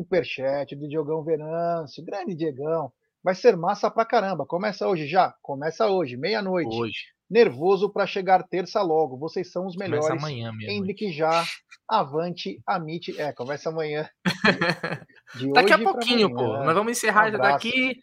Superchat 0.00 0.76
do 0.76 0.88
Diogão 0.88 1.22
Venâncio. 1.22 2.04
Grande 2.04 2.34
Diegão. 2.34 2.92
Vai 3.22 3.34
ser 3.34 3.56
massa 3.56 3.90
pra 3.90 4.04
caramba. 4.04 4.46
Começa 4.46 4.88
hoje 4.88 5.06
já? 5.06 5.34
Começa 5.42 5.86
hoje, 5.86 6.16
meia-noite. 6.16 6.74
Hoje 6.74 7.20
nervoso 7.30 7.88
para 7.88 8.06
chegar 8.06 8.42
terça 8.42 8.82
logo. 8.82 9.16
Vocês 9.16 9.52
são 9.52 9.64
os 9.64 9.76
melhores. 9.76 10.06
Começa 10.06 10.26
amanhã 10.26 10.52
mesmo. 10.52 10.94
que 10.94 11.12
já 11.12 11.44
avante, 11.88 12.60
amite. 12.66 13.18
É, 13.20 13.32
começa 13.32 13.68
amanhã. 13.68 14.08
Daqui 15.54 15.72
a 15.72 15.78
pouquinho, 15.78 16.34
pô. 16.34 16.58
Nós 16.64 16.74
vamos 16.74 16.92
encerrar 16.92 17.28
um 17.28 17.32
já 17.32 17.38
daqui, 17.38 18.00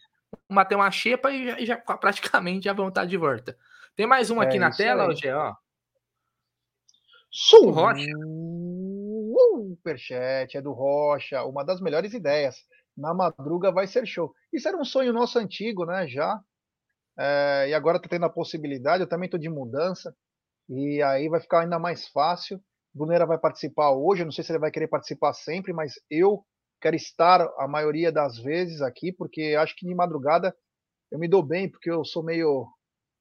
bater 0.50 0.76
uma 0.76 0.90
xepa 0.90 1.30
e 1.30 1.66
já, 1.66 1.76
já 1.76 1.76
praticamente 1.76 2.64
já 2.64 2.72
vamos 2.72 2.90
estar 2.90 3.04
de 3.04 3.18
volta. 3.18 3.56
Tem 3.94 4.06
mais 4.06 4.30
um 4.30 4.40
aqui 4.40 4.56
é 4.56 4.60
na 4.60 4.70
tela, 4.70 5.08
hoje, 5.08 5.30
ó. 5.30 5.54
Sul. 7.30 7.70
Rocha. 7.70 8.06
Superchat, 9.68 10.56
é 10.56 10.62
do 10.62 10.72
Rocha. 10.72 11.44
Uma 11.44 11.64
das 11.64 11.80
melhores 11.80 12.14
ideias. 12.14 12.56
Na 12.98 13.14
madruga 13.14 13.70
vai 13.70 13.86
ser 13.86 14.06
show. 14.06 14.34
Isso 14.52 14.68
era 14.68 14.76
um 14.76 14.84
sonho 14.84 15.12
nosso 15.12 15.38
antigo, 15.38 15.86
né? 15.86 16.06
Já 16.08 16.40
é, 17.18 17.70
e 17.70 17.74
agora 17.74 17.96
está 17.96 18.08
tendo 18.08 18.26
a 18.26 18.30
possibilidade, 18.30 19.02
eu 19.02 19.08
também 19.08 19.26
estou 19.26 19.40
de 19.40 19.48
mudança, 19.48 20.14
e 20.68 21.02
aí 21.02 21.28
vai 21.28 21.40
ficar 21.40 21.60
ainda 21.62 21.78
mais 21.78 22.06
fácil. 22.08 22.62
Brunera 22.94 23.26
vai 23.26 23.38
participar 23.38 23.90
hoje, 23.90 24.22
eu 24.22 24.24
não 24.24 24.32
sei 24.32 24.44
se 24.44 24.52
ele 24.52 24.60
vai 24.60 24.70
querer 24.70 24.86
participar 24.86 25.32
sempre, 25.32 25.72
mas 25.72 25.94
eu 26.08 26.44
quero 26.80 26.94
estar 26.94 27.42
a 27.58 27.66
maioria 27.66 28.12
das 28.12 28.38
vezes 28.38 28.80
aqui, 28.80 29.12
porque 29.12 29.56
acho 29.58 29.74
que 29.76 29.86
de 29.86 29.94
madrugada 29.94 30.56
eu 31.10 31.18
me 31.18 31.28
dou 31.28 31.42
bem, 31.42 31.68
porque 31.68 31.90
eu 31.90 32.04
sou 32.04 32.22
meio 32.22 32.68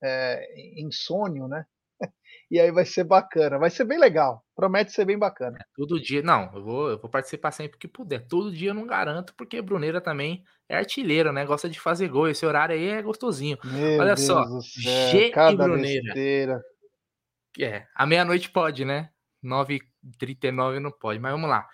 é, 0.04 0.80
insônio, 0.80 1.48
né? 1.48 1.66
e 2.52 2.60
aí 2.60 2.72
vai 2.72 2.86
ser 2.86 3.04
bacana, 3.04 3.58
vai 3.58 3.70
ser 3.70 3.86
bem 3.86 4.00
legal, 4.00 4.44
promete 4.56 4.92
ser 4.92 5.06
bem 5.06 5.18
bacana. 5.18 5.58
É, 5.60 5.66
todo 5.76 6.00
dia, 6.00 6.22
não, 6.22 6.52
eu 6.54 6.64
vou, 6.64 6.90
eu 6.90 7.00
vou 7.00 7.10
participar 7.10 7.52
sempre 7.52 7.78
que 7.78 7.88
puder. 7.88 8.28
Todo 8.28 8.52
dia 8.52 8.72
eu 8.72 8.76
não 8.76 8.86
garanto, 8.86 9.34
porque 9.36 9.62
Bruneira 9.62 10.02
também 10.02 10.44
é 10.70 10.78
artilheiro, 10.78 11.32
né? 11.32 11.46
Gosta 11.46 11.70
de 11.70 11.80
fazer 11.80 12.08
gol. 12.08 12.28
Esse 12.28 12.46
horário 12.46 12.76
aí 12.76 12.90
é 12.90 13.02
gostosinho. 13.02 13.58
Meu 13.64 14.00
Olha 14.00 14.16
Deus 14.16 14.26
só, 14.26 14.44
G 14.62 15.32
e 15.32 15.56
Bruneira. 15.56 16.04
Besteira. 16.04 16.62
É, 17.60 17.86
a 17.96 18.06
meia-noite 18.06 18.52
pode, 18.52 18.86
né? 18.86 19.10
9h39 19.44 20.80
não 20.80 20.92
pode, 20.92 21.20
mas 21.20 21.32
vamos 21.32 21.50
lá. 21.50 21.68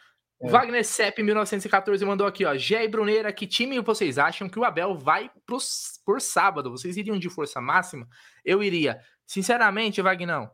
É. 0.43 0.49
Wagner 0.49 0.83
Sepp, 0.83 1.19
1914, 1.19 2.03
mandou 2.05 2.27
aqui, 2.27 2.45
ó. 2.45 2.55
Gé 2.55 2.83
e 2.83 2.87
Bruneira, 2.87 3.31
que 3.31 3.47
time 3.47 3.79
vocês 3.79 4.17
acham 4.17 4.49
que 4.49 4.59
o 4.59 4.65
Abel 4.65 4.95
vai 4.95 5.31
pro, 5.45 5.57
por 6.05 6.19
sábado? 6.19 6.69
Vocês 6.69 6.97
iriam 6.97 7.17
de 7.17 7.29
força 7.29 7.61
máxima? 7.61 8.07
Eu 8.43 8.61
iria. 8.61 8.99
Sinceramente, 9.25 10.01
Wagner, 10.01 10.49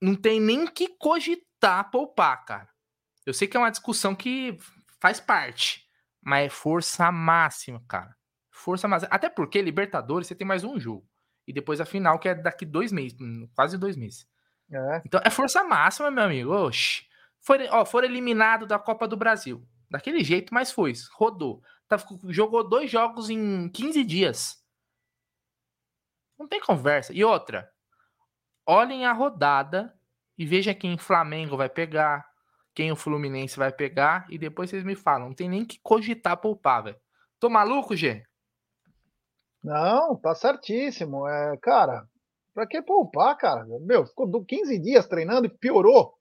não 0.00 0.14
tem 0.14 0.40
nem 0.40 0.66
que 0.66 0.88
cogitar 0.98 1.90
poupar, 1.90 2.44
cara. 2.44 2.68
Eu 3.26 3.34
sei 3.34 3.48
que 3.48 3.56
é 3.56 3.60
uma 3.60 3.70
discussão 3.70 4.14
que 4.14 4.56
faz 5.00 5.20
parte, 5.20 5.86
mas 6.22 6.46
é 6.46 6.48
força 6.48 7.10
máxima, 7.10 7.82
cara. 7.88 8.16
Força 8.50 8.88
máxima. 8.88 9.12
Até 9.12 9.28
porque 9.28 9.60
Libertadores 9.60 10.26
você 10.26 10.34
tem 10.34 10.46
mais 10.46 10.64
um 10.64 10.78
jogo. 10.78 11.06
E 11.46 11.52
depois 11.52 11.80
a 11.80 11.86
final, 11.86 12.18
que 12.18 12.28
é 12.28 12.34
daqui 12.34 12.66
dois 12.66 12.92
meses, 12.92 13.16
hum, 13.20 13.48
quase 13.54 13.78
dois 13.78 13.96
meses. 13.96 14.26
É. 14.70 15.02
Então 15.04 15.20
é 15.24 15.30
força 15.30 15.64
máxima, 15.64 16.10
meu 16.10 16.24
amigo. 16.24 16.52
Oxi. 16.52 17.06
Foi, 17.40 17.66
ó, 17.68 17.84
foram 17.84 18.08
eliminado 18.08 18.66
da 18.66 18.78
Copa 18.78 19.08
do 19.08 19.16
Brasil. 19.16 19.66
Daquele 19.90 20.22
jeito, 20.22 20.52
mas 20.52 20.70
foi. 20.70 20.92
Rodou. 21.12 21.62
Tá, 21.88 21.96
jogou 22.26 22.68
dois 22.68 22.90
jogos 22.90 23.30
em 23.30 23.68
15 23.70 24.04
dias. 24.04 24.62
Não 26.38 26.46
tem 26.46 26.60
conversa. 26.60 27.12
E 27.14 27.24
outra, 27.24 27.70
olhem 28.68 29.06
a 29.06 29.12
rodada 29.14 29.94
e 30.36 30.44
veja 30.44 30.74
quem 30.74 30.94
o 30.94 30.98
Flamengo 30.98 31.56
vai 31.56 31.70
pegar, 31.70 32.28
quem 32.74 32.92
o 32.92 32.96
Fluminense 32.96 33.56
vai 33.56 33.72
pegar, 33.72 34.26
e 34.28 34.38
depois 34.38 34.68
vocês 34.68 34.84
me 34.84 34.94
falam. 34.94 35.28
Não 35.28 35.34
tem 35.34 35.48
nem 35.48 35.64
que 35.64 35.80
cogitar 35.82 36.36
poupar, 36.36 36.84
velho. 36.84 36.96
Tô 37.40 37.48
maluco, 37.48 37.96
Gê? 37.96 38.22
Não, 39.64 40.14
tá 40.16 40.34
certíssimo. 40.34 41.26
É, 41.26 41.56
cara, 41.56 42.06
pra 42.52 42.66
que 42.66 42.80
poupar, 42.82 43.36
cara? 43.36 43.64
Meu, 43.80 44.06
ficou 44.06 44.44
15 44.44 44.78
dias 44.78 45.06
treinando 45.06 45.46
e 45.46 45.50
piorou. 45.50 46.14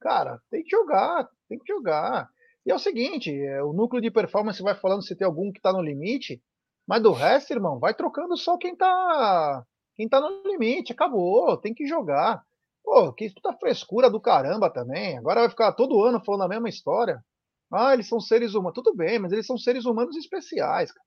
Cara, 0.00 0.40
tem 0.50 0.62
que 0.62 0.70
jogar, 0.70 1.28
tem 1.48 1.58
que 1.58 1.70
jogar. 1.70 2.30
E 2.64 2.70
é 2.70 2.74
o 2.74 2.78
seguinte, 2.78 3.30
é, 3.30 3.62
o 3.62 3.72
núcleo 3.72 4.00
de 4.00 4.10
performance 4.10 4.62
vai 4.62 4.74
falando 4.74 5.02
se 5.02 5.16
tem 5.16 5.26
algum 5.26 5.52
que 5.52 5.60
tá 5.60 5.72
no 5.72 5.82
limite, 5.82 6.40
mas 6.86 7.02
do 7.02 7.12
resto, 7.12 7.52
irmão, 7.52 7.78
vai 7.78 7.92
trocando 7.92 8.36
só 8.36 8.56
quem 8.56 8.76
tá 8.76 9.64
quem 10.02 10.08
tá 10.08 10.20
no 10.20 10.42
limite, 10.44 10.92
acabou, 10.92 11.56
tem 11.56 11.72
que 11.72 11.86
jogar. 11.86 12.44
Pô, 12.82 13.12
que 13.12 13.30
puta 13.30 13.52
frescura 13.52 14.10
do 14.10 14.20
caramba 14.20 14.68
também. 14.68 15.16
Agora 15.16 15.42
vai 15.42 15.48
ficar 15.48 15.72
todo 15.72 16.02
ano 16.02 16.22
falando 16.24 16.42
a 16.42 16.48
mesma 16.48 16.68
história. 16.68 17.24
Ah, 17.72 17.94
eles 17.94 18.08
são 18.08 18.18
seres 18.18 18.54
humanos. 18.54 18.74
Tudo 18.74 18.94
bem, 18.96 19.20
mas 19.20 19.30
eles 19.30 19.46
são 19.46 19.56
seres 19.56 19.84
humanos 19.84 20.16
especiais, 20.16 20.90
cara. 20.90 21.06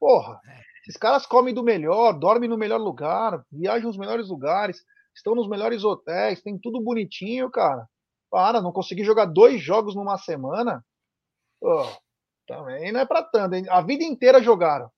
Porra, 0.00 0.40
esses 0.82 0.96
caras 0.96 1.26
comem 1.26 1.54
do 1.54 1.62
melhor, 1.62 2.12
dormem 2.12 2.48
no 2.48 2.58
melhor 2.58 2.80
lugar, 2.80 3.44
viajam 3.52 3.86
nos 3.86 3.96
melhores 3.96 4.28
lugares, 4.28 4.84
estão 5.14 5.34
nos 5.36 5.48
melhores 5.48 5.84
hotéis, 5.84 6.42
tem 6.42 6.58
tudo 6.58 6.80
bonitinho, 6.80 7.48
cara. 7.50 7.88
Para, 8.28 8.60
não 8.60 8.72
conseguir 8.72 9.04
jogar 9.04 9.26
dois 9.26 9.62
jogos 9.62 9.94
numa 9.94 10.18
semana. 10.18 10.84
Pô, 11.60 11.84
também 12.48 12.90
não 12.90 13.00
é 13.00 13.06
pra 13.06 13.22
tanto. 13.22 13.54
A 13.70 13.80
vida 13.80 14.02
inteira 14.02 14.42
jogaram. 14.42 14.90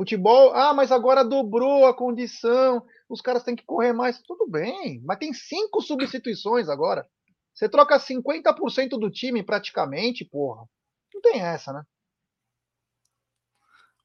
Futebol, 0.00 0.54
ah, 0.54 0.72
mas 0.72 0.90
agora 0.90 1.22
dobrou 1.22 1.84
a 1.84 1.92
condição, 1.92 2.82
os 3.06 3.20
caras 3.20 3.42
têm 3.42 3.54
que 3.54 3.66
correr 3.66 3.92
mais. 3.92 4.18
Tudo 4.22 4.48
bem, 4.48 4.98
mas 5.04 5.18
tem 5.18 5.30
cinco 5.34 5.82
substituições 5.82 6.70
agora. 6.70 7.06
Você 7.52 7.68
troca 7.68 7.98
50% 7.98 8.98
do 8.98 9.10
time 9.10 9.42
praticamente, 9.42 10.24
porra. 10.24 10.64
Não 11.12 11.20
tem 11.20 11.42
essa, 11.42 11.70
né? 11.70 11.82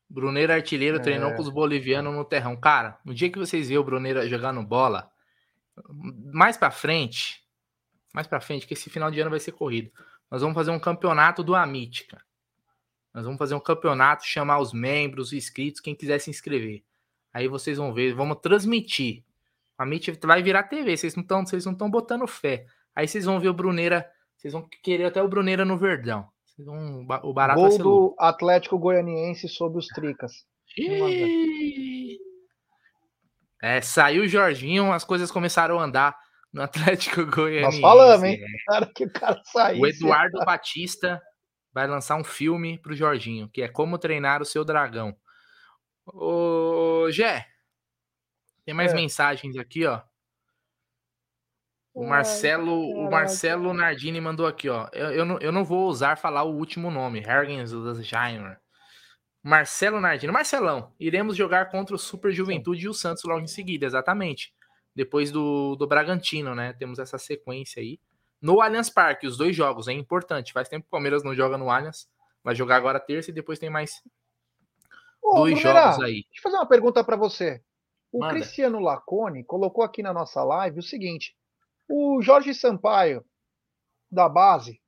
Bruneiro 0.10 0.52
artilheiro 0.52 0.98
é. 0.98 1.00
treinou 1.00 1.34
com 1.34 1.42
os 1.42 1.48
bolivianos 1.48 2.14
no 2.14 2.26
terrão. 2.26 2.60
Cara, 2.60 3.00
no 3.06 3.14
dia 3.14 3.32
que 3.32 3.40
vocês 3.40 3.70
verem 3.70 3.80
o 3.80 3.86
Bruneiro 3.86 4.28
jogando 4.28 4.62
bola, 4.64 5.10
mais 6.34 6.58
para 6.58 6.72
frente, 6.72 7.42
mais 8.14 8.28
para 8.28 8.42
frente, 8.42 8.68
que 8.68 8.74
esse 8.74 8.90
final 8.90 9.10
de 9.10 9.22
ano 9.22 9.30
vai 9.30 9.40
ser 9.40 9.54
corrido. 9.54 9.90
Nós 10.30 10.42
vamos 10.42 10.56
fazer 10.56 10.72
um 10.72 10.80
campeonato 10.80 11.42
do 11.42 11.56
Amit, 11.56 12.06
cara. 12.08 12.26
Nós 13.16 13.24
vamos 13.24 13.40
fazer 13.40 13.56
um 13.56 13.62
campeonato, 13.62 14.26
chamar 14.26 14.60
os 14.60 14.74
membros, 14.74 15.28
os 15.28 15.34
inscritos, 15.34 15.80
quem 15.80 15.96
quiser 15.96 16.20
se 16.20 16.30
inscrever. 16.30 16.84
Aí 17.34 17.48
vocês 17.48 17.78
vão 17.78 17.94
ver, 17.94 18.14
vamos 18.14 18.40
transmitir. 18.42 19.24
A 19.78 19.86
Meet 19.86 20.20
vai 20.22 20.44
virar 20.44 20.64
TV, 20.64 20.98
vocês 20.98 21.16
não 21.16 21.22
estão, 21.22 21.46
vocês 21.46 21.66
não 21.66 21.72
estão 21.72 21.90
botando 21.90 22.28
fé. 22.28 22.66
Aí 22.94 23.08
vocês 23.08 23.24
vão 23.24 23.40
ver 23.40 23.48
o 23.48 23.54
Bruneira, 23.54 24.06
vocês 24.36 24.52
vão 24.52 24.68
querer 24.84 25.06
até 25.06 25.24
o 25.24 25.30
Bruneira 25.30 25.64
no 25.64 25.78
Verdão. 25.78 26.28
Vão, 26.60 27.08
o 27.24 27.34
barato 27.34 27.62
Gol 27.62 27.78
do 27.78 28.16
Atlético 28.20 28.78
Goianiense 28.78 29.48
sobre 29.48 29.80
os 29.80 29.88
Tricas. 29.88 30.46
É, 33.62 33.80
saiu 33.80 34.24
o 34.24 34.28
Jorginho, 34.28 34.92
as 34.92 35.06
coisas 35.06 35.32
começaram 35.32 35.80
a 35.80 35.86
andar 35.86 36.18
no 36.52 36.62
Atlético 36.62 37.26
Goianiense. 37.26 37.80
Nós 37.80 37.98
falamos, 37.98 38.24
hein? 38.24 38.42
Cara, 38.68 38.86
que 38.94 39.06
o 39.06 39.12
cara 39.12 39.42
saiu. 39.46 39.82
O 39.82 39.88
Eduardo 39.88 40.40
Batista 40.46 41.22
vai 41.76 41.86
lançar 41.88 42.16
um 42.16 42.24
filme 42.24 42.78
pro 42.78 42.96
Jorginho, 42.96 43.50
que 43.50 43.62
é 43.62 43.68
Como 43.68 43.98
Treinar 43.98 44.42
o 44.42 44.46
Seu 44.46 44.64
Dragão. 44.64 45.14
Ô, 46.06 47.08
Gé, 47.12 47.46
tem 48.64 48.74
mais 48.74 48.94
é. 48.94 48.96
mensagens 48.96 49.58
aqui, 49.58 49.86
ó. 49.86 50.02
O 51.94 52.08
Marcelo, 52.08 52.74
o 52.74 53.12
Marcelo 53.12 53.74
Nardini 53.74 54.22
mandou 54.22 54.48
aqui, 54.48 54.70
ó. 54.70 54.88
Eu, 54.94 55.12
eu, 55.12 55.26
não, 55.26 55.38
eu 55.40 55.52
não 55.52 55.66
vou 55.66 55.80
ousar 55.80 56.18
falar 56.18 56.44
o 56.44 56.56
último 56.56 56.90
nome, 56.90 57.20
Hergensheimer. 57.20 58.58
Marcelo 59.44 60.00
Nardini. 60.00 60.32
Marcelão, 60.32 60.94
iremos 60.98 61.36
jogar 61.36 61.70
contra 61.70 61.94
o 61.94 62.00
Super 62.00 62.32
Juventude 62.32 62.82
Sim. 62.82 62.88
e 62.88 62.90
o 62.90 62.94
Santos 62.94 63.24
logo 63.26 63.42
em 63.42 63.48
seguida, 63.48 63.86
exatamente. 63.86 64.54
depois 64.96 65.30
do, 65.30 65.76
do 65.76 65.86
Bragantino, 65.86 66.56
né? 66.56 66.72
Temos 66.72 67.00
essa 67.00 67.18
sequência 67.18 67.82
aí. 67.82 68.00
No 68.46 68.62
Allianz 68.62 68.92
Parque, 68.92 69.26
os 69.26 69.38
dois 69.38 69.56
jogos, 69.56 69.88
é 69.88 69.92
importante. 69.92 70.54
Faz 70.54 70.70
tempo 70.70 70.84
que 70.84 70.88
o 70.90 70.92
Palmeiras 70.92 71.24
não 71.24 71.34
joga 71.34 71.58
no 71.58 71.72
Allianz. 71.72 72.08
Vai 72.44 72.54
jogar 72.54 72.76
agora 72.76 73.00
terça 73.00 73.32
e 73.32 73.34
depois 73.34 73.58
tem 73.58 73.72
mais 73.72 74.04
Ô, 75.20 75.38
dois 75.38 75.60
jogos 75.60 76.00
aí. 76.04 76.24
Deixa 76.26 76.38
eu 76.38 76.44
fazer 76.44 76.58
uma 76.58 76.68
pergunta 76.68 77.04
para 77.04 77.16
você. 77.16 77.64
O 78.12 78.20
Manda. 78.20 78.36
Cristiano 78.36 78.80
Lacone 78.80 79.44
colocou 79.44 79.84
aqui 79.84 80.04
na 80.04 80.14
nossa 80.14 80.44
live 80.44 80.78
o 80.78 80.84
seguinte: 80.84 81.36
o 81.90 82.22
Jorge 82.22 82.54
Sampaio, 82.54 83.26
da 84.12 84.30
base, 84.30 84.80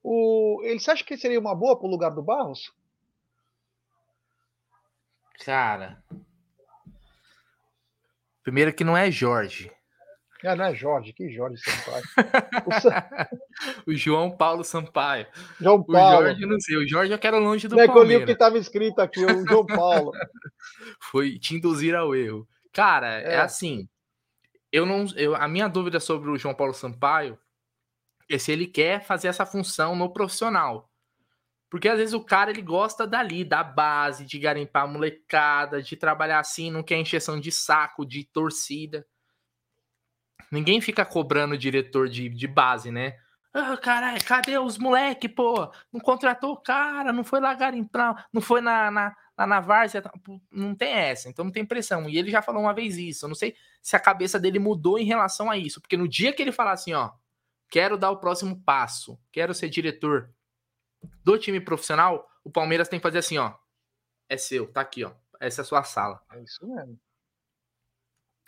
o, 0.00 0.60
ele, 0.62 0.78
você 0.78 0.92
acha 0.92 1.02
que 1.02 1.18
seria 1.18 1.40
uma 1.40 1.56
boa 1.56 1.76
para 1.76 1.88
o 1.88 1.90
lugar 1.90 2.10
do 2.10 2.22
Barros? 2.22 2.72
Cara. 5.44 6.00
Primeiro 8.44 8.72
que 8.72 8.84
não 8.84 8.96
é 8.96 9.10
Jorge. 9.10 9.72
Ah, 10.44 10.56
não 10.56 10.64
é 10.64 10.74
Jorge, 10.74 11.12
que 11.12 11.30
Jorge 11.30 11.62
Sampaio. 11.62 12.04
o, 13.86 13.94
João 13.94 14.30
Paulo 14.30 14.64
Sampaio. 14.64 15.26
João 15.60 15.82
Paulo. 15.82 16.22
O 16.22 16.26
Jorge, 16.26 16.46
não 16.46 16.60
sei. 16.60 16.76
O 16.76 16.88
Jorge 16.88 17.12
eu 17.12 17.18
quero 17.18 17.38
longe 17.38 17.68
do 17.68 17.76
não 17.76 17.86
Palmeiras. 17.86 18.04
É 18.04 18.08
que 18.08 18.14
eu 18.14 18.18
li 18.18 18.22
o 18.22 18.26
que 18.26 18.32
estava 18.32 18.58
escrito 18.58 19.00
aqui, 19.00 19.24
o 19.24 19.46
João 19.46 19.66
Paulo. 19.66 20.12
Foi 21.10 21.38
te 21.38 21.54
induzir 21.54 21.94
ao 21.94 22.14
erro. 22.14 22.48
Cara, 22.72 23.20
é, 23.20 23.34
é 23.34 23.40
assim. 23.40 23.88
Eu 24.72 24.86
não, 24.86 25.04
eu, 25.16 25.34
a 25.34 25.46
minha 25.46 25.68
dúvida 25.68 26.00
sobre 26.00 26.30
o 26.30 26.38
João 26.38 26.54
Paulo 26.54 26.72
Sampaio 26.72 27.38
é 28.28 28.38
se 28.38 28.52
ele 28.52 28.66
quer 28.66 29.02
fazer 29.04 29.28
essa 29.28 29.44
função 29.44 29.94
no 29.94 30.12
profissional. 30.12 30.88
Porque 31.68 31.88
às 31.88 31.98
vezes 31.98 32.14
o 32.14 32.24
cara 32.24 32.50
ele 32.50 32.62
gosta 32.62 33.06
dali, 33.06 33.44
da 33.44 33.62
base, 33.62 34.24
de 34.24 34.38
garimpar 34.38 34.84
a 34.84 34.86
molecada, 34.88 35.82
de 35.82 35.96
trabalhar 35.96 36.40
assim, 36.40 36.70
não 36.70 36.82
quer 36.82 36.98
encheção 36.98 37.38
de 37.38 37.52
saco, 37.52 38.04
de 38.04 38.24
torcida. 38.24 39.06
Ninguém 40.50 40.80
fica 40.80 41.04
cobrando 41.04 41.54
o 41.54 41.58
diretor 41.58 42.08
de, 42.08 42.28
de 42.28 42.46
base, 42.46 42.90
né? 42.90 43.16
Ah, 43.52 43.76
caralho, 43.76 44.24
cadê 44.24 44.58
os 44.58 44.78
moleque, 44.78 45.28
pô? 45.28 45.72
Não 45.92 46.00
contratou 46.00 46.52
o 46.52 46.56
cara, 46.56 47.12
não 47.12 47.24
foi 47.24 47.40
lá 47.40 47.52
garimpar, 47.52 48.28
não 48.32 48.40
foi 48.40 48.60
na, 48.60 48.90
na, 48.90 49.16
na, 49.36 49.46
na 49.46 49.60
várzea, 49.60 50.00
tá, 50.00 50.12
não 50.52 50.72
tem 50.74 50.92
essa, 50.92 51.28
então 51.28 51.44
não 51.44 51.50
tem 51.50 51.64
pressão. 51.64 52.08
E 52.08 52.16
ele 52.16 52.30
já 52.30 52.42
falou 52.42 52.62
uma 52.62 52.72
vez 52.72 52.96
isso, 52.96 53.24
eu 53.24 53.28
não 53.28 53.34
sei 53.34 53.56
se 53.82 53.96
a 53.96 54.00
cabeça 54.00 54.38
dele 54.38 54.60
mudou 54.60 54.98
em 54.98 55.04
relação 55.04 55.50
a 55.50 55.56
isso, 55.56 55.80
porque 55.80 55.96
no 55.96 56.06
dia 56.06 56.32
que 56.32 56.40
ele 56.40 56.52
falar 56.52 56.72
assim, 56.72 56.92
ó, 56.92 57.10
quero 57.68 57.98
dar 57.98 58.10
o 58.10 58.18
próximo 58.18 58.60
passo, 58.62 59.18
quero 59.32 59.52
ser 59.52 59.68
diretor 59.68 60.32
do 61.24 61.36
time 61.36 61.60
profissional, 61.60 62.28
o 62.44 62.50
Palmeiras 62.50 62.88
tem 62.88 63.00
que 63.00 63.02
fazer 63.02 63.18
assim, 63.18 63.36
ó, 63.38 63.54
é 64.28 64.36
seu, 64.36 64.70
tá 64.70 64.80
aqui, 64.80 65.02
ó, 65.02 65.12
essa 65.40 65.60
é 65.60 65.62
a 65.62 65.66
sua 65.66 65.82
sala. 65.82 66.20
É 66.32 66.40
isso 66.40 66.64
mesmo. 66.64 66.96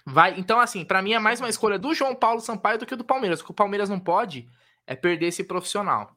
Vai, 0.04 0.34
então 0.38 0.58
assim, 0.58 0.84
para 0.84 1.00
mim 1.00 1.12
é 1.12 1.18
mais 1.18 1.40
uma 1.40 1.48
escolha 1.48 1.78
do 1.78 1.94
João 1.94 2.14
Paulo 2.14 2.40
Sampaio 2.40 2.78
do 2.78 2.86
que 2.86 2.96
do 2.96 3.04
Palmeiras. 3.04 3.40
O 3.40 3.44
que 3.44 3.50
o 3.52 3.54
Palmeiras 3.54 3.88
não 3.88 4.00
pode 4.00 4.48
é 4.86 4.96
perder 4.96 5.26
esse 5.26 5.44
profissional. 5.44 6.16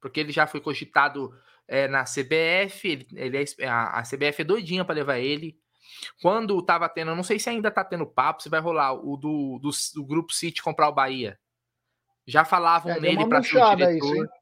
Porque 0.00 0.18
ele 0.18 0.32
já 0.32 0.46
foi 0.46 0.60
cogitado 0.60 1.32
é, 1.68 1.86
na 1.86 2.02
CBF, 2.02 2.88
ele, 2.88 3.06
ele 3.12 3.44
é, 3.60 3.68
a, 3.68 4.02
CBF 4.02 4.42
é 4.42 4.44
doidinha 4.44 4.84
para 4.84 4.96
levar 4.96 5.18
ele. 5.18 5.56
Quando 6.20 6.60
tava 6.62 6.88
tendo, 6.88 7.14
não 7.14 7.22
sei 7.22 7.38
se 7.38 7.48
ainda 7.48 7.70
tá 7.70 7.84
tendo 7.84 8.06
papo, 8.06 8.42
se 8.42 8.48
vai 8.48 8.60
rolar 8.60 8.92
o 8.92 9.16
do, 9.16 9.60
do, 9.60 9.70
do 9.94 10.04
Grupo 10.04 10.32
City 10.32 10.62
comprar 10.62 10.88
o 10.88 10.94
Bahia. 10.94 11.38
Já 12.26 12.44
falavam 12.44 12.92
é, 12.92 13.00
nele 13.00 13.26
para 13.28 13.42
ser 13.42 13.62
o 13.62 13.76
diretor. 13.76 14.16
Isso, 14.16 14.32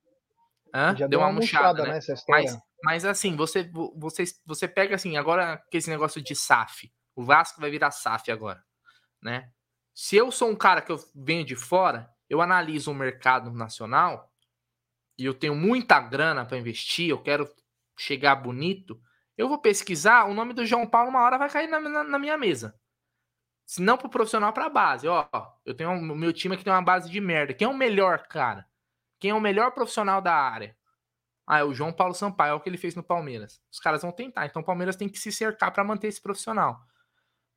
Hã? 0.73 0.97
Já 0.97 1.07
deu, 1.07 1.19
uma, 1.19 1.27
uma 1.27 1.35
murchada, 1.35 1.83
né? 1.83 1.99
História. 1.99 2.25
Mas, 2.29 2.59
mas 2.83 3.05
assim, 3.05 3.35
você, 3.35 3.69
você, 3.97 4.25
você 4.47 4.69
pega 4.69 4.95
assim, 4.95 5.17
agora 5.17 5.61
que 5.71 5.77
esse 5.77 5.91
negócio 5.91 6.23
de 6.23 6.35
SAF. 6.35 6.91
O 7.17 7.25
Vasco 7.25 7.61
vai 7.61 7.71
virar 7.71 7.91
SAF 7.91 8.31
agora 8.31 8.65
né? 9.23 9.51
Se 9.95 10.17
eu 10.17 10.31
sou 10.31 10.49
um 10.51 10.57
cara 10.57 10.81
que 10.81 10.91
eu 10.91 10.99
venho 11.15 11.45
de 11.45 11.57
fora, 11.57 12.11
eu 12.29 12.41
analiso 12.41 12.91
o 12.91 12.95
mercado 12.95 13.51
nacional 13.51 14.33
e 15.19 15.25
eu 15.25 15.35
tenho 15.35 15.55
muita 15.55 16.01
grana 16.01 16.45
para 16.45 16.59
investir, 16.59 17.11
eu 17.11 17.21
quero 17.21 17.49
chegar 17.99 18.37
bonito, 18.37 19.01
eu 19.37 19.49
vou 19.49 19.59
pesquisar, 19.59 20.25
o 20.27 20.35
nome 20.35 20.53
do 20.53 20.65
João 20.65 20.87
Paulo 20.87 21.11
uma 21.11 21.23
hora 21.23 21.39
vai 21.39 21.51
cair 21.51 21.67
na, 21.67 21.81
na, 21.81 22.05
na 22.05 22.19
minha 22.19 22.37
mesa. 22.37 22.79
Se 23.67 23.81
não 23.81 23.97
pro 23.97 24.09
profissional, 24.09 24.53
pra 24.53 24.69
base. 24.69 25.07
Ó, 25.07 25.29
eu 25.65 25.75
tenho 25.75 25.91
o 25.93 26.17
meu 26.17 26.33
time 26.33 26.55
aqui 26.55 26.65
tem 26.65 26.73
uma 26.73 26.83
base 26.83 27.09
de 27.09 27.21
merda. 27.21 27.55
Quem 27.55 27.67
é 27.67 27.71
o 27.71 27.77
melhor, 27.77 28.27
cara? 28.27 28.67
Quem 29.19 29.31
é 29.31 29.35
o 29.35 29.41
melhor 29.41 29.71
profissional 29.73 30.21
da 30.21 30.35
área? 30.35 30.77
Ah, 31.47 31.59
é 31.59 31.65
o 31.65 31.73
João 31.73 31.93
Paulo 31.93 32.15
Sampaio, 32.15 32.53
é 32.53 32.55
o 32.55 32.61
que 32.61 32.69
ele 32.69 32.77
fez 32.77 32.95
no 32.95 33.03
Palmeiras. 33.03 33.63
Os 33.71 33.79
caras 33.79 34.03
vão 34.03 34.13
tentar, 34.13 34.47
então 34.47 34.63
o 34.63 34.65
Palmeiras 34.65 34.97
tem 34.97 35.09
que 35.09 35.19
se 35.19 35.31
cercar 35.31 35.73
para 35.73 35.85
manter 35.85 36.09
esse 36.09 36.21
profissional. 36.21 36.81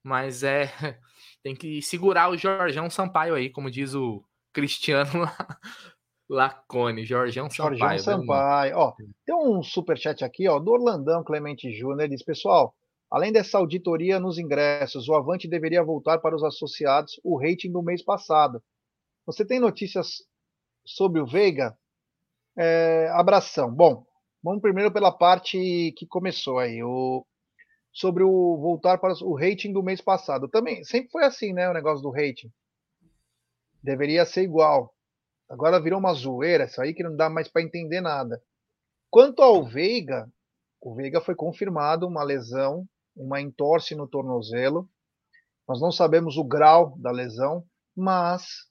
Mas 0.04 0.44
é 0.44 0.68
tem 1.42 1.56
que 1.56 1.82
segurar 1.82 2.30
o 2.30 2.38
Jorgão 2.38 2.90
Sampaio 2.90 3.36
aí, 3.36 3.50
como 3.50 3.72
diz 3.72 3.96
o 3.96 4.24
Cristiano 4.52 5.10
Lacone, 6.30 7.06
Jorgão 7.06 7.50
Sampaio. 7.50 7.78
Jorgão 7.78 8.00
Sampaio. 8.00 8.78
Ó, 8.78 8.94
tem 9.26 9.36
um 9.36 9.64
super 9.64 9.98
chat 9.98 10.24
aqui, 10.24 10.48
ó, 10.48 10.60
do 10.60 10.72
Orlandão 10.72 11.24
Clemente 11.24 11.72
Júnior, 11.72 12.02
ele 12.02 12.16
diz, 12.16 12.24
pessoal, 12.24 12.76
além 13.10 13.32
dessa 13.32 13.58
auditoria 13.58 14.20
nos 14.20 14.38
ingressos, 14.38 15.08
o 15.08 15.14
Avante 15.14 15.48
deveria 15.48 15.84
voltar 15.84 16.20
para 16.20 16.36
os 16.36 16.44
associados 16.44 17.20
o 17.24 17.38
rating 17.38 17.72
do 17.72 17.84
mês 17.84 18.04
passado. 18.04 18.62
Você 19.26 19.46
tem 19.46 19.60
notícias 19.60 20.24
sobre 20.86 21.22
o 21.22 21.26
Veiga? 21.26 21.78
É, 22.58 23.10
abração. 23.14 23.72
Bom, 23.72 24.06
vamos 24.44 24.62
primeiro 24.62 24.92
pela 24.92 25.12
parte 25.12 25.94
que 25.98 26.06
começou 26.06 26.60
aí. 26.60 26.84
O, 26.84 27.26
sobre 27.94 28.24
o 28.24 28.58
voltar 28.58 28.98
para 28.98 29.14
o 29.24 29.36
rating 29.36 29.72
do 29.72 29.84
mês 29.84 30.02
passado. 30.02 30.50
Também 30.50 30.84
sempre 30.84 31.12
foi 31.12 31.24
assim, 31.24 31.54
né, 31.54 31.70
o 31.70 31.74
negócio 31.74 32.02
do 32.02 32.10
rating. 32.10 32.52
Deveria 33.82 34.26
ser 34.26 34.42
igual. 34.42 34.94
Agora 35.48 35.80
virou 35.80 36.00
uma 36.00 36.14
zoeira, 36.14 36.66
isso 36.66 36.82
aí 36.82 36.94
que 36.94 37.04
não 37.04 37.16
dá 37.16 37.30
mais 37.30 37.48
para 37.48 37.62
entender 37.62 38.02
nada. 38.02 38.42
Quanto 39.12 39.44
ao 39.44 39.64
Veiga, 39.64 40.28
o 40.82 40.96
Veiga 40.96 41.22
foi 41.22 41.36
confirmado 41.36 42.08
uma 42.08 42.24
lesão, 42.24 42.88
uma 43.16 43.40
entorse 43.40 43.94
no 43.94 44.08
tornozelo. 44.08 44.90
Nós 45.68 45.80
não 45.80 45.92
sabemos 45.92 46.36
o 46.36 46.44
grau 46.44 46.98
da 46.98 47.12
lesão, 47.12 47.64
mas 47.96 48.68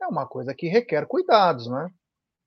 é 0.00 0.06
uma 0.06 0.28
coisa 0.28 0.54
que 0.54 0.68
requer 0.68 1.06
cuidados, 1.06 1.68
né? 1.68 1.90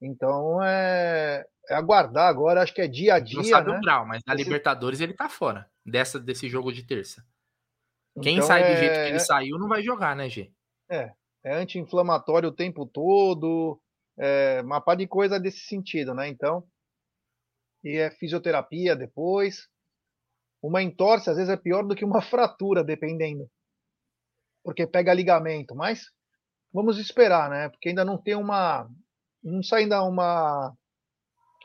Então 0.02 0.64
é, 0.64 1.46
é 1.70 1.76
aguardar 1.76 2.30
agora, 2.30 2.62
acho 2.62 2.74
que 2.74 2.82
é 2.82 2.88
dia 2.88 3.16
a 3.16 3.20
dia. 3.20 3.38
Não 3.38 3.44
sabe 3.44 3.72
né? 3.72 3.78
o 3.78 3.82
grau, 3.82 4.06
mas 4.06 4.22
na 4.26 4.36
Esse... 4.36 4.44
Libertadores 4.44 5.02
ele 5.02 5.14
tá 5.14 5.28
fora 5.28 5.70
dessa, 5.86 6.20
desse 6.20 6.48
jogo 6.50 6.72
de 6.72 6.84
terça. 6.84 7.26
Quem 8.22 8.36
então, 8.36 8.48
sai 8.48 8.64
é... 8.64 8.74
do 8.74 8.80
jeito 8.80 8.94
que 8.94 9.00
ele 9.00 9.16
é 9.16 9.20
saiu 9.20 9.58
não 9.58 9.68
vai 9.68 9.82
jogar, 9.82 10.16
né, 10.16 10.30
G? 10.30 10.52
É, 10.90 11.14
é 11.44 11.56
anti-inflamatório 11.56 12.50
o 12.50 12.56
tempo 12.56 12.86
todo, 12.86 13.82
é 14.18 14.62
uma 14.62 14.80
par 14.80 14.96
de 14.96 15.08
coisa 15.08 15.40
desse 15.40 15.62
sentido, 15.62 16.14
né? 16.14 16.28
Então, 16.28 16.64
e 17.84 17.98
é 17.98 18.12
fisioterapia 18.12 18.96
depois. 18.96 19.68
Uma 20.62 20.82
entorse 20.82 21.30
às 21.30 21.36
vezes 21.36 21.52
é 21.52 21.58
pior 21.58 21.84
do 21.84 21.96
que 21.96 22.06
uma 22.06 22.22
fratura, 22.24 22.84
dependendo. 22.84 23.50
Porque 24.64 24.88
pega 24.88 25.14
ligamento, 25.14 25.76
mas 25.76 26.06
vamos 26.72 26.98
esperar, 26.98 27.50
né? 27.50 27.70
Porque 27.70 27.90
ainda 27.90 28.06
não 28.06 28.18
tem 28.18 28.36
uma 28.36 28.90
não 29.44 29.62
sai 29.62 29.84
ainda 29.84 30.02
uma 30.04 30.74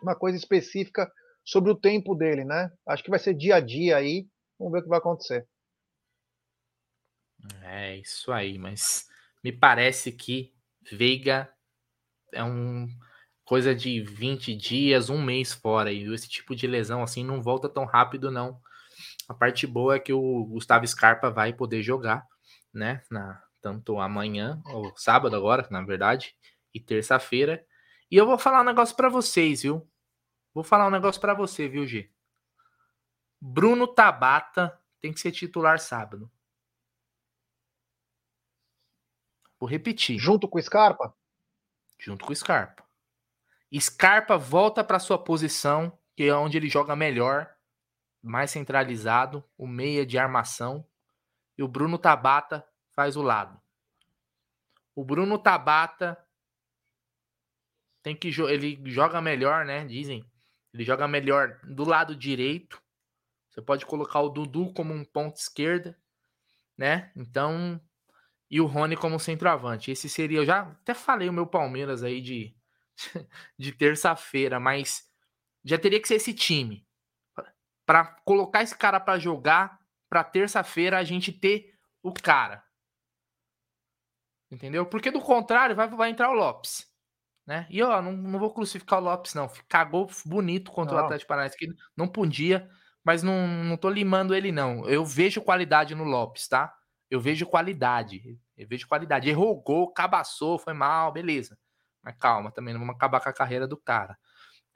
uma 0.03 0.17
coisa 0.17 0.37
específica 0.37 1.11
sobre 1.49 1.71
o 1.73 1.75
tempo 1.75 2.15
dele, 2.15 2.45
né? 2.45 2.71
Acho 2.87 3.03
que 3.03 3.09
vai 3.09 3.19
ser 3.19 3.33
dia 3.33 3.57
a 3.57 3.61
dia 3.61 3.97
aí. 3.97 4.29
Vamos 4.59 4.71
ver 4.71 4.81
o 4.81 4.83
que 4.83 4.89
vai 4.91 4.99
acontecer. 4.99 5.49
É 7.63 7.97
isso 7.97 8.31
aí, 8.31 8.59
mas 8.59 9.07
me 9.43 9.51
parece 9.51 10.13
que 10.13 10.53
Veiga 10.93 11.51
é 12.35 12.45
um 12.45 12.87
coisa 13.47 13.75
de 13.75 14.03
20 14.03 14.55
dias, 14.55 15.09
um 15.09 15.23
mês 15.23 15.55
fora. 15.55 15.91
E 15.91 16.13
esse 16.13 16.29
tipo 16.29 16.55
de 16.55 16.67
lesão 16.67 17.03
assim 17.03 17.25
não 17.25 17.43
volta 17.43 17.67
tão 17.67 17.87
rápido, 17.87 18.31
não. 18.31 18.61
A 19.27 19.33
parte 19.33 19.67
boa 19.67 19.97
é 19.97 19.99
que 19.99 20.13
o 20.13 20.45
Gustavo 20.45 20.87
Scarpa 20.87 21.31
vai 21.31 21.55
poder 21.55 21.83
jogar, 21.83 22.27
né? 22.75 23.01
Na, 23.11 23.43
tanto 23.63 23.99
amanhã, 23.99 24.61
ou 24.67 24.93
sábado 24.99 25.35
agora, 25.35 25.67
na 25.71 25.81
verdade, 25.81 26.35
e 26.75 26.81
terça-feira. 26.81 27.65
E 28.11 28.17
eu 28.17 28.27
vou 28.27 28.37
falar 28.37 28.61
um 28.61 28.65
negócio 28.65 28.95
para 28.95 29.09
vocês, 29.09 29.63
viu? 29.63 29.89
Vou 30.53 30.65
falar 30.65 30.87
um 30.87 30.91
negócio 30.91 31.21
para 31.21 31.35
você, 31.35 31.69
viu, 31.69 31.87
G? 31.87 32.11
Bruno 33.41 33.87
Tabata 33.87 34.81
tem 35.01 35.13
que 35.13 35.21
ser 35.21 35.31
titular 35.31 35.79
sábado. 35.79 36.31
Vou 39.59 39.69
repetir. 39.69 40.19
Junto 40.19 40.49
com 40.49 40.59
o 40.59 40.63
Scarpa? 40.63 41.15
Junto 41.99 42.25
com 42.25 42.33
o 42.33 42.37
Scarpa. 42.37 42.85
Scarpa 43.79 44.37
volta 44.37 44.83
para 44.83 44.99
sua 44.99 45.23
posição, 45.23 45.97
que 46.17 46.25
é 46.25 46.35
onde 46.35 46.57
ele 46.57 46.69
joga 46.69 46.97
melhor, 46.97 47.55
mais 48.23 48.51
centralizado, 48.51 49.45
o 49.57 49.67
meia 49.67 50.07
de 50.07 50.19
armação, 50.19 50.87
e 51.57 51.63
o 51.63 51.69
Bruno 51.69 51.99
Tabata 51.99 52.67
faz 52.93 53.17
o 53.17 53.23
lado. 53.23 53.61
O 54.95 55.05
Bruno 55.05 55.39
Tabata 55.39 56.19
tem 58.03 58.17
que 58.17 58.29
ele 58.29 58.81
joga 58.91 59.21
melhor, 59.21 59.65
né? 59.65 59.85
Dizem. 59.85 60.25
Ele 60.73 60.85
joga 60.85 61.09
melhor 61.09 61.59
do 61.65 61.85
lado 61.85 62.15
direito. 62.15 62.83
Você 63.51 63.63
pode 63.63 63.87
colocar 63.87 64.21
o 64.21 64.29
Dudu 64.29 64.73
como 64.73 64.93
um 64.93 65.05
ponto 65.05 65.37
esquerda, 65.37 65.99
né? 66.77 67.11
Então, 67.17 67.81
e 68.51 68.61
o 68.61 68.67
Rony 68.67 68.97
como 68.97 69.19
centroavante. 69.19 69.91
Esse 69.91 70.09
seria, 70.09 70.39
eu 70.39 70.47
já 70.47 70.61
até 70.61 70.95
falei 70.95 71.29
o 71.29 71.33
meu 71.33 71.47
Palmeiras 71.47 72.03
aí 72.03 72.21
de, 72.21 72.57
de 73.59 73.73
terça-feira, 73.73 74.61
mas 74.61 75.09
já 75.65 75.79
teria 75.79 76.01
que 76.01 76.09
ser 76.09 76.17
esse 76.17 76.33
time. 76.33 76.87
Para 77.85 78.05
colocar 78.25 78.63
esse 78.63 78.77
cara 78.77 79.01
para 79.01 79.19
jogar, 79.19 79.79
para 80.09 80.25
terça-feira 80.25 80.99
a 80.99 81.05
gente 81.05 81.33
ter 81.33 81.75
o 82.03 82.13
cara. 82.13 82.63
Entendeu? 84.51 84.87
Porque 84.87 85.11
do 85.11 85.21
contrário, 85.21 85.77
vai, 85.77 85.89
vai 85.89 86.11
entrar 86.11 86.31
o 86.31 86.35
Lopes. 86.35 86.87
Né? 87.49 87.67
E 87.71 87.83
ó, 87.83 88.03
não, 88.03 88.13
não 88.13 88.39
vou 88.39 88.53
crucificar 88.53 88.99
o 88.99 89.03
Lopes, 89.03 89.33
não. 89.33 89.51
Cagou 89.67 90.07
bonito 90.27 90.71
contra 90.71 90.95
não. 90.95 91.03
o 91.03 91.05
Atlético 91.07 91.31
Paranaense, 91.31 91.57
que 91.57 91.67
não 91.97 92.07
podia, 92.07 92.69
mas 93.03 93.23
não, 93.23 93.49
não 93.49 93.75
tô 93.75 93.89
limando 93.89 94.35
ele, 94.35 94.53
não. 94.53 94.87
Eu 94.87 95.03
vejo 95.03 95.41
qualidade 95.41 95.95
no 95.95 96.05
Lopes, 96.05 96.47
tá? 96.47 96.71
Eu 97.11 97.19
vejo 97.19 97.47
qualidade. 97.47 98.39
Eu 98.55 98.69
vejo 98.69 98.87
qualidade. 98.87 99.31
Errou 99.31 99.53
o 99.53 99.63
gol, 99.63 99.91
cabaçou, 99.95 100.59
foi 100.59 100.75
mal, 100.75 101.11
beleza. 101.11 101.57
Mas 102.05 102.17
calma, 102.19 102.53
também 102.53 102.75
não 102.75 102.81
vamos 102.81 102.97
acabar 102.97 103.19
com 103.19 103.31
a 103.31 103.33
carreira 103.33 103.67
do 103.67 103.79
cara. 103.79 104.19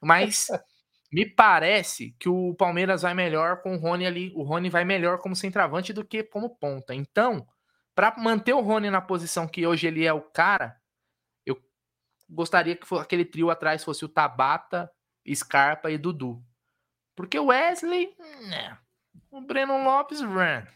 Mas 0.00 0.46
me 1.12 1.26
parece 1.26 2.16
que 2.18 2.30
o 2.30 2.54
Palmeiras 2.54 3.02
vai 3.02 3.12
melhor 3.12 3.60
com 3.60 3.74
o 3.74 3.78
Rony 3.78 4.06
ali. 4.06 4.32
O 4.34 4.42
Rony 4.42 4.70
vai 4.70 4.86
melhor 4.86 5.18
como 5.18 5.36
centroavante 5.36 5.92
do 5.92 6.06
que 6.06 6.24
como 6.24 6.56
ponta. 6.56 6.94
Então, 6.94 7.46
para 7.94 8.14
manter 8.16 8.54
o 8.54 8.62
Rony 8.62 8.88
na 8.88 9.02
posição 9.02 9.46
que 9.46 9.66
hoje 9.66 9.86
ele 9.86 10.06
é 10.06 10.12
o 10.14 10.22
cara, 10.22 10.80
gostaria 12.32 12.74
que 12.74 12.86
aquele 12.94 13.24
trio 13.24 13.50
atrás 13.50 13.84
fosse 13.84 14.04
o 14.04 14.08
Tabata, 14.08 14.90
Scarpa 15.34 15.90
e 15.90 15.98
Dudu. 15.98 16.42
Porque 17.14 17.38
o 17.38 17.46
Wesley, 17.46 18.14
né? 18.48 18.78
O 19.30 19.40
Breno 19.40 19.82
Lopes, 19.84 20.20
run. 20.20 20.66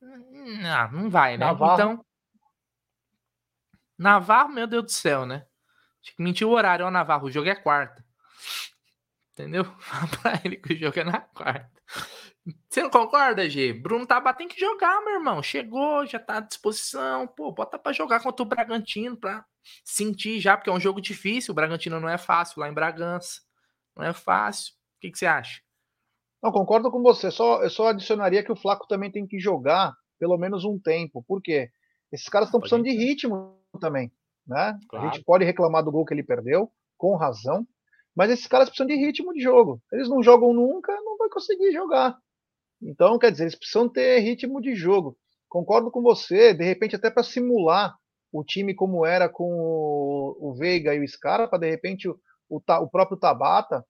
Não, 0.00 0.92
não 0.92 1.10
vai, 1.10 1.36
né? 1.36 1.46
Navarro. 1.46 1.74
Então. 1.74 2.04
Navarro, 3.96 4.48
meu 4.50 4.66
Deus 4.66 4.84
do 4.84 4.90
céu, 4.90 5.24
né? 5.26 5.46
Tinha 6.02 6.16
que 6.16 6.22
mentir 6.22 6.46
o 6.46 6.50
horário, 6.50 6.86
ó, 6.86 6.90
Navarro. 6.90 7.26
O 7.26 7.30
jogo 7.30 7.48
é 7.48 7.54
quarta. 7.54 8.04
Entendeu? 9.32 9.64
Fala 9.80 10.08
pra 10.08 10.40
ele 10.44 10.56
que 10.56 10.74
o 10.74 10.76
jogo 10.76 10.98
é 10.98 11.04
na 11.04 11.20
quarta. 11.20 11.70
Você 12.68 12.82
não 12.82 12.90
concorda, 12.90 13.48
G? 13.48 13.72
Bruno 13.72 14.06
Tabá 14.06 14.32
tem 14.32 14.48
que 14.48 14.58
jogar, 14.58 15.02
meu 15.04 15.14
irmão. 15.14 15.42
Chegou, 15.42 16.06
já 16.06 16.18
tá 16.18 16.38
à 16.38 16.40
disposição. 16.40 17.26
Pô, 17.26 17.52
bota 17.52 17.78
pra 17.78 17.92
jogar 17.92 18.20
contra 18.20 18.42
o 18.42 18.48
Bragantino 18.48 19.16
pra 19.16 19.44
sentir 19.84 20.40
já, 20.40 20.56
porque 20.56 20.70
é 20.70 20.72
um 20.72 20.80
jogo 20.80 21.00
difícil. 21.00 21.52
O 21.52 21.54
Bragantino 21.54 22.00
não 22.00 22.08
é 22.08 22.18
fácil 22.18 22.60
lá 22.60 22.68
em 22.68 22.74
Bragança. 22.74 23.40
Não 23.96 24.04
é 24.04 24.12
fácil. 24.12 24.72
O 24.72 25.00
que, 25.00 25.10
que 25.10 25.18
você 25.18 25.26
acha? 25.26 25.60
Não, 26.42 26.52
concordo 26.52 26.90
com 26.90 27.02
você. 27.02 27.30
Só, 27.30 27.62
eu 27.62 27.70
só 27.70 27.88
adicionaria 27.88 28.42
que 28.42 28.52
o 28.52 28.56
Flaco 28.56 28.86
também 28.86 29.10
tem 29.10 29.26
que 29.26 29.38
jogar 29.38 29.94
pelo 30.18 30.36
menos 30.36 30.64
um 30.64 30.78
tempo. 30.78 31.24
Por 31.26 31.42
quê? 31.42 31.70
Esses 32.12 32.28
caras 32.28 32.48
estão 32.48 32.60
precisando 32.60 32.84
de 32.84 32.92
ritmo 32.92 33.60
também. 33.80 34.10
Né? 34.46 34.78
Claro. 34.88 35.06
A 35.06 35.10
gente 35.10 35.24
pode 35.24 35.44
reclamar 35.44 35.84
do 35.84 35.92
gol 35.92 36.04
que 36.04 36.14
ele 36.14 36.22
perdeu, 36.22 36.72
com 36.96 37.16
razão, 37.16 37.66
mas 38.16 38.30
esses 38.30 38.46
caras 38.46 38.68
precisam 38.68 38.86
de 38.86 38.96
ritmo 38.96 39.32
de 39.32 39.40
jogo. 39.40 39.80
Eles 39.92 40.08
não 40.08 40.22
jogam 40.22 40.52
nunca, 40.52 40.92
não 41.02 41.16
vai 41.18 41.28
conseguir 41.28 41.70
jogar. 41.70 42.18
Então, 42.82 43.18
quer 43.18 43.30
dizer, 43.32 43.44
eles 43.44 43.56
precisam 43.56 43.88
ter 43.88 44.20
ritmo 44.20 44.60
de 44.60 44.74
jogo. 44.74 45.16
Concordo 45.48 45.90
com 45.90 46.02
você, 46.02 46.54
de 46.54 46.64
repente, 46.64 46.96
até 46.96 47.10
para 47.10 47.22
simular 47.22 47.96
o 48.32 48.44
time 48.44 48.74
como 48.74 49.04
era 49.06 49.28
com 49.28 49.44
o, 49.44 50.54
Veiga 50.54 50.94
e 50.94 51.00
o 51.00 51.08
Scarpa, 51.08 51.58
de 51.58 51.68
repente 51.68 52.08
o, 52.08 52.18
o, 52.48 52.58
o 52.58 52.90
próprio 52.90 53.18
Tabata, 53.18 53.84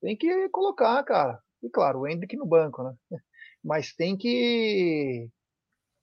tem 0.00 0.16
que 0.16 0.48
colocar, 0.50 1.02
cara. 1.04 1.40
E 1.62 1.70
claro, 1.70 2.00
o 2.00 2.08
Hendrick 2.08 2.36
no 2.36 2.46
banco, 2.46 2.82
né? 2.82 2.94
Mas 3.64 3.92
tem 3.94 4.16
que. 4.16 5.28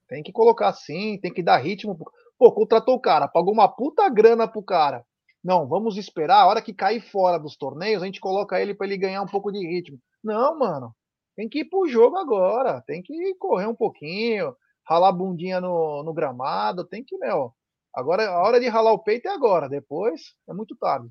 Tem 0.07 0.21
que 0.23 0.31
colocar 0.31 0.73
sim, 0.73 1.19
tem 1.19 1.33
que 1.33 1.41
dar 1.43 1.57
ritmo. 1.57 1.97
Pô, 2.37 2.51
contratou 2.51 2.95
o 2.95 3.01
cara, 3.01 3.27
pagou 3.27 3.53
uma 3.53 3.67
puta 3.67 4.07
grana 4.09 4.47
pro 4.47 4.63
cara. 4.63 5.05
Não, 5.43 5.67
vamos 5.67 5.97
esperar, 5.97 6.41
a 6.41 6.47
hora 6.47 6.61
que 6.61 6.73
cair 6.73 7.01
fora 7.01 7.39
dos 7.39 7.55
torneios, 7.55 8.01
a 8.01 8.05
gente 8.05 8.19
coloca 8.19 8.59
ele 8.59 8.73
para 8.73 8.87
ele 8.87 8.97
ganhar 8.97 9.21
um 9.21 9.27
pouco 9.27 9.51
de 9.51 9.59
ritmo. 9.65 9.99
Não, 10.23 10.57
mano. 10.57 10.95
Tem 11.35 11.49
que 11.49 11.59
ir 11.59 11.65
pro 11.65 11.87
jogo 11.87 12.17
agora. 12.17 12.81
Tem 12.81 13.01
que 13.01 13.35
correr 13.35 13.67
um 13.67 13.75
pouquinho, 13.75 14.55
ralar 14.83 15.09
a 15.09 15.11
bundinha 15.11 15.59
no, 15.59 16.03
no 16.03 16.13
gramado. 16.13 16.85
Tem 16.85 17.03
que, 17.03 17.17
meu. 17.17 17.53
Agora, 17.93 18.29
a 18.29 18.41
hora 18.41 18.59
de 18.59 18.67
ralar 18.67 18.91
o 18.91 18.99
peito 18.99 19.27
é 19.27 19.31
agora. 19.31 19.69
Depois 19.69 20.35
é 20.47 20.53
muito 20.53 20.75
tarde. 20.75 21.09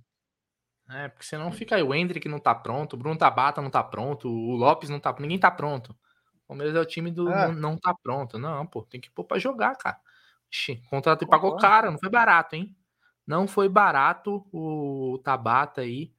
É, 0.90 1.08
porque 1.08 1.24
senão 1.24 1.50
fica 1.50 1.76
aí. 1.76 1.82
O 1.82 1.94
Hendrick 1.94 2.28
não 2.28 2.38
tá 2.38 2.54
pronto, 2.54 2.94
o 2.94 2.96
Bruno 2.96 3.16
Tabata 3.16 3.62
não 3.62 3.70
tá 3.70 3.82
pronto, 3.82 4.28
o 4.28 4.54
Lopes 4.54 4.90
não 4.90 5.00
tá 5.00 5.14
Ninguém 5.18 5.38
tá 5.38 5.50
pronto. 5.50 5.92
O 6.44 6.48
Palmeiras 6.48 6.76
é 6.76 6.80
o 6.80 6.84
time 6.84 7.10
do 7.10 7.30
é. 7.30 7.48
não, 7.48 7.54
não, 7.54 7.78
tá 7.78 7.94
pronto. 8.02 8.38
Não, 8.38 8.66
pô, 8.66 8.82
tem 8.82 9.00
que 9.00 9.10
pôr 9.10 9.24
pra 9.24 9.38
jogar, 9.38 9.76
cara. 9.76 9.98
Ixi, 10.52 10.82
contrato 10.90 11.24
e 11.24 11.26
pagou 11.26 11.56
caro, 11.56 11.90
não 11.90 11.98
foi 11.98 12.10
barato, 12.10 12.54
hein? 12.54 12.76
Não 13.26 13.48
foi 13.48 13.68
barato 13.68 14.46
o 14.52 15.18
Tabata 15.24 15.80
aí, 15.80 16.12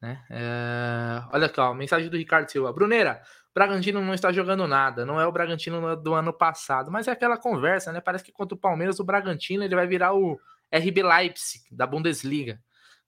né? 0.00 0.24
É... 0.30 1.22
Olha 1.32 1.46
aqui, 1.46 1.60
ó, 1.60 1.74
mensagem 1.74 2.08
do 2.08 2.16
Ricardo 2.16 2.48
Silva. 2.48 2.72
Bruneira, 2.72 3.22
Bragantino 3.54 4.00
não 4.00 4.14
está 4.14 4.32
jogando 4.32 4.66
nada, 4.66 5.04
não 5.04 5.20
é 5.20 5.26
o 5.26 5.32
Bragantino 5.32 5.94
do 5.96 6.14
ano 6.14 6.32
passado, 6.32 6.90
mas 6.90 7.06
é 7.06 7.10
aquela 7.10 7.36
conversa, 7.36 7.92
né? 7.92 8.00
Parece 8.00 8.24
que 8.24 8.32
contra 8.32 8.54
o 8.54 8.58
Palmeiras, 8.58 8.98
o 8.98 9.04
Bragantino 9.04 9.62
ele 9.62 9.74
vai 9.74 9.86
virar 9.86 10.14
o 10.14 10.40
RB 10.72 11.02
Leipzig 11.02 11.64
da 11.70 11.86
Bundesliga. 11.86 12.62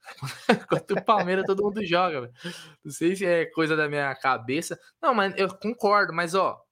Contra 0.68 1.01
o 1.01 1.03
Palmeiras 1.03 1.47
todo 1.47 1.62
mundo 1.62 1.82
joga. 1.82 2.30
Não 2.84 2.92
sei 2.92 3.16
se 3.16 3.24
é 3.24 3.47
coisa 3.47 3.74
da 3.74 3.88
minha 3.88 4.14
cabeça. 4.14 4.78
Não, 5.01 5.14
mas 5.14 5.32
eu 5.38 5.49
concordo, 5.57 6.12
mas 6.12 6.34
ó. 6.34 6.62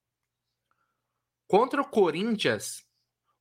Contra 1.49 1.81
o 1.81 1.89
Corinthians, 1.89 2.85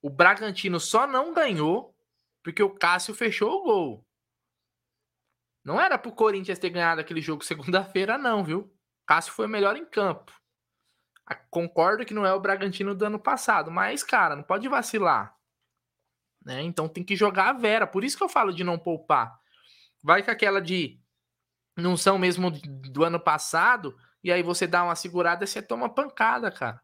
o 0.01 0.09
Bragantino 0.09 0.79
só 0.79 1.05
não 1.05 1.33
ganhou 1.33 1.93
porque 2.41 2.63
o 2.63 2.73
Cássio 2.73 3.13
fechou 3.13 3.51
o 3.51 3.63
gol. 3.63 4.07
Não 5.63 5.79
era 5.79 5.97
pro 5.97 6.11
Corinthians 6.11 6.57
ter 6.57 6.69
ganhado 6.69 7.01
aquele 7.01 7.21
jogo 7.21 7.43
segunda-feira, 7.43 8.17
não, 8.17 8.43
viu? 8.43 8.73
Cássio 9.11 9.33
foi 9.33 9.45
melhor 9.45 9.75
em 9.75 9.83
campo. 9.83 10.31
Concordo 11.49 12.05
que 12.05 12.13
não 12.13 12.25
é 12.25 12.33
o 12.33 12.39
Bragantino 12.39 12.95
do 12.95 13.05
ano 13.05 13.19
passado, 13.19 13.69
mas, 13.69 14.03
cara, 14.03 14.37
não 14.37 14.43
pode 14.43 14.69
vacilar. 14.69 15.35
Né? 16.41 16.61
Então 16.61 16.87
tem 16.87 17.03
que 17.03 17.13
jogar 17.13 17.49
a 17.49 17.53
Vera. 17.53 17.85
Por 17.85 18.05
isso 18.05 18.17
que 18.17 18.23
eu 18.23 18.29
falo 18.29 18.53
de 18.53 18.63
não 18.63 18.79
poupar. 18.79 19.37
Vai 20.01 20.23
com 20.23 20.31
aquela 20.31 20.61
de 20.61 20.97
não 21.75 21.97
são 21.97 22.17
mesmo 22.17 22.51
do 22.51 23.03
ano 23.03 23.19
passado, 23.19 23.97
e 24.23 24.31
aí 24.31 24.41
você 24.41 24.65
dá 24.65 24.81
uma 24.81 24.95
segurada 24.95 25.43
e 25.43 25.47
você 25.47 25.61
toma 25.61 25.93
pancada, 25.93 26.49
cara. 26.49 26.79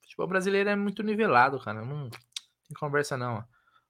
O 0.00 0.02
futebol 0.02 0.26
brasileiro 0.26 0.68
é 0.68 0.76
muito 0.76 1.02
nivelado, 1.02 1.58
cara. 1.60 1.82
Não 1.82 2.10
tem 2.10 2.76
conversa, 2.78 3.16
não. 3.16 3.38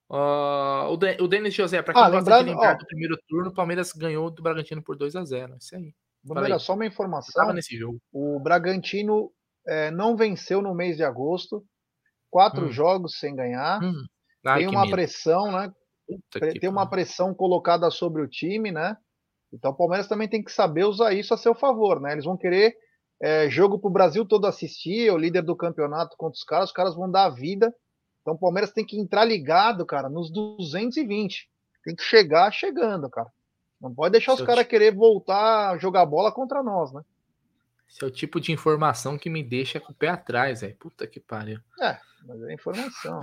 Uh, 0.09 0.93
o, 0.93 0.97
De 0.97 1.21
o 1.21 1.27
Denis 1.27 1.55
José, 1.55 1.83
para 1.83 1.93
quem 1.93 2.03
ah, 2.05 2.11
gosta 2.11 2.39
de 2.39 2.51
lembrar 2.51 2.75
ó, 2.75 2.79
do 2.79 2.87
primeiro 2.87 3.19
turno, 3.27 3.51
o 3.51 3.55
Palmeiras 3.55 3.93
ganhou 3.93 4.31
do 4.31 4.45
Bragantino 4.45 4.81
por 4.81 4.97
2 4.97 5.17
a 5.17 5.25
0 5.25 5.57
Isso 5.57 5.75
aí. 5.75 5.93
Vamos 6.25 6.63
só 6.63 6.75
uma 6.75 6.87
informação. 6.87 7.53
nesse 7.53 7.77
jogo. 7.77 8.01
O 8.13 8.41
Bragantino 8.41 9.31
é, 9.67 9.91
não 9.91 10.17
venceu 10.17 10.63
no 10.63 10.75
mês 10.75 10.97
de 10.97 11.05
agosto. 11.05 11.65
Quatro 12.31 12.67
hum. 12.67 12.73
jogos 12.73 13.19
sem 13.19 13.35
ganhar. 13.35 13.83
Hum. 13.83 14.05
Ai, 14.47 14.61
tem 14.61 14.69
uma 14.69 14.83
medo. 14.83 14.93
pressão, 14.93 15.53
né? 15.53 15.73
Puta 16.07 16.61
tem 16.61 16.69
uma 16.69 16.89
pressão 16.89 17.35
colocada 17.35 17.91
sobre 17.91 18.23
o 18.23 18.29
time, 18.29 18.71
né? 18.71 18.97
Então 19.53 19.71
o 19.71 19.77
Palmeiras 19.77 20.09
também 20.09 20.29
tem 20.29 20.43
que 20.43 20.53
saber 20.53 20.85
usar 20.85 21.13
isso 21.13 21.33
a 21.33 21.39
seu 21.39 21.55
favor, 21.55 22.01
né? 22.01 22.13
Eles 22.13 22.25
vão 22.25 22.37
querer 22.37 22.75
é, 23.23 23.49
jogo 23.49 23.79
para 23.79 23.89
o 23.89 23.93
Brasil 23.93 24.27
todo 24.27 24.47
assistir, 24.47 25.11
o 25.11 25.17
líder 25.17 25.43
do 25.43 25.57
campeonato 25.57 26.17
contra 26.17 26.37
os 26.37 26.45
caras, 26.45 26.69
os 26.71 26.75
caras 26.75 26.95
vão 26.95 27.11
dar 27.11 27.27
a 27.27 27.31
vida. 27.31 27.75
Então 28.21 28.35
o 28.35 28.39
Palmeiras 28.39 28.73
tem 28.73 28.85
que 28.85 28.99
entrar 28.99 29.25
ligado, 29.25 29.87
cara, 29.87 30.09
nos 30.09 30.31
220. 30.31 31.49
Tem 31.85 31.95
que 31.95 32.03
chegar 32.03 32.51
chegando, 32.51 33.09
cara. 33.09 33.31
Não 33.81 33.95
pode 33.95 34.13
deixar 34.13 34.35
Seu 34.37 34.45
os 34.45 34.47
caras 34.47 34.67
querer 34.67 34.95
voltar 34.95 35.71
a 35.71 35.79
jogar 35.79 36.07
bola 36.07 36.33
contra 36.33 36.63
nós, 36.63 36.93
né? 36.93 37.03
Esse 37.89 38.03
é 38.03 38.07
o 38.07 38.11
tipo 38.11 38.41
de 38.41 38.51
informação 38.51 39.17
que 39.17 39.31
me 39.31 39.43
deixa 39.43 39.79
com 39.79 39.93
o 39.93 39.95
pé 39.95 40.09
atrás, 40.09 40.63
velho. 40.63 40.77
Puta 40.77 41.07
que 41.07 41.21
pariu. 41.21 41.61
É, 41.81 41.99
mas 42.27 42.43
é 42.43 42.55
informação. 42.55 43.21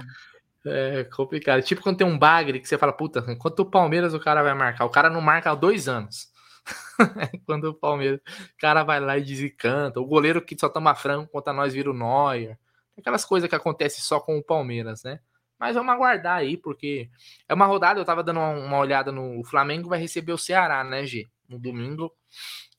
É 0.66 1.04
complicado. 1.06 1.62
Tipo 1.64 1.82
quando 1.82 1.98
tem 1.98 2.08
um 2.08 2.18
bagre 2.18 2.60
que 2.60 2.68
você 2.68 2.78
fala, 2.78 2.94
puta, 2.94 3.26
enquanto 3.28 3.60
o 3.60 3.66
Palmeiras 3.66 4.14
o 4.14 4.20
cara 4.20 4.44
vai 4.44 4.54
marcar, 4.54 4.86
o 4.86 4.90
cara 4.90 5.10
não 5.10 5.20
marca 5.20 5.52
há 5.52 5.56
dois 5.56 5.88
anos. 5.88 6.32
quando 7.46 7.66
o 7.66 7.74
Palmeiras, 7.74 8.20
o 8.20 8.58
cara 8.60 8.84
vai 8.84 9.00
lá 9.00 9.18
e 9.18 9.24
desencanta. 9.24 10.00
O 10.00 10.06
goleiro 10.06 10.42
que 10.42 10.58
só 10.58 10.70
toma 10.70 10.96
frango 10.96 11.28
contra 11.28 11.52
nós 11.52 11.74
vira 11.74 11.90
o 11.90 11.94
Neuer. 11.94 12.58
Aquelas 12.98 13.26
coisas 13.26 13.50
que 13.50 13.56
acontecem 13.56 14.02
só 14.02 14.20
com 14.20 14.38
o 14.38 14.44
Palmeiras, 14.44 15.04
né? 15.04 15.20
Mas 15.62 15.76
vamos 15.76 15.94
aguardar 15.94 16.40
aí, 16.40 16.58
porque 16.58 17.10
é 17.48 17.54
uma 17.54 17.66
rodada. 17.66 18.00
Eu 18.00 18.06
tava 18.06 18.22
dando 18.24 18.42
uma, 18.42 18.78
olhada 18.78 19.14
no 19.14 19.42
Flamengo, 19.46 19.88
vai 19.88 20.00
receber 20.00 20.34
o 20.34 20.38
Ceará, 20.38 20.84
né, 20.84 21.06
G? 21.06 21.30
No 21.48 21.58
domingo 21.58 22.14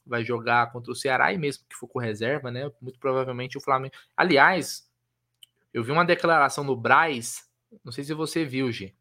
vai 0.04 0.24
jogar 0.24 0.72
contra 0.72 0.90
o 0.90 0.96
Ceará 0.96 1.32
e 1.32 1.38
mesmo 1.38 1.64
que 1.70 1.76
for 1.76 1.86
com 1.86 2.00
reserva, 2.00 2.50
né? 2.50 2.70
Muito 2.80 2.98
provavelmente 2.98 3.56
o 3.56 3.60
Flamengo. 3.60 3.94
Aliás, 4.16 4.90
eu 5.72 5.84
vi 5.84 5.92
uma 5.92 6.04
declaração 6.04 6.66
do 6.66 6.76
Braz 6.76 7.48
não 7.84 7.92
sei 7.92 8.04
se 8.04 8.14
você 8.14 8.44
viu, 8.44 8.70
G, 8.70 8.94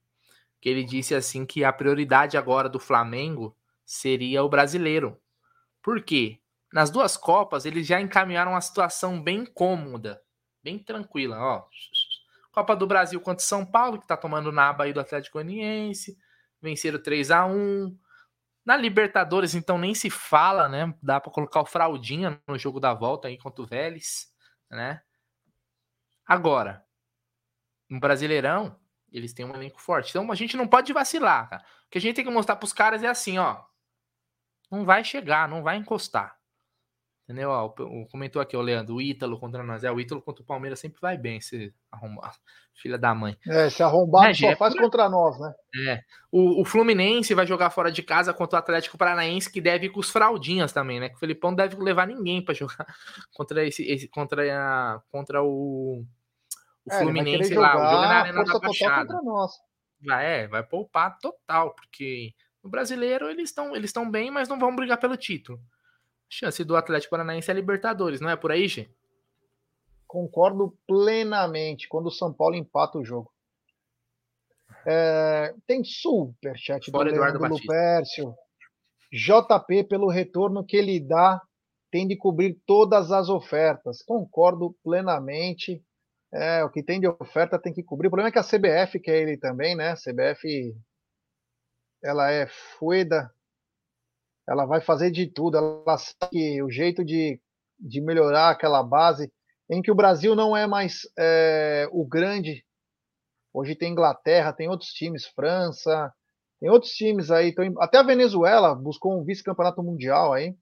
que 0.59 0.69
ele 0.69 0.83
disse 0.83 1.13
assim 1.13 1.45
que 1.45 1.63
a 1.63 1.73
prioridade 1.73 2.37
agora 2.37 2.69
do 2.69 2.79
Flamengo 2.79 3.55
seria 3.85 4.43
o 4.43 4.49
brasileiro. 4.49 5.19
Por 5.81 6.01
quê? 6.01 6.39
Nas 6.71 6.89
duas 6.89 7.17
Copas, 7.17 7.65
eles 7.65 7.85
já 7.85 7.99
encaminharam 7.99 8.51
uma 8.51 8.61
situação 8.61 9.21
bem 9.21 9.45
cômoda, 9.45 10.21
bem 10.63 10.79
tranquila. 10.79 11.37
Ó, 11.37 11.65
Copa 12.51 12.75
do 12.75 12.85
Brasil 12.85 13.19
contra 13.21 13.43
São 13.43 13.65
Paulo, 13.65 13.99
que 13.99 14.07
tá 14.07 14.17
tomando 14.17 14.51
naba 14.51 14.83
aí 14.83 14.93
do 14.93 14.99
Atlético 14.99 15.37
Goianiense. 15.37 16.17
Venceram 16.61 17.01
3 17.01 17.31
a 17.31 17.45
1 17.45 17.97
Na 18.65 18.75
Libertadores, 18.75 19.55
então, 19.55 19.77
nem 19.77 19.95
se 19.95 20.09
fala, 20.09 20.67
né? 20.69 20.93
Dá 21.01 21.19
para 21.19 21.31
colocar 21.31 21.61
o 21.61 21.65
Fraldinha 21.65 22.41
no 22.47 22.57
jogo 22.57 22.79
da 22.79 22.93
volta 22.93 23.27
aí 23.27 23.37
contra 23.37 23.63
o 23.63 23.65
Vélez, 23.65 24.27
né? 24.69 25.01
Agora, 26.25 26.85
no 27.89 27.99
Brasileirão, 27.99 28.79
eles 29.11 29.33
têm 29.33 29.45
um 29.45 29.53
elenco 29.53 29.81
forte. 29.81 30.09
Então 30.09 30.31
a 30.31 30.35
gente 30.35 30.55
não 30.55 30.67
pode 30.67 30.93
vacilar, 30.93 31.49
cara. 31.49 31.63
O 31.87 31.89
que 31.89 31.97
a 31.97 32.01
gente 32.01 32.15
tem 32.15 32.25
que 32.25 32.31
mostrar 32.31 32.55
pros 32.55 32.71
caras 32.71 33.03
é 33.03 33.07
assim, 33.07 33.37
ó. 33.37 33.61
Não 34.71 34.85
vai 34.85 35.03
chegar, 35.03 35.49
não 35.49 35.61
vai 35.61 35.75
encostar. 35.75 36.39
Entendeu? 37.23 37.49
Ó, 37.49 37.67
o, 37.67 38.05
comentou 38.07 38.41
aqui, 38.41 38.57
o 38.57 38.61
Leandro, 38.61 38.95
o 38.95 39.01
Ítalo 39.01 39.39
contra 39.39 39.63
nós. 39.63 39.83
É, 39.83 39.91
o 39.91 39.99
Ítalo 39.99 40.21
contra 40.21 40.43
o 40.43 40.45
Palmeiras 40.45 40.79
sempre 40.79 40.99
vai 40.99 41.17
bem, 41.17 41.39
se 41.39 41.73
arrombar. 41.91 42.35
Filha 42.73 42.97
da 42.97 43.13
mãe. 43.13 43.37
É, 43.47 43.69
se 43.69 43.83
arrombar 43.83 44.31
é, 44.31 44.33
só 44.33 44.47
é, 44.47 44.55
faz 44.55 44.75
contra 44.75 45.07
nós, 45.07 45.39
né? 45.39 45.53
É. 45.87 46.01
O, 46.31 46.61
o, 46.61 46.65
Fluminense 46.65 47.33
vai 47.33 47.45
jogar 47.45 47.69
fora 47.69 47.91
de 47.91 48.01
casa 48.01 48.33
contra 48.33 48.57
o 48.57 48.59
Atlético 48.59 48.97
Paranaense, 48.97 49.51
que 49.51 49.61
deve 49.61 49.85
ir 49.85 49.89
com 49.89 49.99
os 49.99 50.09
fraldinhas 50.09 50.73
também, 50.73 50.99
né? 50.99 51.09
Que 51.09 51.15
o 51.15 51.19
Felipão 51.19 51.53
deve 51.53 51.75
levar 51.75 52.07
ninguém 52.07 52.43
para 52.43 52.55
jogar 52.55 52.85
contra 53.33 53.65
esse, 53.65 53.83
esse, 53.83 54.07
contra, 54.07 54.43
a, 54.53 55.01
contra 55.11 55.43
o, 55.43 56.03
o 56.85 56.91
é, 56.91 56.99
Fluminense 56.99 57.53
lá. 57.53 57.75
O 57.75 57.91
jogo 57.91 58.03
é 58.03 58.07
na 58.07 58.19
Arena 58.21 58.43
da 58.43 58.59
Baixada. 58.59 59.13
Vai, 60.03 60.25
é, 60.25 60.47
vai 60.47 60.63
poupar 60.63 61.17
total, 61.19 61.75
porque 61.75 62.33
no 62.63 62.69
brasileiro 62.69 63.29
eles 63.29 63.49
estão 63.49 63.75
eles 63.75 63.93
bem, 64.09 64.31
mas 64.31 64.49
não 64.49 64.57
vão 64.57 64.75
brigar 64.75 64.97
pelo 64.97 65.15
título 65.15 65.59
chance 66.31 66.63
do 66.63 66.77
Atlético 66.77 67.11
Paranaense 67.11 67.51
é 67.51 67.53
Libertadores, 67.53 68.21
não 68.21 68.29
é 68.29 68.35
por 68.35 68.51
aí, 68.51 68.67
Gê? 68.67 68.89
Concordo 70.07 70.77
plenamente 70.87 71.87
quando 71.87 72.07
o 72.07 72.11
São 72.11 72.33
Paulo 72.33 72.55
empata 72.55 72.97
o 72.97 73.05
jogo. 73.05 73.31
É, 74.85 75.53
tem 75.67 75.83
super 75.83 76.57
chat 76.57 76.89
do 76.89 77.07
Eduardo 77.07 77.45
Lupércio. 77.45 78.33
JP, 79.11 79.83
pelo 79.83 80.09
retorno 80.09 80.65
que 80.65 80.77
ele 80.77 80.99
dá, 80.99 81.41
tem 81.91 82.07
de 82.07 82.15
cobrir 82.15 82.57
todas 82.65 83.11
as 83.11 83.29
ofertas. 83.29 84.01
Concordo 84.01 84.75
plenamente. 84.83 85.83
É, 86.33 86.63
o 86.63 86.69
que 86.69 86.81
tem 86.81 86.99
de 86.99 87.07
oferta 87.07 87.59
tem 87.59 87.73
que 87.73 87.83
cobrir. 87.83 88.07
O 88.07 88.09
problema 88.09 88.29
é 88.29 88.31
que 88.31 88.39
a 88.39 88.43
CBF 88.43 88.99
quer 89.01 89.21
ele 89.21 89.37
também, 89.37 89.75
né? 89.75 89.91
A 89.91 89.95
CBF 89.95 90.73
ela 92.01 92.31
é 92.31 92.47
fueda 92.47 93.29
ela 94.51 94.65
vai 94.65 94.81
fazer 94.81 95.11
de 95.11 95.27
tudo. 95.27 95.57
Ela 95.57 95.97
sabe 95.97 96.61
o 96.61 96.69
jeito 96.69 97.05
de, 97.05 97.39
de 97.79 98.01
melhorar 98.01 98.49
aquela 98.49 98.83
base, 98.83 99.31
em 99.69 99.81
que 99.81 99.91
o 99.91 99.95
Brasil 99.95 100.35
não 100.35 100.55
é 100.55 100.67
mais 100.67 101.01
é, 101.17 101.87
o 101.91 102.05
grande. 102.05 102.65
Hoje 103.53 103.75
tem 103.75 103.91
Inglaterra, 103.91 104.53
tem 104.53 104.67
outros 104.67 104.89
times, 104.89 105.25
França, 105.25 106.13
tem 106.59 106.69
outros 106.69 106.91
times 106.91 107.31
aí. 107.31 107.49
Então, 107.49 107.65
até 107.79 107.97
a 107.97 108.03
Venezuela 108.03 108.75
buscou 108.75 109.17
um 109.17 109.23
vice-campeonato 109.23 109.81
mundial 109.81 110.33
aí. 110.33 110.55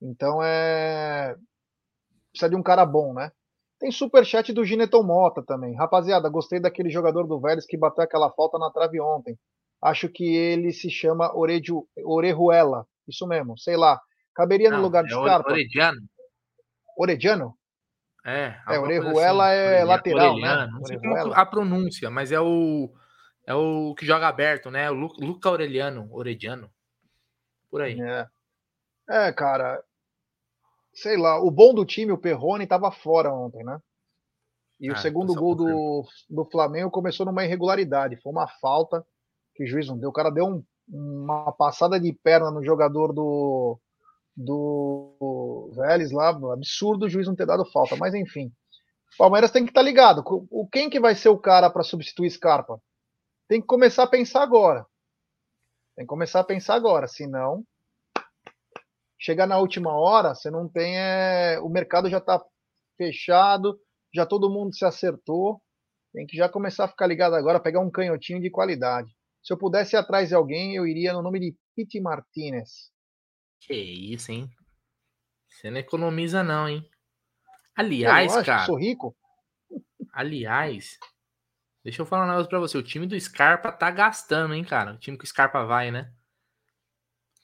Então 0.00 0.42
é. 0.42 1.34
Precisa 2.30 2.50
de 2.50 2.56
um 2.56 2.62
cara 2.62 2.84
bom, 2.84 3.12
né? 3.12 3.32
Tem 3.78 3.90
superchat 3.90 4.52
do 4.52 4.64
Gineton 4.64 5.02
Mota 5.02 5.42
também. 5.42 5.74
Rapaziada, 5.74 6.28
gostei 6.28 6.60
daquele 6.60 6.90
jogador 6.90 7.26
do 7.26 7.40
Vélez 7.40 7.66
que 7.66 7.76
bateu 7.76 8.04
aquela 8.04 8.30
falta 8.30 8.58
na 8.58 8.70
trave 8.70 9.00
ontem. 9.00 9.36
Acho 9.82 10.08
que 10.08 10.24
ele 10.24 10.72
se 10.72 10.90
chama 10.90 11.32
Orejuela. 11.34 12.86
Isso 13.08 13.26
mesmo, 13.26 13.58
sei 13.58 13.76
lá. 13.76 14.00
Caberia 14.34 14.70
Não, 14.70 14.78
no 14.78 14.82
lugar 14.84 15.04
de 15.04 15.12
é 15.12 15.16
Scarpa. 15.16 15.50
Orediano. 15.50 16.00
Orediano? 16.96 17.54
É, 18.24 18.56
é 18.68 18.78
Orejuela 18.78 19.46
assim. 19.46 19.56
é 19.56 19.84
lateral, 19.84 20.36
né? 20.38 20.56
Né? 20.56 20.68
Não 20.72 20.84
sei 20.84 20.98
como 20.98 21.32
a 21.32 21.46
pronúncia, 21.46 22.10
mas 22.10 22.32
é 22.32 22.40
o 22.40 22.90
é 23.46 23.54
o 23.54 23.94
que 23.94 24.04
joga 24.04 24.26
aberto, 24.26 24.70
né? 24.70 24.90
O 24.90 24.94
Luca 24.94 25.48
Aureliano, 25.48 26.08
Orediano. 26.10 26.68
Por 27.70 27.80
aí. 27.80 28.00
É. 28.00 28.26
é, 29.08 29.32
cara. 29.32 29.82
Sei 30.92 31.16
lá, 31.16 31.40
o 31.40 31.50
bom 31.50 31.72
do 31.72 31.84
time, 31.84 32.10
o 32.10 32.18
Perrone, 32.18 32.64
estava 32.64 32.90
fora 32.90 33.32
ontem, 33.32 33.62
né? 33.62 33.78
E 34.80 34.90
ah, 34.90 34.94
o 34.94 34.96
segundo 34.96 35.34
gol 35.34 35.54
do, 35.54 36.04
do 36.28 36.44
Flamengo 36.46 36.90
começou 36.90 37.24
numa 37.24 37.44
irregularidade. 37.44 38.20
Foi 38.20 38.32
uma 38.32 38.48
falta 38.60 39.06
que 39.54 39.64
o 39.64 39.66
juiz 39.66 39.86
não 39.86 39.96
deu. 39.96 40.10
O 40.10 40.12
cara 40.12 40.30
deu 40.30 40.46
um 40.46 40.64
uma 40.88 41.52
passada 41.52 41.98
de 42.00 42.12
perna 42.12 42.50
no 42.50 42.64
jogador 42.64 43.12
do, 43.12 43.78
do 44.36 45.70
Vélez 45.74 46.12
lá, 46.12 46.28
absurdo 46.28 47.06
o 47.06 47.08
juiz 47.08 47.26
não 47.26 47.34
ter 47.34 47.46
dado 47.46 47.64
falta, 47.70 47.96
mas 47.96 48.14
enfim. 48.14 48.52
Palmeiras 49.18 49.50
tem 49.50 49.64
que 49.64 49.70
estar 49.70 49.80
tá 49.80 49.84
ligado. 49.84 50.22
O 50.50 50.68
quem 50.68 50.90
que 50.90 51.00
vai 51.00 51.14
ser 51.14 51.28
o 51.28 51.38
cara 51.38 51.70
para 51.70 51.82
substituir 51.82 52.30
Scarpa? 52.30 52.80
Tem 53.48 53.60
que 53.60 53.66
começar 53.66 54.02
a 54.02 54.08
pensar 54.08 54.42
agora. 54.42 54.86
Tem 55.94 56.04
que 56.04 56.08
começar 56.08 56.40
a 56.40 56.44
pensar 56.44 56.74
agora, 56.74 57.08
senão 57.08 57.64
chegar 59.18 59.46
na 59.46 59.58
última 59.58 59.92
hora, 59.92 60.34
você 60.34 60.50
não 60.50 60.68
tem 60.68 60.98
é... 60.98 61.58
o 61.60 61.68
mercado 61.68 62.08
já 62.08 62.18
está 62.18 62.42
fechado, 62.96 63.78
já 64.14 64.26
todo 64.26 64.50
mundo 64.50 64.74
se 64.74 64.84
acertou. 64.84 65.60
Tem 66.12 66.26
que 66.26 66.36
já 66.36 66.48
começar 66.48 66.84
a 66.84 66.88
ficar 66.88 67.06
ligado 67.06 67.34
agora, 67.34 67.60
pegar 67.60 67.80
um 67.80 67.90
canhotinho 67.90 68.40
de 68.40 68.50
qualidade. 68.50 69.15
Se 69.46 69.52
eu 69.52 69.56
pudesse 69.56 69.94
ir 69.94 69.98
atrás 69.98 70.28
de 70.28 70.34
alguém, 70.34 70.74
eu 70.74 70.84
iria 70.88 71.12
no 71.12 71.22
nome 71.22 71.38
de 71.38 71.56
Pete 71.76 72.00
Martinez. 72.00 72.90
Que 73.60 73.74
isso, 73.74 74.32
hein? 74.32 74.50
Você 75.48 75.70
não 75.70 75.78
economiza, 75.78 76.42
não, 76.42 76.68
hein? 76.68 76.84
Aliás, 77.76 78.34
eu 78.34 78.44
cara. 78.44 78.66
Sou 78.66 78.76
rico. 78.76 79.16
Aliás, 80.12 80.98
deixa 81.84 82.02
eu 82.02 82.06
falar 82.06 82.24
um 82.24 82.28
negócio 82.28 82.48
pra 82.48 82.58
você. 82.58 82.76
O 82.76 82.82
time 82.82 83.06
do 83.06 83.18
Scarpa 83.20 83.70
tá 83.70 83.88
gastando, 83.88 84.52
hein, 84.52 84.64
cara? 84.64 84.94
O 84.94 84.98
time 84.98 85.16
que 85.16 85.22
o 85.22 85.28
Scarpa 85.28 85.64
vai, 85.64 85.92
né? 85.92 86.12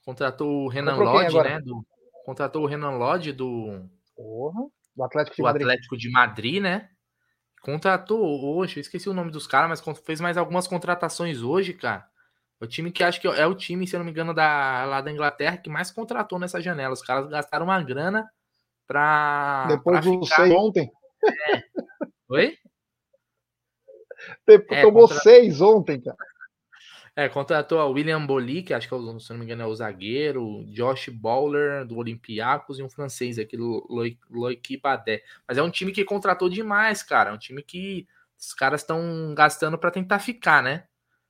Contratou 0.05 0.65
o 0.65 0.69
Renan 0.69 0.97
Lodge, 0.97 1.41
né? 1.41 1.61
Do, 1.61 1.87
contratou 2.25 2.65
o 2.65 2.67
Renan 2.67 2.97
Lodge 2.97 3.33
do. 3.33 3.89
Porra, 4.17 4.67
do 4.97 5.05
Atlético 5.05 5.37
de 5.37 5.43
do 5.43 5.45
Madrid. 5.45 5.63
Atlético 5.69 5.97
de 5.97 6.11
Madrid, 6.11 6.63
né? 6.63 6.91
Contratou 7.63 8.45
hoje, 8.45 8.79
eu 8.79 8.81
esqueci 8.81 9.09
o 9.09 9.15
nome 9.15 9.31
dos 9.31 9.47
caras, 9.47 9.81
mas 9.81 9.99
fez 10.01 10.21
mais 10.21 10.37
algumas 10.37 10.67
contratações 10.67 11.43
hoje, 11.43 11.73
cara. 11.73 12.05
O 12.61 12.67
time 12.67 12.91
que 12.91 13.05
acho 13.05 13.21
que 13.21 13.27
é 13.29 13.47
o 13.47 13.55
time, 13.55 13.87
se 13.87 13.95
eu 13.95 13.99
não 13.99 14.05
me 14.05 14.11
engano, 14.11 14.35
da, 14.35 14.85
lá 14.85 15.01
da 15.01 15.11
Inglaterra 15.11 15.57
que 15.57 15.71
mais 15.71 15.91
contratou 15.91 16.39
nessa 16.39 16.61
janela. 16.61 16.93
Os 16.93 17.03
caras 17.03 17.29
gastaram 17.29 17.67
uma 17.67 17.83
grana 17.83 18.29
pra. 18.87 19.67
Depois 19.69 20.01
pra 20.01 20.11
do 20.11 20.27
ficar... 20.27 20.49
ontem. 20.51 20.91
É. 21.25 21.63
Oi? 22.29 22.59
Depois, 24.47 24.79
é, 24.81 24.83
tomou 24.83 25.09
contra... 25.09 25.21
seis 25.21 25.61
ontem, 25.61 26.01
cara. 26.01 26.17
É, 27.15 27.29
contratou 27.29 27.79
a 27.79 27.87
William 27.87 28.25
Boli, 28.25 28.63
que 28.63 28.73
acho 28.73 28.89
que, 28.89 28.95
é 28.95 28.99
se 29.21 29.31
não 29.31 29.39
me 29.39 29.45
engano, 29.45 29.63
é 29.63 29.67
o 29.67 29.75
zagueiro, 29.75 30.65
Josh 30.69 31.11
Bowler, 31.11 31.85
do 31.85 31.99
Olympiacos, 31.99 32.79
e 32.79 32.83
um 32.83 32.89
francês, 32.89 33.39
aquele 33.39 33.63
Loic 34.31 34.77
Badé. 34.79 35.23
Mas 35.47 35.59
é 35.59 35.63
um 35.63 35.71
time 35.71 35.93
que 35.93 36.05
contratou 36.05 36.49
demais, 36.49 37.03
cara. 37.03 37.31
É 37.31 37.33
um 37.33 37.39
time 37.39 37.63
que 37.63 38.09
os 38.39 38.55
caras 38.55 38.81
estão 38.81 39.35
gastando 39.35 39.77
para 39.77 39.91
tentar 39.91 40.21
ficar, 40.21 40.63
né? 40.63 40.85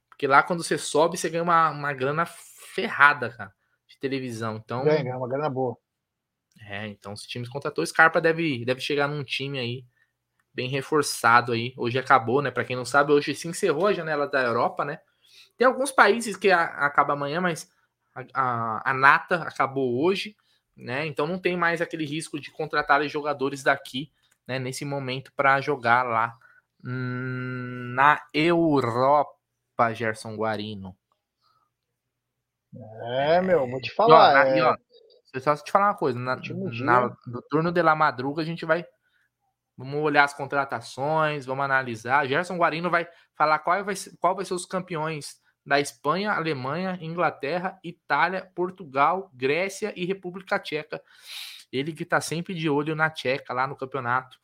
Porque 0.08 0.26
lá 0.28 0.42
quando 0.42 0.62
você 0.62 0.78
sobe, 0.78 1.16
você 1.16 1.28
ganha 1.28 1.42
uma, 1.42 1.70
uma 1.70 1.92
grana 1.92 2.24
ferrada, 2.26 3.30
cara, 3.30 3.52
de 3.88 3.98
televisão. 3.98 4.56
Então. 4.56 4.84
Ganha, 4.84 5.16
uma 5.16 5.28
grana 5.28 5.50
boa. 5.50 5.76
É, 6.68 6.86
então 6.86 7.12
os 7.12 7.22
times 7.22 7.48
contratou, 7.48 7.84
Scarpa 7.84 8.20
deve, 8.20 8.64
deve 8.64 8.80
chegar 8.80 9.08
num 9.08 9.24
time 9.24 9.58
aí 9.58 9.84
bem 10.54 10.68
reforçado 10.68 11.50
aí. 11.50 11.74
Hoje 11.76 11.98
acabou, 11.98 12.40
né? 12.40 12.52
Para 12.52 12.64
quem 12.64 12.76
não 12.76 12.84
sabe, 12.84 13.10
hoje 13.10 13.34
se 13.34 13.48
encerrou 13.48 13.88
a 13.88 13.92
janela 13.92 14.28
da 14.28 14.42
Europa, 14.42 14.84
né? 14.84 15.00
Tem 15.56 15.66
alguns 15.66 15.92
países 15.92 16.36
que 16.36 16.50
a, 16.50 16.62
acaba 16.62 17.12
amanhã, 17.12 17.40
mas 17.40 17.70
a, 18.14 18.24
a, 18.34 18.90
a, 18.90 18.94
nata 18.94 19.42
acabou 19.42 20.02
hoje, 20.02 20.36
né? 20.76 21.06
Então 21.06 21.26
não 21.26 21.38
tem 21.38 21.56
mais 21.56 21.80
aquele 21.80 22.04
risco 22.04 22.40
de 22.40 22.50
contratar 22.50 23.02
jogadores 23.08 23.62
daqui, 23.62 24.10
né? 24.46 24.58
Nesse 24.58 24.84
momento 24.84 25.32
para 25.34 25.60
jogar 25.60 26.02
lá 26.02 26.36
hum, 26.84 27.92
na 27.94 28.20
Europa, 28.32 29.34
Gerson 29.94 30.36
Guarino. 30.36 30.96
É, 33.04 33.40
meu, 33.42 33.68
vou 33.68 33.80
te 33.80 33.94
falar. 33.94 34.56
E, 34.56 34.62
ó, 34.62 34.72
é... 34.72 34.76
e, 35.34 35.38
ó, 35.38 35.40
só 35.40 35.56
te 35.56 35.70
falar 35.70 35.88
uma 35.88 35.96
coisa, 35.96 36.18
na, 36.18 36.36
na, 36.82 37.16
no 37.26 37.42
turno 37.42 37.70
de 37.70 37.82
la 37.82 37.94
madruga 37.94 38.42
a 38.42 38.44
gente 38.44 38.64
vai 38.64 38.84
Vamos 39.76 40.02
olhar 40.02 40.24
as 40.24 40.34
contratações, 40.34 41.46
vamos 41.46 41.64
analisar. 41.64 42.26
Gerson 42.26 42.56
Guarino 42.56 42.90
vai 42.90 43.08
falar 43.34 43.58
qual 43.58 43.84
vai 43.84 43.96
ser, 43.96 44.16
qual 44.18 44.34
vai 44.34 44.44
ser 44.44 44.54
os 44.54 44.66
campeões 44.66 45.40
da 45.64 45.80
Espanha, 45.80 46.32
Alemanha, 46.32 46.98
Inglaterra, 47.00 47.78
Itália, 47.84 48.50
Portugal, 48.54 49.30
Grécia 49.32 49.92
e 49.96 50.04
República 50.04 50.58
Tcheca. 50.58 51.00
Ele 51.72 51.92
que 51.92 52.02
está 52.02 52.20
sempre 52.20 52.54
de 52.54 52.68
olho 52.68 52.94
na 52.94 53.08
Tcheca 53.08 53.54
lá 53.54 53.66
no 53.66 53.76
campeonato, 53.76 54.36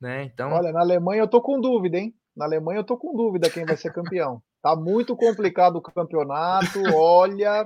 né? 0.00 0.22
Então, 0.24 0.52
olha, 0.52 0.70
na 0.72 0.80
Alemanha 0.80 1.22
eu 1.22 1.28
tô 1.28 1.40
com 1.40 1.60
dúvida, 1.60 1.98
hein? 1.98 2.14
Na 2.36 2.44
Alemanha 2.44 2.80
eu 2.80 2.84
tô 2.84 2.96
com 2.96 3.16
dúvida 3.16 3.50
quem 3.50 3.64
vai 3.64 3.76
ser 3.76 3.92
campeão. 3.92 4.42
tá 4.62 4.76
muito 4.76 5.16
complicado 5.16 5.76
o 5.76 5.82
campeonato. 5.82 6.80
Olha, 6.94 7.64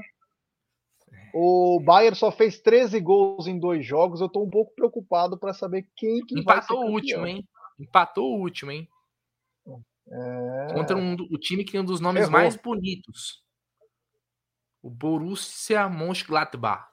o 1.35 1.81
Bayern 1.81 2.17
só 2.17 2.31
fez 2.31 2.61
13 2.61 2.99
gols 3.01 3.47
em 3.47 3.59
dois 3.59 3.85
jogos. 3.85 4.21
Eu 4.21 4.29
tô 4.29 4.43
um 4.43 4.49
pouco 4.49 4.75
preocupado 4.75 5.37
para 5.37 5.53
saber 5.53 5.87
quem 5.97 6.21
que 6.25 6.39
Empatou 6.39 6.77
vai 6.77 6.87
ser 6.87 6.91
o 6.91 6.93
último, 6.93 7.27
hein? 7.27 7.49
Empatou 7.79 8.25
o 8.25 8.41
último, 8.41 8.71
hein? 8.71 8.89
É... 10.15 10.73
Contra 10.73 10.97
um, 10.97 11.15
o 11.15 11.39
time 11.39 11.65
que 11.65 11.73
tem 11.73 11.81
um 11.81 11.85
dos 11.85 12.01
nomes 12.01 12.23
Errou. 12.23 12.33
mais 12.33 12.57
bonitos. 12.57 13.43
O 14.81 14.89
Borussia 14.89 15.89
Mönchengladbach. 15.89 16.87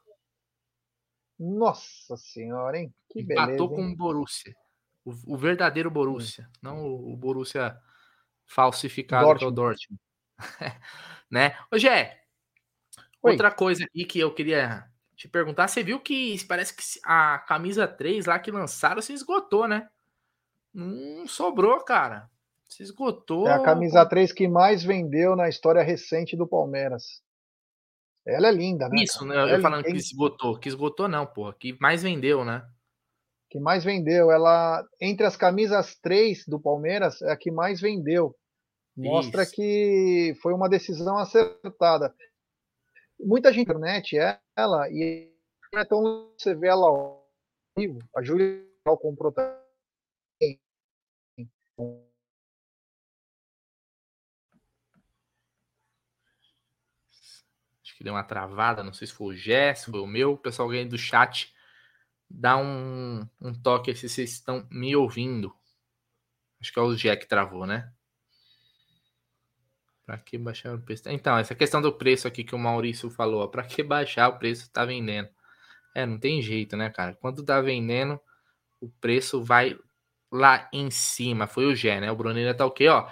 Nossa 1.37 2.17
senhora, 2.17 2.79
hein? 2.79 2.93
Que 3.09 3.21
Empatou 3.21 3.67
beleza, 3.69 3.75
com 3.75 3.91
o 3.91 3.95
Borussia. 3.95 4.55
O, 5.03 5.33
o 5.33 5.37
verdadeiro 5.37 5.89
Borussia, 5.89 6.45
Sim. 6.45 6.51
não 6.61 6.83
o, 6.83 7.13
o, 7.13 7.17
Borussia 7.17 7.77
falsificado 8.45 9.25
Dortmund. 9.25 9.39
que 9.39 9.45
é 9.45 9.47
o 9.47 9.51
Dortmund. 9.51 10.01
né? 11.29 11.57
Ô, 11.71 11.77
Gé, 11.77 12.23
outra 13.21 13.51
coisa 13.51 13.83
aqui 13.83 14.05
que 14.05 14.19
eu 14.19 14.33
queria 14.33 14.87
te 15.15 15.27
perguntar, 15.27 15.67
você 15.67 15.83
viu 15.83 15.99
que 15.99 16.43
parece 16.45 16.75
que 16.75 16.83
a 17.03 17.39
camisa 17.39 17.87
3 17.87 18.25
lá 18.25 18.39
que 18.39 18.51
lançaram 18.51 19.01
se 19.01 19.13
esgotou, 19.13 19.67
né? 19.67 19.89
Não 20.73 21.27
sobrou, 21.27 21.83
cara. 21.83 22.30
Se 22.71 22.83
esgotou. 22.83 23.47
É 23.47 23.53
a 23.53 23.61
camisa 23.61 24.05
3 24.05 24.31
que 24.31 24.47
mais 24.47 24.81
vendeu 24.83 25.35
na 25.35 25.49
história 25.49 25.83
recente 25.83 26.37
do 26.37 26.47
Palmeiras. 26.47 27.21
Ela 28.25 28.47
é 28.47 28.51
linda, 28.51 28.87
né? 28.87 29.03
Isso, 29.03 29.25
né? 29.25 29.35
Eu 29.35 29.57
é 29.57 29.61
falando 29.61 29.83
que 29.83 29.91
esgotou. 29.91 30.57
Que 30.57 30.69
esgotou, 30.69 31.07
não, 31.07 31.25
porra. 31.25 31.53
Que 31.59 31.77
mais 31.81 32.01
vendeu, 32.01 32.45
né? 32.45 32.65
Que 33.49 33.59
mais 33.59 33.83
vendeu. 33.83 34.31
Ela, 34.31 34.87
entre 35.01 35.25
as 35.25 35.35
camisas 35.35 35.95
3 35.95 36.45
do 36.47 36.59
Palmeiras, 36.59 37.21
é 37.21 37.31
a 37.31 37.37
que 37.37 37.51
mais 37.51 37.81
vendeu. 37.81 38.33
Mostra 38.95 39.43
Isso. 39.43 39.53
que 39.53 40.33
foi 40.41 40.53
uma 40.53 40.69
decisão 40.69 41.17
acertada. 41.17 42.15
Muita 43.19 43.51
gente 43.51 43.67
na 43.67 43.73
internet, 43.73 44.17
ela, 44.55 44.89
e 44.89 45.31
então 45.73 46.31
você 46.37 46.55
vê 46.55 46.67
ela 46.67 46.87
ao 46.87 47.25
vivo. 47.77 47.99
A 48.15 48.21
Júlia 48.21 48.65
comprou 48.99 49.31
também 49.31 50.59
que 58.01 58.03
deu 58.03 58.15
uma 58.15 58.23
travada, 58.23 58.83
não 58.83 58.91
sei 58.91 59.05
se 59.05 59.13
foi 59.13 59.27
o 59.27 59.37
Jess, 59.37 59.85
foi 59.85 59.99
o 59.99 60.07
meu, 60.07 60.33
o 60.33 60.37
pessoal 60.37 60.67
ganha 60.67 60.87
do 60.87 60.97
chat, 60.97 61.53
dá 62.27 62.57
um, 62.57 63.23
um 63.39 63.53
toque 63.53 63.93
se 63.93 64.09
vocês 64.09 64.31
estão 64.31 64.67
me 64.71 64.95
ouvindo. 64.95 65.53
Acho 66.59 66.73
que 66.73 66.79
é 66.79 66.81
o 66.81 66.95
Jé 66.95 67.15
que 67.15 67.27
travou, 67.27 67.67
né? 67.67 67.91
Para 70.03 70.17
que 70.17 70.35
baixar 70.35 70.73
o 70.73 70.81
preço? 70.81 71.07
Então, 71.09 71.37
essa 71.37 71.53
questão 71.53 71.79
do 71.79 71.93
preço 71.93 72.27
aqui 72.27 72.43
que 72.43 72.55
o 72.55 72.59
Maurício 72.59 73.07
falou, 73.11 73.47
para 73.47 73.63
que 73.63 73.83
baixar 73.83 74.29
o 74.29 74.39
preço 74.39 74.71
tá 74.71 74.83
vendendo? 74.83 75.29
É, 75.93 76.03
não 76.03 76.17
tem 76.17 76.41
jeito, 76.41 76.75
né, 76.75 76.89
cara? 76.89 77.13
Quando 77.13 77.43
tá 77.43 77.61
vendendo, 77.61 78.19
o 78.79 78.89
preço 78.89 79.43
vai 79.43 79.77
lá 80.31 80.67
em 80.73 80.89
cima. 80.89 81.45
Foi 81.45 81.65
o 81.65 81.75
Gé, 81.75 81.99
né? 81.99 82.11
O 82.11 82.15
Brunelli 82.15 82.51
tá 82.55 82.65
o 82.65 82.71
quê, 82.71 82.87
ó? 82.87 83.07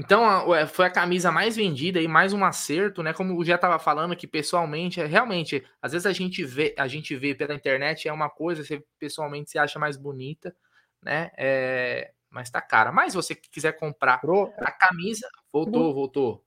Então, 0.00 0.54
é, 0.54 0.64
foi 0.64 0.86
a 0.86 0.90
camisa 0.90 1.32
mais 1.32 1.56
vendida 1.56 2.00
e 2.00 2.06
mais 2.06 2.32
um 2.32 2.44
acerto, 2.44 3.02
né? 3.02 3.12
Como 3.12 3.36
o 3.36 3.44
já 3.44 3.56
estava 3.56 3.80
falando 3.80 4.14
que 4.14 4.28
pessoalmente, 4.28 5.00
é, 5.00 5.06
realmente, 5.06 5.66
às 5.82 5.90
vezes 5.90 6.06
a 6.06 6.12
gente 6.12 6.44
vê, 6.44 6.72
a 6.78 6.86
gente 6.86 7.16
vê 7.16 7.34
pela 7.34 7.52
internet 7.52 8.06
é 8.06 8.12
uma 8.12 8.30
coisa, 8.30 8.62
você 8.62 8.80
pessoalmente 8.96 9.50
se 9.50 9.58
acha 9.58 9.76
mais 9.76 9.96
bonita, 9.96 10.54
né? 11.02 11.32
É, 11.36 12.12
mas 12.30 12.48
tá 12.48 12.60
cara. 12.60 12.92
Mas 12.92 13.14
você 13.14 13.34
quiser 13.34 13.72
comprar 13.72 14.20
a 14.58 14.70
camisa, 14.70 15.28
voltou, 15.52 15.92
voltou. 15.92 16.44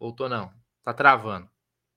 Voltou 0.00 0.28
não. 0.28 0.52
Tá 0.82 0.92
travando. 0.92 1.48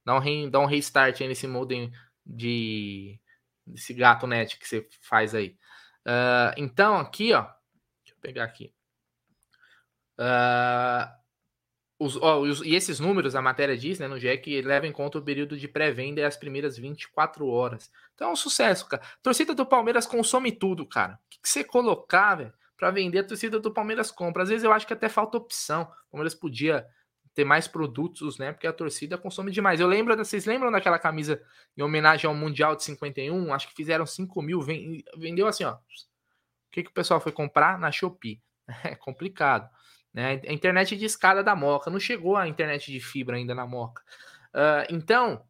Dá 0.05 0.15
um, 0.15 0.19
re, 0.19 0.47
dá 0.47 0.59
um 0.59 0.65
restart 0.67 1.21
aí 1.21 1.27
nesse 1.27 1.47
modem 1.47 1.91
de 2.23 3.19
desse 3.65 3.95
gato 3.95 4.27
net 4.27 4.59
que 4.59 4.67
você 4.67 4.87
faz 5.01 5.33
aí. 5.33 5.57
Uh, 6.05 6.53
então, 6.55 6.97
aqui, 6.97 7.33
ó. 7.33 7.41
Deixa 8.03 8.15
eu 8.15 8.17
pegar 8.21 8.43
aqui. 8.43 8.71
Uh, 10.21 11.21
os, 11.97 12.15
os, 12.15 12.61
e 12.61 12.75
esses 12.75 12.99
números, 12.99 13.35
a 13.35 13.41
matéria 13.41 13.77
diz, 13.77 13.99
né, 13.99 14.07
no 14.07 14.19
GE, 14.19 14.61
leva 14.61 14.87
em 14.87 14.91
conta 14.91 15.17
o 15.17 15.21
período 15.21 15.57
de 15.57 15.67
pré-venda 15.67 16.21
e 16.21 16.23
as 16.23 16.37
primeiras 16.37 16.77
24 16.77 17.47
horas. 17.47 17.91
Então 18.13 18.29
é 18.29 18.31
um 18.31 18.35
sucesso, 18.35 18.87
cara. 18.87 19.03
Torcida 19.21 19.53
do 19.53 19.65
Palmeiras 19.65 20.05
consome 20.05 20.51
tudo, 20.51 20.85
cara. 20.85 21.13
O 21.13 21.29
que, 21.29 21.39
que 21.41 21.49
você 21.49 21.63
colocar, 21.63 22.35
velho, 22.35 22.53
para 22.75 22.89
vender, 22.89 23.19
a 23.19 23.23
torcida 23.23 23.59
do 23.59 23.71
Palmeiras 23.71 24.09
compra. 24.09 24.41
Às 24.41 24.49
vezes 24.49 24.63
eu 24.63 24.73
acho 24.73 24.87
que 24.87 24.93
até 24.93 25.07
falta 25.07 25.37
opção. 25.37 25.83
O 25.83 26.11
Palmeiras 26.13 26.33
podia 26.33 26.87
ter 27.35 27.45
mais 27.45 27.67
produtos, 27.67 28.39
né? 28.39 28.51
Porque 28.51 28.65
a 28.65 28.73
torcida 28.73 29.19
consome 29.19 29.51
demais. 29.51 29.79
Eu 29.79 29.87
lembro, 29.87 30.17
vocês 30.17 30.45
lembram 30.45 30.71
daquela 30.71 30.97
camisa 30.97 31.39
em 31.77 31.83
homenagem 31.83 32.27
ao 32.27 32.35
Mundial 32.35 32.75
de 32.75 32.83
51? 32.83 33.53
Acho 33.53 33.67
que 33.67 33.75
fizeram 33.75 34.07
5 34.07 34.41
mil, 34.41 34.59
vendeu 35.15 35.45
assim, 35.45 35.63
ó. 35.63 35.73
O 35.73 35.79
que, 36.71 36.81
que 36.81 36.89
o 36.89 36.93
pessoal 36.93 37.21
foi 37.21 37.31
comprar? 37.31 37.77
Na 37.77 37.91
Shopee. 37.91 38.41
É 38.83 38.95
complicado. 38.95 39.69
Né? 40.13 40.41
A 40.47 40.53
internet 40.53 40.95
de 40.97 41.05
escada 41.05 41.43
da 41.43 41.55
Moca. 41.55 41.89
Não 41.89 41.99
chegou 41.99 42.35
a 42.35 42.47
internet 42.47 42.91
de 42.91 42.99
fibra 42.99 43.37
ainda 43.37 43.55
na 43.55 43.65
Moca. 43.65 44.03
Uh, 44.53 44.85
então, 44.89 45.45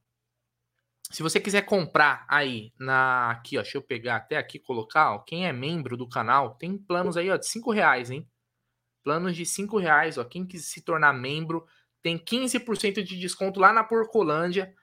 se 1.09 1.23
você 1.23 1.39
quiser 1.39 1.63
comprar 1.63 2.25
aí 2.29 2.71
na 2.79 3.31
aqui, 3.31 3.57
ó, 3.57 3.61
deixa 3.61 3.77
eu 3.77 3.81
pegar 3.81 4.17
até 4.17 4.37
aqui 4.37 4.59
colocar, 4.59 5.13
ó, 5.13 5.19
quem 5.19 5.47
é 5.47 5.51
membro 5.51 5.97
do 5.97 6.07
canal, 6.07 6.55
tem 6.55 6.77
planos 6.77 7.17
aí, 7.17 7.29
ó, 7.29 7.37
de 7.37 7.47
cinco 7.47 7.71
reais, 7.71 8.09
hein? 8.09 8.27
Planos 9.03 9.35
de 9.35 9.45
cinco 9.45 9.77
reais, 9.77 10.17
ó, 10.17 10.23
quem 10.23 10.45
quiser 10.45 10.63
se 10.63 10.81
tornar 10.81 11.11
membro 11.13 11.65
tem 12.01 12.17
15% 12.17 13.03
de 13.03 13.19
desconto 13.19 13.59
lá 13.59 13.71
na 13.71 13.83
Porcolândia. 13.83 14.73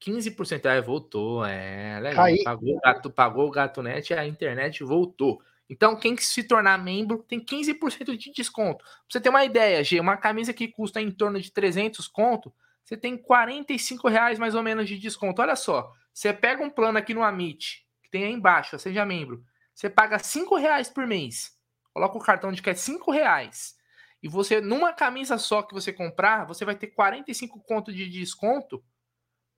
15%, 0.00 0.66
é, 0.66 0.80
voltou, 0.80 1.44
é, 1.44 1.98
legal. 2.00 2.26
Pagou 2.44 2.76
o 2.76 2.80
gato, 2.80 3.10
pagou 3.10 3.48
o 3.48 3.50
gato 3.50 3.82
net, 3.82 4.12
a 4.12 4.26
internet 4.26 4.84
voltou. 4.84 5.40
Então, 5.68 5.98
quem 5.98 6.16
se 6.16 6.44
tornar 6.44 6.78
membro 6.78 7.24
tem 7.24 7.40
15% 7.40 8.16
de 8.16 8.32
desconto. 8.32 8.84
Pra 8.84 8.94
você 9.08 9.20
ter 9.20 9.28
uma 9.28 9.44
ideia, 9.44 9.82
G, 9.82 9.98
uma 9.98 10.16
camisa 10.16 10.52
que 10.52 10.68
custa 10.68 11.00
em 11.00 11.10
torno 11.10 11.40
de 11.40 11.50
300 11.50 12.06
conto, 12.06 12.54
você 12.84 12.96
tem 12.96 13.16
45 13.16 14.08
reais 14.08 14.38
mais 14.38 14.54
ou 14.54 14.62
menos 14.62 14.88
de 14.88 14.96
desconto. 14.96 15.42
Olha 15.42 15.56
só, 15.56 15.92
você 16.14 16.32
pega 16.32 16.62
um 16.62 16.70
plano 16.70 16.98
aqui 16.98 17.12
no 17.12 17.22
Amit, 17.22 17.84
que 18.02 18.08
tem 18.08 18.24
aí 18.24 18.32
embaixo, 18.32 18.78
seja 18.78 19.04
membro, 19.04 19.44
você 19.74 19.90
paga 19.90 20.18
5 20.18 20.56
reais 20.56 20.88
por 20.88 21.06
mês. 21.06 21.56
Coloca 21.92 22.16
o 22.16 22.20
cartão 22.20 22.52
de 22.52 22.62
que 22.62 22.70
é 22.70 22.74
5 22.74 23.10
reais. 23.10 23.76
E 24.22 24.28
você, 24.28 24.60
numa 24.60 24.92
camisa 24.92 25.36
só 25.36 25.62
que 25.62 25.74
você 25.74 25.92
comprar, 25.92 26.46
você 26.46 26.64
vai 26.64 26.74
ter 26.74 26.88
45 26.88 27.60
conto 27.60 27.92
de 27.92 28.08
desconto. 28.08 28.82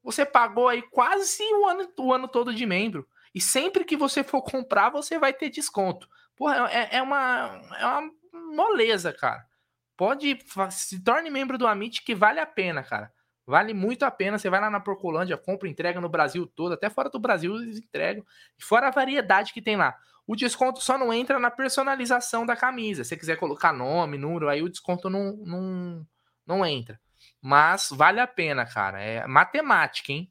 Você 0.02 0.24
pagou 0.24 0.68
aí 0.68 0.82
quase 0.82 1.42
o 1.42 1.66
ano, 1.66 1.92
o 1.98 2.12
ano 2.12 2.26
todo 2.28 2.54
de 2.54 2.64
membro. 2.64 3.06
E 3.34 3.40
sempre 3.40 3.84
que 3.84 3.96
você 3.96 4.24
for 4.24 4.42
comprar, 4.42 4.90
você 4.90 5.18
vai 5.18 5.32
ter 5.32 5.50
desconto. 5.50 6.08
Porra, 6.36 6.68
é, 6.70 6.96
é, 6.96 7.02
uma, 7.02 7.60
é 7.78 7.86
uma 7.86 8.10
moleza, 8.54 9.12
cara. 9.12 9.46
Pode, 9.96 10.38
se 10.70 11.02
torne 11.02 11.28
membro 11.28 11.58
do 11.58 11.66
Amit 11.66 12.04
que 12.04 12.14
vale 12.14 12.38
a 12.38 12.46
pena, 12.46 12.82
cara. 12.82 13.12
Vale 13.44 13.74
muito 13.74 14.04
a 14.04 14.10
pena. 14.10 14.38
Você 14.38 14.48
vai 14.48 14.60
lá 14.60 14.70
na 14.70 14.78
Porcolândia, 14.78 15.36
compra, 15.36 15.68
entrega 15.68 16.00
no 16.00 16.08
Brasil 16.08 16.46
todo, 16.46 16.74
até 16.74 16.88
fora 16.88 17.08
do 17.08 17.18
Brasil 17.18 17.56
eles 17.56 17.78
entregam. 17.78 18.24
E 18.58 18.62
fora 18.62 18.88
a 18.88 18.92
variedade 18.92 19.52
que 19.52 19.62
tem 19.62 19.76
lá. 19.76 19.96
O 20.26 20.36
desconto 20.36 20.80
só 20.82 20.98
não 20.98 21.12
entra 21.12 21.38
na 21.40 21.50
personalização 21.50 22.44
da 22.44 22.54
camisa. 22.54 23.02
Se 23.02 23.08
você 23.08 23.16
quiser 23.16 23.36
colocar 23.36 23.72
nome, 23.72 24.18
número, 24.18 24.48
aí 24.48 24.62
o 24.62 24.68
desconto 24.68 25.08
não, 25.08 25.32
não, 25.38 26.06
não 26.46 26.66
entra. 26.66 27.00
Mas 27.40 27.88
vale 27.90 28.20
a 28.20 28.26
pena, 28.26 28.66
cara. 28.66 29.00
É 29.00 29.26
matemática, 29.26 30.12
hein? 30.12 30.30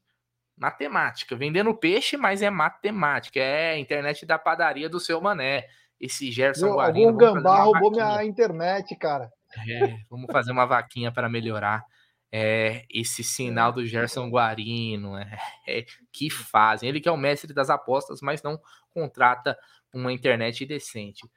Matemática. 0.58 1.36
Vendendo 1.36 1.76
peixe, 1.76 2.18
mas 2.18 2.41
é 2.41 2.49
matemática. 2.49 3.39
É 3.39 3.74
a 3.74 3.78
internet 3.78 4.26
da 4.26 4.39
padaria 4.39 4.89
do 4.89 4.99
seu 4.99 5.22
mané. 5.22 5.68
Esse 5.99 6.32
Gerson 6.32 6.74
Guarino. 6.74 7.08
Algum 7.08 7.18
gambá 7.18 7.64
roubou 7.64 7.91
minha 7.91 8.24
internet, 8.24 8.95
cara. 8.97 9.32
É, 9.70 9.97
vamos 10.10 10.28
fazer 10.32 10.51
uma 10.51 10.66
vaquinha 10.66 11.12
para 11.12 11.30
melhorar 11.30 11.84
é, 12.32 12.86
esse 12.89 13.24
sinal 13.24 13.72
do 13.72 13.86
Gerson 13.86 14.30
Guarino. 14.30 15.18
É, 15.18 15.38
é, 15.68 15.86
que 16.12 16.30
fazem. 16.30 16.89
Ele 16.89 16.99
que 16.99 17.10
é 17.10 17.12
o 17.12 17.18
mestre 17.18 17.53
das 17.53 17.70
apostas, 17.70 18.22
mas 18.22 18.41
não 18.41 18.60
contrata 18.91 19.58
uma 19.93 20.12
internet 20.12 20.66
decente. 20.66 21.28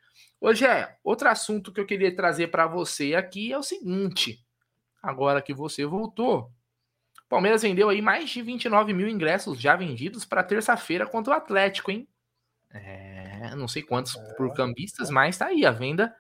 Hoje 0.41 0.67
é 0.67 0.97
outro 1.05 1.29
assunto 1.29 1.73
que 1.73 1.81
eu 1.81 1.87
queria 1.87 2.15
trazer 2.15 2.49
para 2.49 2.67
você 2.67 3.15
aqui 3.15 3.53
é 3.53 3.59
o 3.59 3.63
seguinte. 3.63 4.39
Agora 5.03 5.41
que 5.41 5.55
você 5.55 5.87
voltou, 5.87 6.51
Palmeiras 7.31 7.63
vendeu 7.63 7.89
aí 7.89 8.03
mais 8.03 8.29
de 8.29 8.43
29 8.43 8.93
mil 8.93 9.09
ingressos 9.09 9.61
já 9.61 9.77
vendidos 9.77 10.25
para 10.25 10.43
terça-feira 10.43 11.07
contra 11.07 11.33
o 11.33 11.37
Atlético, 11.37 11.93
hein? 11.93 12.09
É, 12.73 13.55
não 13.55 13.69
sei 13.69 13.85
quantos 13.85 14.17
é. 14.17 14.35
por 14.35 14.53
cambistas, 14.53 15.11
mas 15.11 15.39
tá 15.39 15.47
aí 15.47 15.65
a 15.65 15.71
venda 15.71 16.13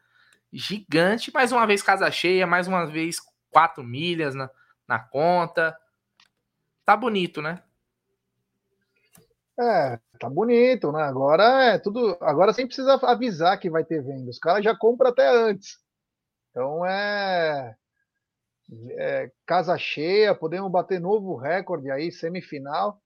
gigante. 0.52 1.34
Mais 1.34 1.50
uma 1.50 1.66
vez 1.66 1.82
casa 1.82 2.08
cheia, 2.12 2.46
mais 2.46 2.68
uma 2.68 2.86
vez 2.86 3.16
quatro 3.50 3.82
milhas 3.82 4.36
na, 4.36 4.48
na 4.86 5.00
conta. 5.00 5.76
Tá 6.84 6.96
bonito, 6.96 7.42
né? 7.42 7.60
É, 9.58 9.98
tá 10.20 10.30
bonito, 10.30 10.92
né? 10.92 11.02
Agora 11.02 11.64
é 11.64 11.78
tudo. 11.80 12.16
Agora 12.20 12.52
sem 12.52 12.66
precisa 12.66 12.94
avisar 13.02 13.58
que 13.58 13.68
vai 13.68 13.82
ter 13.82 14.00
venda. 14.00 14.30
Os 14.30 14.38
caras 14.38 14.62
já 14.62 14.76
compram 14.76 15.10
até 15.10 15.28
antes. 15.28 15.76
Então 16.50 16.86
é 16.86 17.76
é, 18.98 19.30
casa 19.46 19.76
cheia, 19.78 20.34
podemos 20.34 20.70
bater 20.70 21.00
novo 21.00 21.36
recorde 21.36 21.90
aí, 21.90 22.12
semifinal. 22.12 23.00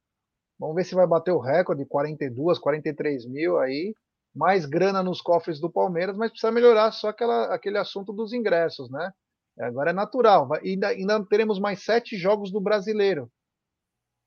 Vamos 0.59 0.77
ver 0.77 0.85
se 0.85 0.95
vai 0.95 1.07
bater 1.07 1.33
o 1.33 1.39
recorde, 1.41 1.85
42, 1.87 2.59
43 2.59 3.27
mil 3.27 3.59
aí. 3.59 3.95
mais 4.35 4.67
grana 4.67 5.03
nos 5.03 5.21
cofres 5.21 5.61
do 5.61 5.71
Palmeiras, 5.71 6.17
mas 6.17 6.31
precisa 6.31 6.53
melhorar 6.53 6.93
só 6.93 7.09
aquela, 7.09 7.55
aquele 7.55 7.79
assunto 7.79 8.13
dos 8.13 8.33
ingressos, 8.33 8.91
né? 8.91 9.13
Agora 9.59 9.91
é 9.91 9.93
natural. 9.93 10.53
Ainda, 10.55 10.89
ainda 10.89 11.25
teremos 11.27 11.61
mais 11.61 11.85
sete 11.85 12.17
jogos 12.17 12.51
do 12.51 12.61
brasileiro. 12.61 13.31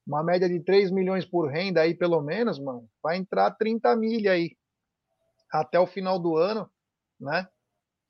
Uma 0.05 0.23
média 0.23 0.47
de 0.47 0.61
3 0.61 0.89
milhões 0.91 1.25
por 1.25 1.49
renda 1.49 1.81
aí, 1.81 1.93
pelo 1.93 2.21
menos, 2.21 2.57
mano. 2.59 2.87
Vai 3.03 3.17
entrar 3.17 3.51
30 3.51 3.93
milha 3.97 4.31
aí. 4.31 4.55
Até 5.51 5.77
o 5.79 5.87
final 5.87 6.17
do 6.17 6.37
ano, 6.37 6.69
né? 7.19 7.47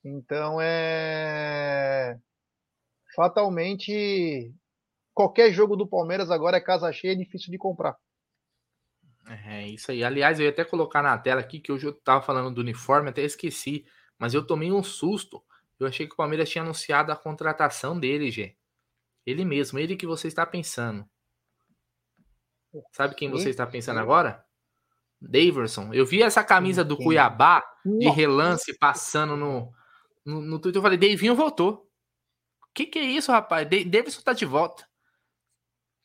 Então 0.04 0.60
é. 0.60 2.16
Fatalmente, 3.18 4.54
qualquer 5.12 5.52
jogo 5.52 5.74
do 5.74 5.88
Palmeiras 5.88 6.30
agora 6.30 6.56
é 6.56 6.60
casa 6.60 6.92
cheia, 6.92 7.14
é 7.14 7.16
difícil 7.16 7.50
de 7.50 7.58
comprar. 7.58 7.96
É 9.44 9.66
isso 9.66 9.90
aí. 9.90 10.04
Aliás, 10.04 10.38
eu 10.38 10.44
ia 10.44 10.52
até 10.52 10.64
colocar 10.64 11.02
na 11.02 11.18
tela 11.18 11.40
aqui 11.40 11.58
que 11.58 11.72
hoje 11.72 11.84
eu 11.84 11.92
tava 11.92 12.22
falando 12.22 12.54
do 12.54 12.60
uniforme, 12.60 13.10
até 13.10 13.22
esqueci, 13.22 13.84
mas 14.16 14.34
eu 14.34 14.46
tomei 14.46 14.70
um 14.70 14.84
susto. 14.84 15.42
Eu 15.80 15.88
achei 15.88 16.06
que 16.06 16.12
o 16.12 16.16
Palmeiras 16.16 16.48
tinha 16.48 16.62
anunciado 16.62 17.10
a 17.10 17.16
contratação 17.16 17.98
dele, 17.98 18.30
Gê. 18.30 18.56
Ele 19.26 19.44
mesmo, 19.44 19.80
ele 19.80 19.96
que 19.96 20.06
você 20.06 20.28
está 20.28 20.46
pensando. 20.46 21.04
Sabe 22.92 23.16
quem 23.16 23.28
você 23.28 23.50
está 23.50 23.66
pensando 23.66 23.98
agora? 23.98 24.44
Daverson. 25.20 25.92
Eu 25.92 26.06
vi 26.06 26.22
essa 26.22 26.44
camisa 26.44 26.84
do 26.84 26.96
Cuiabá 26.96 27.64
de 27.84 28.08
relance 28.10 28.78
passando 28.78 29.36
no, 29.36 29.72
no, 30.24 30.40
no 30.40 30.60
Twitter. 30.60 30.78
Eu 30.78 30.84
falei, 30.84 30.96
Davinho 30.96 31.34
voltou. 31.34 31.87
O 32.70 32.74
que, 32.74 32.86
que 32.86 32.98
é 32.98 33.02
isso, 33.02 33.32
rapaz? 33.32 33.68
Daverson 33.68 34.22
tá 34.22 34.32
de 34.32 34.44
volta. 34.44 34.86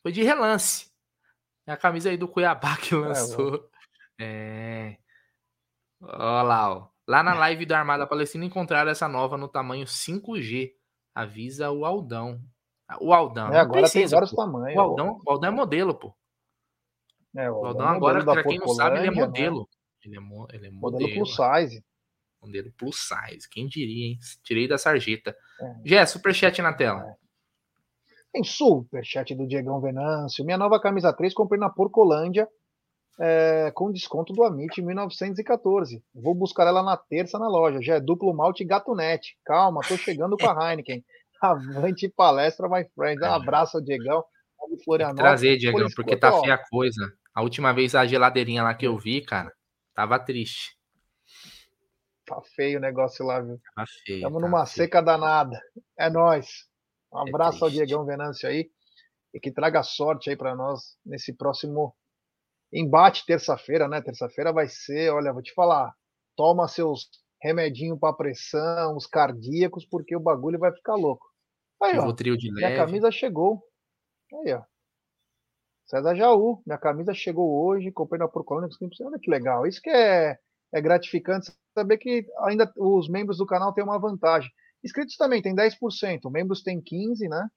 Foi 0.02 0.12
de 0.12 0.22
relance. 0.22 0.92
É 1.66 1.72
a 1.72 1.76
camisa 1.76 2.10
aí 2.10 2.16
do 2.16 2.28
Cuiabá 2.28 2.76
que 2.76 2.94
é, 2.94 2.98
lançou. 2.98 3.70
É. 4.20 4.98
Olha 6.00 6.42
lá, 6.42 6.74
ó. 6.74 6.88
Lá 7.06 7.22
na 7.22 7.34
live 7.34 7.66
da 7.66 7.78
Armada 7.78 8.06
Palestina 8.06 8.44
encontraram 8.44 8.90
essa 8.90 9.08
nova 9.08 9.36
no 9.36 9.48
tamanho 9.48 9.86
5G. 9.86 10.72
Avisa 11.14 11.70
o 11.70 11.84
Aldão. 11.84 12.40
O 13.00 13.12
Aldão. 13.12 13.52
É, 13.52 13.60
agora 13.60 13.82
precisa, 13.82 14.00
tem 14.00 14.08
vários 14.08 14.30
pô. 14.30 14.36
tamanhos. 14.36 14.76
O 14.76 14.80
Aldão, 14.80 15.20
o 15.24 15.30
Aldão 15.30 15.50
é 15.50 15.52
modelo, 15.54 15.94
pô. 15.94 16.14
É, 17.36 17.50
o 17.50 17.64
Aldão, 17.64 17.88
agora, 17.88 18.22
pra 18.24 18.42
quem 18.42 18.58
não 18.58 18.68
sabe, 18.68 18.98
ele 18.98 19.08
é 19.08 19.10
né? 19.10 19.16
modelo. 19.16 19.60
Né? 19.60 19.66
Ele, 20.04 20.16
é 20.16 20.20
mo 20.20 20.46
ele 20.52 20.66
é 20.66 20.70
modelo. 20.70 21.02
Modelo 21.02 21.14
plus 21.14 21.36
size. 21.36 21.84
Modelo 22.40 22.72
plus 22.72 22.96
size. 22.96 23.48
Quem 23.48 23.66
diria, 23.66 24.06
hein? 24.08 24.18
Tirei 24.42 24.68
da 24.68 24.78
sarjeta. 24.78 25.36
É. 25.60 25.74
Jé, 25.84 26.06
superchat 26.06 26.60
na 26.62 26.72
tela. 26.72 27.00
É. 27.00 27.14
Tem 28.32 28.42
superchat 28.42 29.34
do 29.34 29.46
Diegão 29.46 29.80
Venâncio. 29.80 30.44
Minha 30.44 30.58
nova 30.58 30.80
camisa 30.80 31.12
3 31.12 31.32
comprei 31.32 31.60
na 31.60 31.70
Porcolândia 31.70 32.48
é, 33.20 33.70
com 33.74 33.92
desconto 33.92 34.32
do 34.32 34.42
Amit 34.42 34.82
1914. 34.82 36.02
Vou 36.14 36.34
buscar 36.34 36.66
ela 36.66 36.82
na 36.82 36.96
terça 36.96 37.38
na 37.38 37.48
loja. 37.48 37.80
Já 37.80 37.94
é 37.94 38.00
duplo 38.00 38.34
malte 38.34 38.64
gatunete. 38.64 39.36
Calma, 39.44 39.82
tô 39.86 39.96
chegando 39.96 40.36
com 40.36 40.48
a 40.48 40.70
Heineken. 40.70 41.04
Avante 41.40 42.08
palestra, 42.08 42.68
my 42.68 42.84
friend. 42.94 43.22
Um 43.22 43.32
abraço 43.32 43.76
ao 43.76 43.82
Diegão. 43.82 44.24
Trazer, 45.14 45.56
Diegão, 45.56 45.86
porque 45.94 46.16
tá 46.16 46.32
feia 46.40 46.54
a 46.54 46.68
coisa. 46.68 47.12
A 47.34 47.42
última 47.42 47.72
vez 47.72 47.94
a 47.94 48.06
geladeirinha 48.06 48.62
lá 48.62 48.74
que 48.74 48.86
eu 48.86 48.96
vi, 48.96 49.20
cara, 49.20 49.52
tava 49.94 50.18
triste. 50.18 50.72
Tá 52.26 52.40
feio 52.54 52.78
o 52.78 52.80
negócio 52.80 53.24
lá, 53.24 53.40
viu? 53.40 53.60
Tá 53.74 53.84
feio. 54.04 54.16
Estamos 54.18 54.40
tá 54.40 54.48
numa 54.48 54.66
feio. 54.66 54.76
seca 54.76 55.00
danada. 55.00 55.60
É 55.98 56.08
nós. 56.08 56.66
Um 57.12 57.26
é 57.26 57.28
abraço 57.28 57.64
é 57.64 57.66
ao 57.66 57.70
Diegão 57.70 58.04
Venâncio 58.04 58.48
aí 58.48 58.70
e 59.32 59.40
que 59.40 59.50
traga 59.50 59.82
sorte 59.82 60.30
aí 60.30 60.36
para 60.36 60.54
nós 60.54 60.96
nesse 61.04 61.32
próximo 61.32 61.94
embate 62.72 63.26
terça-feira, 63.26 63.88
né? 63.88 64.00
Terça-feira 64.00 64.52
vai 64.52 64.68
ser, 64.68 65.12
olha, 65.12 65.32
vou 65.32 65.42
te 65.42 65.52
falar, 65.52 65.94
toma 66.36 66.68
seus 66.68 67.10
remedinho 67.42 67.98
para 67.98 68.14
pressão, 68.14 68.96
os 68.96 69.06
cardíacos, 69.06 69.84
porque 69.84 70.16
o 70.16 70.20
bagulho 70.20 70.58
vai 70.58 70.72
ficar 70.72 70.94
louco. 70.94 71.26
Aí, 71.82 71.98
ó, 71.98 72.12
trio 72.12 72.38
de 72.38 72.50
minha 72.52 72.68
leve. 72.68 72.80
camisa 72.80 73.10
chegou. 73.10 73.62
Aí, 74.32 74.54
ó. 74.54 74.62
César 75.84 76.14
Jaú, 76.14 76.62
minha 76.64 76.78
camisa 76.78 77.12
chegou 77.12 77.66
hoje, 77.66 77.92
comprei 77.92 78.18
na 78.18 78.26
Procolônia, 78.26 78.70
olha 79.02 79.18
que 79.20 79.30
legal. 79.30 79.66
Isso 79.66 79.82
que 79.82 79.90
é, 79.90 80.38
é 80.72 80.80
gratificante 80.80 81.52
saber 81.74 81.98
que 81.98 82.26
ainda 82.40 82.72
os 82.76 83.08
membros 83.08 83.38
do 83.38 83.46
canal 83.46 83.72
têm 83.72 83.84
uma 83.84 83.98
vantagem. 83.98 84.50
Inscritos 84.82 85.16
também 85.16 85.42
tem 85.42 85.54
10%, 85.54 86.30
membros 86.30 86.62
tem 86.62 86.80
15%, 86.80 87.28
né? 87.28 87.48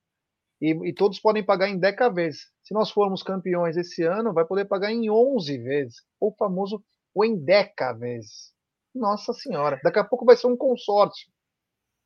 E, 0.59 0.71
e, 0.89 0.93
todos 0.93 1.19
podem 1.19 1.43
pagar 1.43 1.69
em 1.69 1.77
10 1.77 1.95
vezes. 2.13 2.47
Se 2.63 2.73
nós 2.73 2.89
formos 2.89 3.21
campeões 3.21 3.77
esse 3.77 4.01
ano, 4.03 4.33
vai 4.33 4.43
poder 4.43 4.65
pagar 4.65 4.91
em 4.91 5.09
11 5.09 5.57
vezes. 5.59 5.97
O 6.19 6.33
famoso 6.33 6.83
o 7.13 7.23
em 7.23 7.37
10 7.37 7.69
vezes. 7.99 8.53
Nossa 8.93 9.33
Senhora. 9.33 9.79
Daqui 9.83 9.99
a 9.99 10.03
pouco 10.03 10.25
vai 10.25 10.35
ser 10.35 10.47
um 10.47 10.57
consórcio 10.57 11.29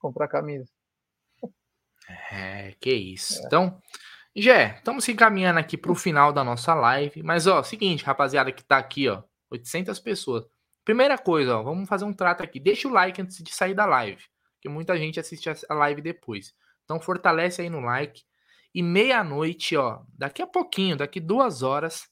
comprar 0.02 0.28
camisa. 0.28 0.68
É, 2.32 2.76
que 2.80 2.94
isso. 2.94 3.42
É. 3.42 3.46
Então, 3.46 3.82
Jé, 4.36 4.76
estamos 4.78 5.06
se 5.06 5.12
encaminhando 5.12 5.60
aqui 5.60 5.78
para 5.78 5.92
o 5.92 5.96
final 5.96 6.34
da 6.34 6.44
nossa 6.44 6.74
live. 6.74 7.22
Mas, 7.24 7.48
ó, 7.48 7.64
seguinte, 7.64 8.04
rapaziada 8.04 8.52
que 8.52 8.64
tá 8.64 8.78
aqui, 8.78 9.08
ó, 9.08 9.24
800 9.52 10.00
pessoas. 10.00 10.46
Primeira 10.84 11.18
coisa, 11.18 11.58
ó, 11.58 11.64
vamos 11.64 11.88
fazer 11.88 12.06
um 12.06 12.14
trato 12.14 12.44
aqui. 12.44 12.60
Deixa 12.60 12.88
o 12.88 12.92
like 12.92 13.22
antes 13.22 13.38
de 13.38 13.54
sair 13.54 13.74
da 13.74 13.86
live 13.86 14.22
que 14.62 14.70
muita 14.70 14.96
gente 14.98 15.20
assiste 15.20 15.50
a 15.50 15.74
live 15.74 16.02
depois. 16.02 16.54
Então 16.86 17.00
fortalece 17.00 17.62
aí 17.62 17.70
no 17.70 17.80
like. 17.80 18.24
E 18.74 18.82
meia-noite, 18.82 19.76
ó, 19.76 20.02
daqui 20.18 20.42
a 20.42 20.48
pouquinho, 20.48 20.96
daqui 20.96 21.20
duas 21.20 21.64
horas, 21.64 22.08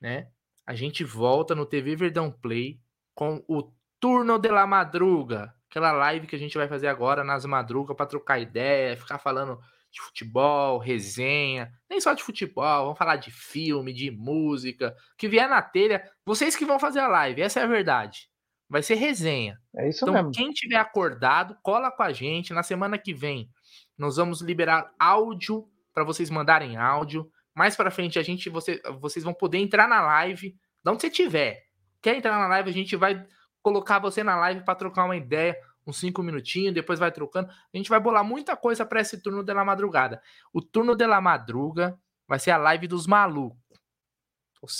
né? 0.00 0.28
A 0.66 0.74
gente 0.74 1.04
volta 1.04 1.54
no 1.54 1.66
TV 1.66 1.94
Verdão 1.94 2.32
Play 2.32 2.80
com 3.14 3.44
o 3.46 3.72
Turno 4.00 4.38
de 4.38 4.48
la 4.48 4.66
Madruga, 4.66 5.54
aquela 5.70 5.92
live 5.92 6.26
que 6.26 6.34
a 6.34 6.38
gente 6.38 6.56
vai 6.56 6.66
fazer 6.66 6.88
agora 6.88 7.22
nas 7.22 7.44
madrugas 7.44 7.96
para 7.96 8.06
trocar 8.06 8.40
ideia, 8.40 8.96
ficar 8.96 9.18
falando 9.18 9.60
de 9.96 10.02
futebol, 10.02 10.78
resenha, 10.78 11.72
nem 11.88 12.00
só 12.00 12.12
de 12.12 12.22
futebol, 12.22 12.84
vamos 12.84 12.98
falar 12.98 13.16
de 13.16 13.30
filme, 13.30 13.92
de 13.92 14.10
música, 14.10 14.94
que 15.16 15.26
vier 15.26 15.48
na 15.48 15.62
telha, 15.62 16.08
vocês 16.24 16.54
que 16.54 16.66
vão 16.66 16.78
fazer 16.78 17.00
a 17.00 17.08
live, 17.08 17.40
essa 17.40 17.60
é 17.60 17.62
a 17.62 17.66
verdade. 17.66 18.28
Vai 18.68 18.82
ser 18.82 18.96
resenha. 18.96 19.58
É 19.74 19.88
isso 19.88 20.04
então, 20.04 20.12
mesmo. 20.12 20.32
quem 20.32 20.50
tiver 20.50 20.76
acordado, 20.76 21.56
cola 21.62 21.90
com 21.90 22.02
a 22.02 22.12
gente. 22.12 22.52
Na 22.52 22.64
semana 22.64 22.98
que 22.98 23.14
vem, 23.14 23.48
nós 23.96 24.16
vamos 24.16 24.42
liberar 24.42 24.92
áudio 24.98 25.66
para 25.94 26.04
vocês 26.04 26.28
mandarem 26.28 26.76
áudio. 26.76 27.30
Mais 27.54 27.76
para 27.76 27.90
frente, 27.90 28.18
a 28.18 28.22
gente, 28.22 28.50
você, 28.50 28.82
vocês 29.00 29.24
vão 29.24 29.32
poder 29.32 29.58
entrar 29.58 29.88
na 29.88 30.02
live, 30.02 30.50
de 30.84 30.90
onde 30.90 31.00
você 31.00 31.08
tiver. 31.08 31.64
Quer 32.02 32.16
entrar 32.16 32.38
na 32.38 32.48
live, 32.48 32.68
a 32.68 32.72
gente 32.72 32.96
vai 32.96 33.24
colocar 33.62 33.98
você 34.00 34.22
na 34.22 34.36
live 34.36 34.62
para 34.62 34.74
trocar 34.74 35.04
uma 35.04 35.16
ideia, 35.16 35.56
uns 35.86 35.98
cinco 35.98 36.22
minutinhos, 36.22 36.74
depois 36.74 36.98
vai 36.98 37.12
trocando. 37.12 37.48
A 37.48 37.76
gente 37.76 37.88
vai 37.88 38.00
bolar 38.00 38.24
muita 38.24 38.56
coisa 38.56 38.84
para 38.84 39.00
esse 39.00 39.22
turno 39.22 39.42
da 39.42 39.64
madrugada. 39.64 40.20
O 40.52 40.60
turno 40.60 40.96
da 40.96 41.20
madruga 41.20 41.98
vai 42.26 42.38
ser 42.38 42.50
a 42.50 42.56
live 42.56 42.88
dos 42.88 43.06
malucos. 43.06 43.56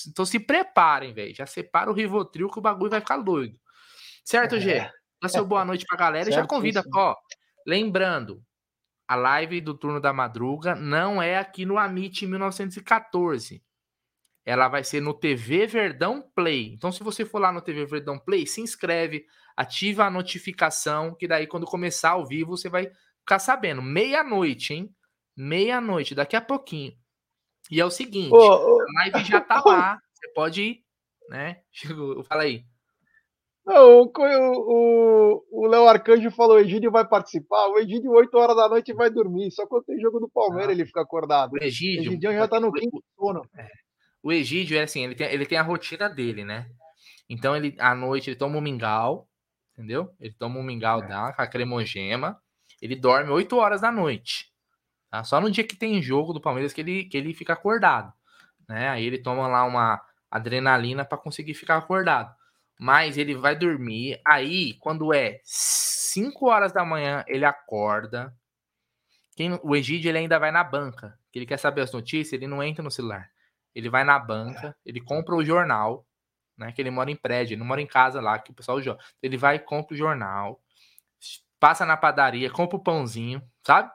Então 0.09 0.27
se 0.27 0.41
preparem, 0.41 1.15
velho. 1.15 1.35
Já 1.35 1.47
separa 1.47 1.91
o 1.91 1.95
Rivotril 1.95 2.51
que 2.51 2.59
o 2.59 2.63
bagulho 2.63 2.91
vai 2.91 3.01
ficar 3.01 3.19
doido. 3.19 3.59
Certo, 4.25 4.59
Gê? 4.59 4.79
É. 4.79 4.91
Dá 5.23 5.29
seu 5.29 5.47
boa 5.47 5.65
noite 5.65 5.85
pra 5.87 5.97
galera 5.97 6.29
e 6.29 6.33
já 6.33 6.47
convida. 6.47 6.83
Ó, 6.95 7.15
lembrando, 7.67 8.43
a 9.09 9.15
live 9.15 9.61
do 9.61 9.75
turno 9.75 10.01
da 10.01 10.13
madruga 10.13 10.75
não 10.75 11.23
é 11.23 11.39
aqui 11.39 11.65
no 11.65 11.79
Amit 11.79 12.27
1914. 12.27 13.63
Ela 14.45 14.69
vai 14.69 14.85
ser 14.85 15.01
no 15.01 15.15
TV 15.15 15.67
Verdão 15.67 16.23
Play. 16.35 16.73
Então, 16.73 16.93
se 16.93 17.03
você 17.03 17.25
for 17.25 17.41
lá 17.41 17.51
no 17.51 17.61
TV 17.61 17.85
Verdão 17.85 18.19
Play, 18.19 18.47
se 18.47 18.61
inscreve, 18.61 19.27
ativa 19.57 20.05
a 20.05 20.11
notificação, 20.11 21.15
que 21.15 21.27
daí 21.27 21.47
quando 21.47 21.67
começar 21.67 22.11
ao 22.11 22.27
vivo 22.27 22.57
você 22.57 22.69
vai 22.69 22.91
ficar 23.21 23.39
sabendo. 23.39 23.81
Meia-noite, 23.81 24.75
hein? 24.75 24.95
Meia-noite, 25.37 26.15
daqui 26.15 26.37
a 26.37 26.41
pouquinho. 26.41 26.93
E 27.71 27.81
é 27.81 27.85
o 27.85 27.91
seguinte, 27.91 28.33
a 28.35 29.03
live 29.03 29.25
já 29.25 29.41
tá 29.41 29.63
lá. 29.65 30.01
Você 30.15 30.29
pode 30.33 30.63
ir, 30.63 30.85
né? 31.29 31.61
Fala 32.29 32.43
aí. 32.43 32.65
Não, 33.67 34.03
o, 34.17 35.45
o, 35.51 35.67
Léo 35.67 35.89
Arcanjo 35.89 36.31
falou: 36.31 36.57
o 36.57 36.61
Egídio 36.61 36.91
vai 36.93 37.05
participar. 37.07 37.67
O 37.67 37.79
Egídio, 37.79 38.13
8 38.13 38.33
horas 38.39 38.57
da 38.57 38.69
noite, 38.69 38.95
vai 38.95 39.11
dormir. 39.11 39.51
Só 39.51 39.67
quando 39.67 39.85
tem 39.85 40.01
jogo 40.01 40.21
do 40.21 40.29
Palmeiras, 40.29 40.69
ah, 40.69 40.73
ele 40.73 40.87
fica 40.87 41.01
acordado. 41.01 41.55
O 41.55 41.65
Egídio, 41.65 42.11
o 42.11 42.13
Egídio 42.13 42.33
já 42.33 42.47
tá 42.47 42.61
no 42.61 42.73
quinto 42.73 43.03
sono. 43.19 43.43
É. 43.59 43.67
O 44.23 44.33
Egídio 44.33 44.79
é 44.79 44.83
assim: 44.83 45.03
ele 45.03 45.17
tem, 45.17 45.27
ele 45.33 45.45
tem 45.45 45.59
a 45.59 45.63
rotina 45.63 46.09
dele, 46.09 46.45
né? 46.45 46.71
Então, 47.29 47.57
ele, 47.57 47.75
à 47.81 47.93
noite, 47.93 48.31
ele 48.31 48.37
toma 48.37 48.57
um 48.57 48.61
mingau, 48.61 49.29
entendeu? 49.77 50.15
Ele 50.21 50.35
toma 50.35 50.59
um 50.59 50.63
mingau 50.63 51.03
é. 51.03 51.09
da, 51.09 51.29
a 51.29 51.47
cremogema. 51.47 52.41
Ele 52.81 52.97
dorme 52.97 53.31
8 53.31 53.57
horas 53.57 53.81
da 53.81 53.91
noite. 53.91 54.53
Tá? 55.11 55.23
Só 55.25 55.41
no 55.41 55.51
dia 55.51 55.65
que 55.65 55.77
tem 55.77 56.03
jogo 56.03 56.33
do 56.33 56.41
Palmeiras 56.41 56.73
que 56.73 56.81
ele, 56.81 57.05
que 57.05 57.17
ele 57.17 57.35
fica 57.35 57.53
acordado. 57.53 58.13
Né? 58.69 58.89
Aí 58.89 59.05
ele 59.05 59.19
toma 59.19 59.47
lá 59.47 59.65
uma 59.65 60.01
adrenalina 60.31 61.05
para 61.05 61.19
conseguir 61.19 61.55
ficar 61.55 61.77
acordado 61.77 62.35
mas 62.79 63.17
ele 63.17 63.35
vai 63.35 63.57
dormir. 63.57 64.21
Aí, 64.25 64.75
quando 64.75 65.13
é 65.13 65.41
5 65.45 66.47
horas 66.47 66.73
da 66.73 66.85
manhã, 66.85 67.25
ele 67.27 67.45
acorda. 67.45 68.35
Quem, 69.35 69.59
o 69.63 69.77
Egídio 69.77 70.09
ele 70.09 70.19
ainda 70.19 70.39
vai 70.39 70.51
na 70.51 70.65
banca, 70.65 71.19
ele 71.35 71.45
quer 71.45 71.59
saber 71.59 71.83
as 71.83 71.93
notícias, 71.93 72.33
ele 72.33 72.47
não 72.47 72.63
entra 72.63 72.83
no 72.83 72.91
celular. 72.91 73.31
Ele 73.75 73.91
vai 73.91 74.03
na 74.03 74.19
banca, 74.19 74.75
ele 74.85 75.01
compra 75.01 75.35
o 75.35 75.45
jornal, 75.45 76.07
né? 76.57 76.73
Que 76.73 76.81
ele 76.81 76.91
mora 76.91 77.11
em 77.11 77.17
prédio, 77.17 77.55
ele 77.55 77.61
não 77.61 77.67
mora 77.67 77.81
em 77.81 77.87
casa 77.87 78.21
lá, 78.21 78.39
que 78.39 78.51
o 78.51 78.55
pessoal 78.55 78.81
joga. 78.81 79.03
Ele 79.23 79.37
vai 79.37 79.57
e 79.57 79.61
compra 79.61 79.95
o 79.95 79.97
jornal, 79.97 80.61
passa 81.59 81.85
na 81.85 81.97
padaria, 81.97 82.51
compra 82.51 82.77
o 82.77 82.83
pãozinho, 82.83 83.43
sabe? 83.65 83.91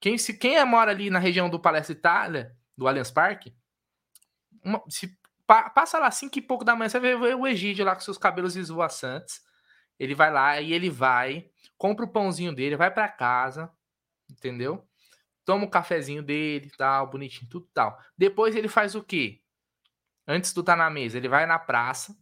Quem, 0.00 0.16
se, 0.16 0.34
quem 0.34 0.64
mora 0.64 0.90
ali 0.90 1.10
na 1.10 1.18
região 1.18 1.50
do 1.50 1.58
Palestra 1.58 1.92
Itália, 1.92 2.56
do 2.76 2.86
Allianz 2.86 3.10
Parque, 3.10 3.54
uma, 4.64 4.82
se, 4.88 5.16
pa, 5.46 5.70
passa 5.70 5.98
lá 5.98 6.10
cinco 6.10 6.38
e 6.38 6.42
pouco 6.42 6.64
da 6.64 6.76
manhã, 6.76 6.88
você 6.88 7.00
vê 7.00 7.14
o 7.14 7.46
Egídio 7.46 7.84
lá 7.84 7.94
com 7.94 8.00
seus 8.00 8.18
cabelos 8.18 8.56
esvoaçantes. 8.56 9.40
Ele 9.98 10.14
vai 10.14 10.30
lá 10.30 10.60
e 10.60 10.72
ele 10.72 10.88
vai, 10.88 11.50
compra 11.76 12.04
o 12.04 12.12
pãozinho 12.12 12.54
dele, 12.54 12.76
vai 12.76 12.90
para 12.90 13.08
casa, 13.08 13.70
entendeu? 14.30 14.86
Toma 15.44 15.64
o 15.64 15.70
cafezinho 15.70 16.22
dele, 16.22 16.70
tal, 16.76 17.08
bonitinho, 17.08 17.50
tudo 17.50 17.68
tal. 17.74 17.98
Depois 18.16 18.54
ele 18.54 18.68
faz 18.68 18.94
o 18.94 19.02
quê? 19.02 19.40
Antes 20.30 20.52
do 20.52 20.62
tá 20.62 20.76
na 20.76 20.90
mesa, 20.90 21.16
ele 21.16 21.26
vai 21.26 21.46
na 21.46 21.58
praça, 21.58 22.14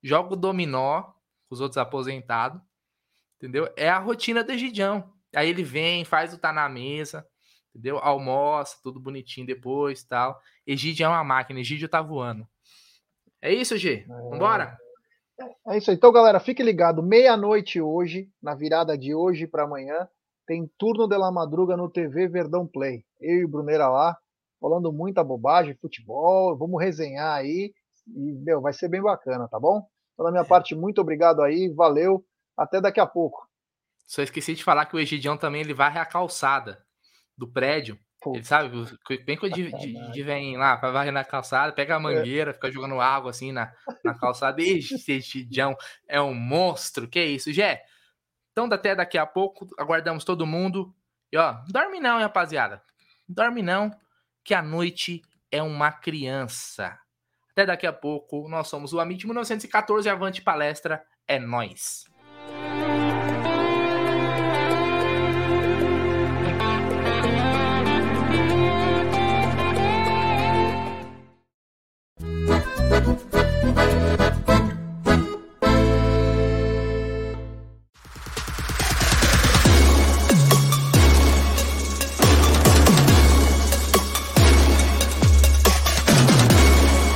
joga 0.00 0.34
o 0.34 0.36
dominó 0.36 1.02
com 1.02 1.54
os 1.54 1.60
outros 1.60 1.76
aposentados, 1.76 2.62
entendeu? 3.36 3.68
É 3.76 3.88
a 3.88 3.98
rotina 3.98 4.44
do 4.44 4.52
Egidião. 4.52 5.12
Aí 5.34 5.50
ele 5.50 5.64
vem, 5.64 6.04
faz 6.04 6.32
o 6.32 6.38
tá 6.38 6.52
na 6.52 6.68
mesa, 6.68 7.26
entendeu? 7.70 7.98
Almoça, 7.98 8.78
tudo 8.80 9.00
bonitinho 9.00 9.44
depois, 9.44 10.04
tal. 10.04 10.40
Egídio 10.64 11.04
é 11.04 11.08
uma 11.08 11.24
máquina, 11.24 11.58
Egídio 11.58 11.88
tá 11.88 12.00
voando. 12.00 12.46
É 13.42 13.52
isso, 13.52 13.76
G. 13.76 14.06
Vambora? 14.06 14.78
É, 15.38 15.74
é 15.74 15.78
isso 15.78 15.90
aí. 15.90 15.96
Então, 15.96 16.12
galera, 16.12 16.38
fique 16.38 16.62
ligado. 16.62 17.02
Meia-noite 17.02 17.80
hoje, 17.80 18.30
na 18.40 18.54
virada 18.54 18.96
de 18.96 19.16
hoje 19.16 19.48
para 19.48 19.64
amanhã, 19.64 20.08
tem 20.46 20.70
turno 20.78 21.08
de 21.08 21.18
la 21.18 21.32
madruga 21.32 21.76
no 21.76 21.90
TV 21.90 22.28
Verdão 22.28 22.66
Play. 22.66 23.04
Eu 23.20 23.40
e 23.40 23.44
o 23.44 23.48
Bruneira 23.48 23.88
lá, 23.88 24.16
falando 24.60 24.92
muita 24.92 25.22
bobagem, 25.22 25.76
futebol, 25.76 26.56
vamos 26.56 26.82
resenhar 26.82 27.36
aí. 27.36 27.72
E, 28.06 28.32
meu, 28.44 28.60
vai 28.60 28.72
ser 28.72 28.88
bem 28.88 29.02
bacana, 29.02 29.48
tá 29.48 29.58
bom? 29.58 29.86
Então, 30.14 30.24
da 30.24 30.32
minha 30.32 30.44
parte, 30.44 30.74
muito 30.74 31.00
obrigado 31.00 31.42
aí, 31.42 31.68
valeu. 31.68 32.24
Até 32.56 32.80
daqui 32.80 33.00
a 33.00 33.06
pouco. 33.06 33.46
Só 34.06 34.22
esqueci 34.22 34.54
de 34.54 34.64
falar 34.64 34.86
que 34.86 34.96
o 34.96 34.98
Egidião 34.98 35.36
também 35.36 35.60
ele 35.60 35.74
varre 35.74 35.98
a 35.98 36.06
calçada 36.06 36.82
do 37.36 37.46
prédio. 37.46 37.98
Ele 38.34 38.44
sabe, 38.44 38.70
bem 39.24 39.36
quando 39.36 39.52
de, 39.52 40.22
vem 40.22 40.56
lá 40.56 40.76
para 40.76 40.90
varrer 40.90 41.12
na 41.12 41.24
calçada, 41.24 41.72
pega 41.72 41.94
a 41.94 42.00
é. 42.00 42.02
mangueira, 42.02 42.50
é. 42.50 42.54
fica 42.54 42.70
jogando 42.72 43.00
água 43.00 43.30
assim 43.30 43.52
na, 43.52 43.72
na 44.02 44.14
calçada. 44.18 44.60
Esse 44.62 45.12
Egidião 45.12 45.76
é 46.08 46.20
um 46.20 46.34
monstro. 46.34 47.06
Que 47.06 47.22
isso, 47.22 47.52
Gé? 47.52 47.84
Então, 48.52 48.64
até 48.72 48.94
daqui 48.94 49.18
a 49.18 49.26
pouco, 49.26 49.66
aguardamos 49.78 50.24
todo 50.24 50.46
mundo. 50.46 50.94
E 51.30 51.36
ó, 51.36 51.52
dorme 51.68 52.00
não, 52.00 52.16
hein, 52.16 52.22
rapaziada. 52.22 52.82
Dorme 53.28 53.62
não, 53.62 53.90
que 54.46 54.54
a 54.54 54.62
noite 54.62 55.22
é 55.50 55.60
uma 55.60 55.90
criança. 55.90 56.96
Até 57.50 57.66
daqui 57.66 57.86
a 57.86 57.92
pouco, 57.92 58.48
nós 58.48 58.68
somos 58.68 58.92
o 58.92 59.00
Amit 59.00 59.26
1914 59.26 60.08
Avante 60.08 60.40
Palestra, 60.40 61.04
é 61.26 61.38
nós. 61.38 62.05